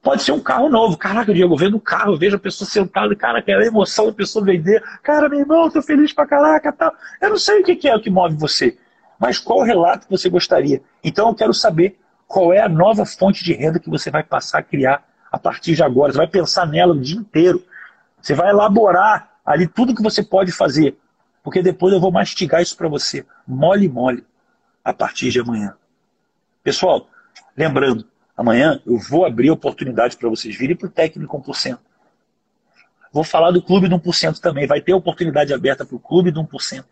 Pode 0.08 0.24
ser 0.24 0.32
um 0.32 0.40
carro 0.40 0.70
novo. 0.70 0.96
Caraca, 0.96 1.34
Diego, 1.34 1.54
eu 1.54 1.58
vendo 1.58 1.76
um 1.76 1.82
carro, 1.82 2.14
eu 2.14 2.18
vejo 2.18 2.38
a 2.38 2.40
pessoa 2.40 2.66
sentada, 2.66 3.14
cara, 3.14 3.40
aquela 3.40 3.66
emoção 3.66 4.06
da 4.06 4.14
pessoa 4.14 4.46
vender. 4.46 4.82
Cara, 5.04 5.28
meu 5.28 5.40
irmão, 5.40 5.70
tô 5.70 5.82
feliz 5.82 6.14
pra 6.14 6.26
caraca, 6.26 6.72
tal. 6.72 6.96
Eu 7.20 7.32
não 7.32 7.38
sei 7.38 7.60
o 7.60 7.64
que 7.66 7.90
é 7.90 7.94
o 7.94 8.00
que 8.00 8.10
move 8.10 8.38
você, 8.38 8.78
mas 9.20 9.38
qual 9.38 9.60
o 9.60 9.64
relato 9.64 10.08
que 10.08 10.18
você 10.18 10.30
gostaria? 10.30 10.82
Então 11.04 11.28
eu 11.28 11.36
quero 11.36 11.54
saber 11.54 12.00
qual 12.26 12.54
é 12.54 12.62
a 12.62 12.70
nova 12.70 13.06
fonte 13.06 13.44
de 13.44 13.52
renda 13.52 13.80
que 13.80 13.90
você 13.90 14.10
vai 14.10 14.24
passar 14.24 14.60
a 14.60 14.64
criar 14.64 15.04
a 15.30 15.38
partir 15.38 15.76
de 15.76 15.84
agora. 15.84 16.14
Você 16.14 16.20
vai 16.20 16.28
pensar 16.28 16.66
nela 16.66 16.94
o 16.94 17.02
dia 17.02 17.18
inteiro. 17.18 17.62
Você 18.22 18.34
vai 18.34 18.50
elaborar 18.50 19.34
ali 19.46 19.68
tudo 19.68 19.94
que 19.94 20.02
você 20.02 20.24
pode 20.24 20.54
fazer. 20.54 20.98
Porque 21.44 21.62
depois 21.62 21.94
eu 21.94 22.00
vou 22.00 22.14
mastigar 22.14 22.62
isso 22.62 22.78
para 22.78 22.88
você, 22.88 23.26
mole, 23.46 23.90
mole, 23.90 24.26
a 24.86 24.94
partir 24.94 25.32
de 25.32 25.42
amanhã. 25.42 25.76
Pessoal, 26.64 27.10
lembrando, 27.58 28.08
Amanhã 28.38 28.80
eu 28.86 29.00
vou 29.00 29.26
abrir 29.26 29.50
oportunidade 29.50 30.16
para 30.16 30.30
vocês 30.30 30.56
virem 30.56 30.76
para 30.76 30.88
o 30.88 30.92
técnico 30.92 31.42
1%. 31.42 31.80
Vou 33.12 33.24
falar 33.24 33.50
do 33.50 33.62
clube 33.62 33.88
do 33.88 34.00
1% 34.00 34.40
também. 34.40 34.68
Vai 34.68 34.80
ter 34.80 34.94
oportunidade 34.94 35.52
aberta 35.52 35.84
para 35.84 35.96
o 35.96 36.00
clube 36.00 36.30
do 36.30 36.44
1%. 36.44 36.86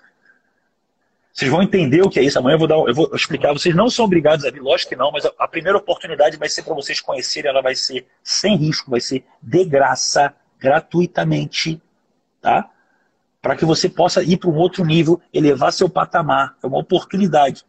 Vocês 1.31 1.51
vão 1.51 1.61
entender 1.61 2.01
o 2.01 2.09
que 2.09 2.17
é 2.17 2.23
isso. 2.23 2.39
Amanhã 2.39 2.55
eu 2.55 2.59
vou, 2.59 2.67
dar, 2.67 2.75
eu 2.77 2.95
vou 2.95 3.11
explicar. 3.13 3.53
Vocês 3.53 3.75
não 3.75 3.89
são 3.89 4.05
obrigados 4.05 4.43
a 4.45 4.49
vir, 4.49 4.61
lógico 4.61 4.89
que 4.89 4.95
não, 4.95 5.11
mas 5.11 5.25
a, 5.25 5.31
a 5.37 5.47
primeira 5.47 5.77
oportunidade 5.77 6.37
vai 6.37 6.49
ser 6.49 6.63
para 6.63 6.73
vocês 6.73 6.99
conhecerem. 6.99 7.51
Ela 7.51 7.61
vai 7.61 7.75
ser 7.75 8.07
sem 8.23 8.55
risco, 8.55 8.89
vai 8.89 9.01
ser 9.01 9.23
de 9.39 9.65
graça, 9.65 10.33
gratuitamente. 10.57 11.79
Tá? 12.41 12.71
Para 13.39 13.55
que 13.55 13.65
você 13.65 13.87
possa 13.87 14.23
ir 14.23 14.37
para 14.37 14.49
um 14.49 14.55
outro 14.55 14.83
nível, 14.83 15.21
elevar 15.31 15.71
seu 15.73 15.89
patamar. 15.89 16.55
É 16.63 16.65
uma 16.65 16.79
oportunidade. 16.79 17.63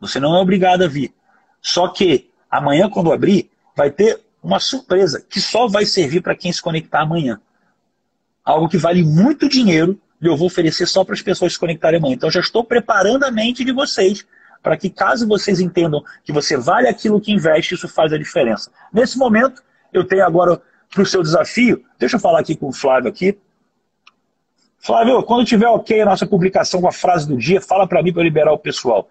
Você 0.00 0.18
não 0.18 0.34
é 0.34 0.40
obrigado 0.40 0.82
a 0.82 0.88
vir. 0.88 1.14
Só 1.60 1.88
que 1.88 2.27
Amanhã, 2.50 2.88
quando 2.88 3.12
abrir, 3.12 3.50
vai 3.76 3.90
ter 3.90 4.20
uma 4.42 4.60
surpresa 4.60 5.24
que 5.28 5.40
só 5.40 5.66
vai 5.66 5.84
servir 5.84 6.20
para 6.20 6.34
quem 6.34 6.52
se 6.52 6.62
conectar 6.62 7.00
amanhã. 7.00 7.40
Algo 8.44 8.68
que 8.68 8.78
vale 8.78 9.02
muito 9.02 9.48
dinheiro 9.48 10.00
e 10.20 10.26
eu 10.26 10.36
vou 10.36 10.46
oferecer 10.46 10.86
só 10.86 11.04
para 11.04 11.14
as 11.14 11.22
pessoas 11.22 11.52
se 11.52 11.58
conectarem 11.58 11.98
amanhã. 11.98 12.14
Então, 12.14 12.30
já 12.30 12.40
estou 12.40 12.64
preparando 12.64 13.24
a 13.24 13.30
mente 13.30 13.64
de 13.64 13.72
vocês 13.72 14.26
para 14.62 14.76
que, 14.76 14.90
caso 14.90 15.26
vocês 15.26 15.60
entendam 15.60 16.02
que 16.24 16.32
você 16.32 16.56
vale 16.56 16.88
aquilo 16.88 17.20
que 17.20 17.32
investe, 17.32 17.74
isso 17.74 17.88
faz 17.88 18.12
a 18.12 18.18
diferença. 18.18 18.70
Nesse 18.92 19.16
momento, 19.16 19.62
eu 19.92 20.04
tenho 20.04 20.24
agora 20.24 20.60
para 20.90 21.02
o 21.02 21.06
seu 21.06 21.22
desafio, 21.22 21.84
deixa 21.98 22.16
eu 22.16 22.20
falar 22.20 22.40
aqui 22.40 22.56
com 22.56 22.68
o 22.68 22.72
Flávio 22.72 23.08
aqui. 23.08 23.38
Flávio, 24.80 25.22
quando 25.22 25.44
tiver 25.44 25.68
ok 25.68 26.00
a 26.00 26.06
nossa 26.06 26.26
publicação 26.26 26.80
com 26.80 26.88
a 26.88 26.92
frase 26.92 27.28
do 27.28 27.36
dia, 27.36 27.60
fala 27.60 27.86
para 27.86 28.02
mim 28.02 28.12
para 28.12 28.22
liberar 28.22 28.52
o 28.52 28.58
pessoal. 28.58 29.08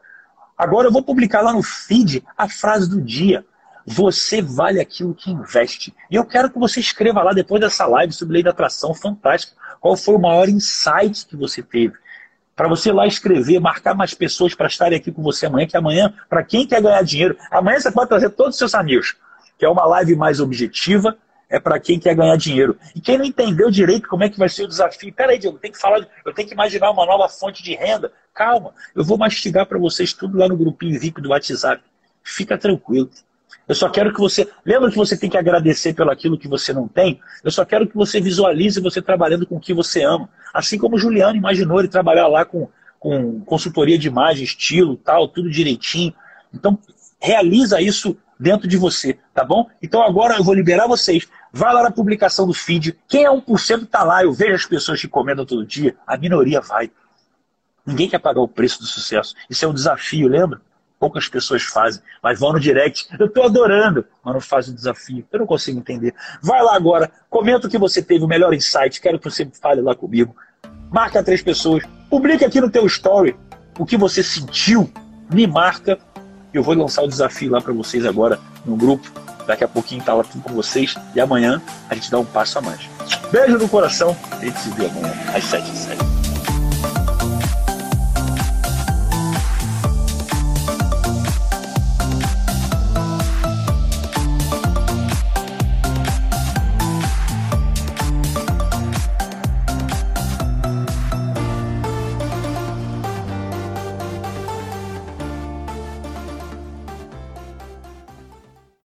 Agora 0.58 0.88
eu 0.88 0.92
vou 0.92 1.04
publicar 1.04 1.42
lá 1.42 1.54
no 1.54 1.62
feed 1.62 2.24
a 2.36 2.50
frase 2.50 2.90
do 2.90 3.02
dia. 3.02 3.46
Você 3.86 4.42
vale 4.42 4.82
aquilo 4.82 5.14
que 5.14 5.32
investe. 5.32 5.94
E 6.10 6.16
eu 6.16 6.26
quero 6.26 6.50
que 6.50 6.60
você 6.60 6.80
escreva 6.80 7.22
lá 7.22 7.32
depois 7.32 7.62
dessa 7.62 7.86
live 7.86 8.12
sobre 8.12 8.34
lei 8.34 8.44
da 8.44 8.50
atração 8.50 8.94
fantástica. 8.94 9.56
Qual 9.80 9.96
foi 9.96 10.16
o 10.16 10.20
maior 10.20 10.50
insight 10.50 11.26
que 11.28 11.38
você 11.38 11.62
teve? 11.62 11.94
Para 12.56 12.68
você 12.68 12.92
lá 12.92 13.06
escrever, 13.06 13.60
marcar 13.60 13.94
mais 13.94 14.16
pessoas 14.16 14.56
para 14.56 14.66
estarem 14.66 14.98
aqui 14.98 15.12
com 15.12 15.22
você 15.22 15.46
amanhã, 15.46 15.68
que 15.68 15.78
amanhã, 15.78 16.12
para 16.28 16.44
quem 16.44 16.66
quer 16.66 16.82
ganhar 16.82 17.04
dinheiro, 17.04 17.38
amanhã 17.52 17.80
você 17.80 17.92
pode 17.92 18.10
trazer 18.10 18.32
todos 18.32 18.56
os 18.56 18.58
seus 18.58 18.74
amigos, 18.74 19.16
que 19.60 19.64
é 19.64 19.70
uma 19.70 19.86
live 19.86 20.16
mais 20.16 20.40
objetiva, 20.40 21.16
é 21.50 21.60
para 21.60 21.80
quem 21.80 22.00
quer 22.00 22.16
ganhar 22.16 22.36
dinheiro. 22.36 22.78
E 22.96 23.00
quem 23.00 23.18
não 23.18 23.26
entendeu 23.26 23.72
direito 23.72 24.08
como 24.08 24.24
é 24.24 24.30
que 24.30 24.38
vai 24.38 24.50
ser 24.50 24.64
o 24.64 24.68
desafio, 24.68 25.14
peraí, 25.14 25.40
Diego, 25.40 25.58
tem 25.58 25.72
que 25.72 25.80
falar, 25.80 26.06
eu 26.26 26.34
tenho 26.34 26.48
que 26.48 26.54
imaginar 26.54 26.92
uma 26.92 27.06
nova 27.06 27.30
fonte 27.30 27.64
de 27.64 27.74
renda. 27.76 28.12
Calma, 28.34 28.74
eu 28.96 29.04
vou 29.04 29.18
mastigar 29.18 29.66
para 29.66 29.80
vocês 29.80 30.14
tudo 30.14 30.38
lá 30.38 30.48
no 30.48 30.58
grupinho 30.58 31.00
VIP 31.00 31.22
do 31.22 31.30
WhatsApp. 31.30 31.82
Fica 32.24 32.58
tranquilo. 32.58 33.10
Eu 33.68 33.76
só 33.76 33.90
quero 33.90 34.14
que 34.14 34.20
você. 34.20 34.48
Lembra 34.66 34.90
que 34.90 34.96
você 34.96 35.18
tem 35.18 35.30
que 35.30 35.38
agradecer 35.38 35.94
pelo 35.94 36.12
aquilo 36.12 36.38
que 36.38 36.48
você 36.48 36.72
não 36.72 36.88
tem? 36.88 37.20
Eu 37.44 37.52
só 37.52 37.66
quero 37.66 37.88
que 37.88 37.96
você 37.96 38.22
visualize 38.22 38.80
você 38.80 39.02
trabalhando 39.02 39.46
com 39.46 39.58
o 39.58 39.60
que 39.60 39.74
você 39.74 40.04
ama. 40.04 40.30
Assim 40.54 40.78
como 40.78 40.96
o 40.96 41.00
Juliano 41.00 41.38
imaginou 41.38 41.80
ele 41.80 41.90
trabalhar 41.90 42.28
lá 42.28 42.46
com, 42.46 42.70
com 43.00 43.42
consultoria 43.42 43.98
de 43.98 44.08
imagem, 44.08 44.44
estilo, 44.44 44.96
tal, 44.96 45.28
tudo 45.28 45.50
direitinho. 45.50 46.14
Então, 46.54 46.80
realiza 47.20 47.82
isso 47.82 48.18
dentro 48.40 48.68
de 48.68 48.78
você, 48.78 49.18
tá 49.34 49.44
bom? 49.44 49.70
Então 49.82 50.02
agora 50.02 50.36
eu 50.36 50.44
vou 50.44 50.54
liberar 50.54 50.88
vocês. 50.88 51.28
Vai 51.52 51.74
lá 51.74 51.84
na 51.84 51.92
publicação 51.92 52.46
do 52.46 52.54
feed. 52.54 52.98
Quem 53.08 53.26
é 53.26 53.30
1% 53.30 53.84
está 53.84 54.04
lá. 54.04 54.24
Eu 54.24 54.34
vejo 54.34 54.56
as 54.56 54.66
pessoas 54.66 55.02
que 55.02 55.08
comentam 55.08 55.46
todo 55.46 55.66
dia. 55.66 55.96
A 56.06 56.18
minoria 56.18 56.62
vai. 56.62 56.92
Ninguém 57.86 58.10
quer 58.10 58.20
pagar 58.20 58.42
o 58.42 58.48
preço 58.48 58.80
do 58.80 58.86
sucesso. 58.86 59.34
Isso 59.50 59.64
é 59.64 59.68
um 59.68 59.74
desafio, 59.74 60.28
lembra? 60.28 60.62
Poucas 61.00 61.28
pessoas 61.30 61.62
fazem, 61.64 62.02
mas 62.24 62.40
vão 62.40 62.54
no 62.54 62.60
direct. 62.60 63.08
Eu 63.20 63.28
estou 63.28 63.44
adorando, 63.44 64.04
mas 64.24 64.34
não 64.34 64.42
faz 64.42 64.68
o 64.68 64.74
desafio. 64.74 65.26
Eu 65.32 65.40
não 65.40 65.46
consigo 65.46 65.78
entender. 65.78 66.14
Vai 66.42 66.62
lá 66.62 66.76
agora, 66.76 67.10
comenta 67.30 67.68
o 67.68 67.70
que 67.70 67.78
você 67.78 68.02
teve, 68.02 68.26
o 68.26 68.28
melhor 68.28 68.54
insight. 68.54 69.00
Quero 69.00 69.20
que 69.20 69.30
você 69.30 69.50
fale 69.62 69.80
lá 69.80 69.96
comigo. 69.96 70.36
Marca 70.92 71.24
três 71.24 71.42
pessoas. 71.42 71.84
Publique 72.10 72.44
aqui 72.44 72.60
no 72.60 72.70
teu 72.70 72.86
story 72.88 73.38
o 73.78 73.86
que 73.86 73.96
você 73.96 74.24
sentiu. 74.24 74.92
Me 75.32 75.46
marca 75.46 76.00
eu 76.54 76.64
vou 76.64 76.76
lançar 76.76 77.04
o 77.04 77.08
desafio 77.08 77.52
lá 77.52 77.62
para 77.62 77.74
vocês 77.74 78.06
agora 78.06 78.40
no 78.66 78.76
grupo. 78.76 79.12
Daqui 79.46 79.64
a 79.64 79.68
pouquinho 79.68 80.04
tá 80.04 80.14
lá 80.14 80.24
tudo 80.24 80.42
com 80.44 80.54
vocês. 80.54 80.96
E 81.16 81.20
amanhã 81.20 81.62
a 81.90 81.96
gente 81.96 82.12
dá 82.12 82.20
um 82.20 82.26
passo 82.26 82.60
a 82.60 82.62
mais. 82.62 82.90
Beijo 83.32 83.58
no 83.58 83.70
coração. 83.70 84.16
A 84.32 84.44
gente 84.44 84.60
se 84.60 84.70
vê 84.72 84.86
amanhã 84.86 85.14
às 85.34 85.44
7 85.46 85.70
h 85.70 86.27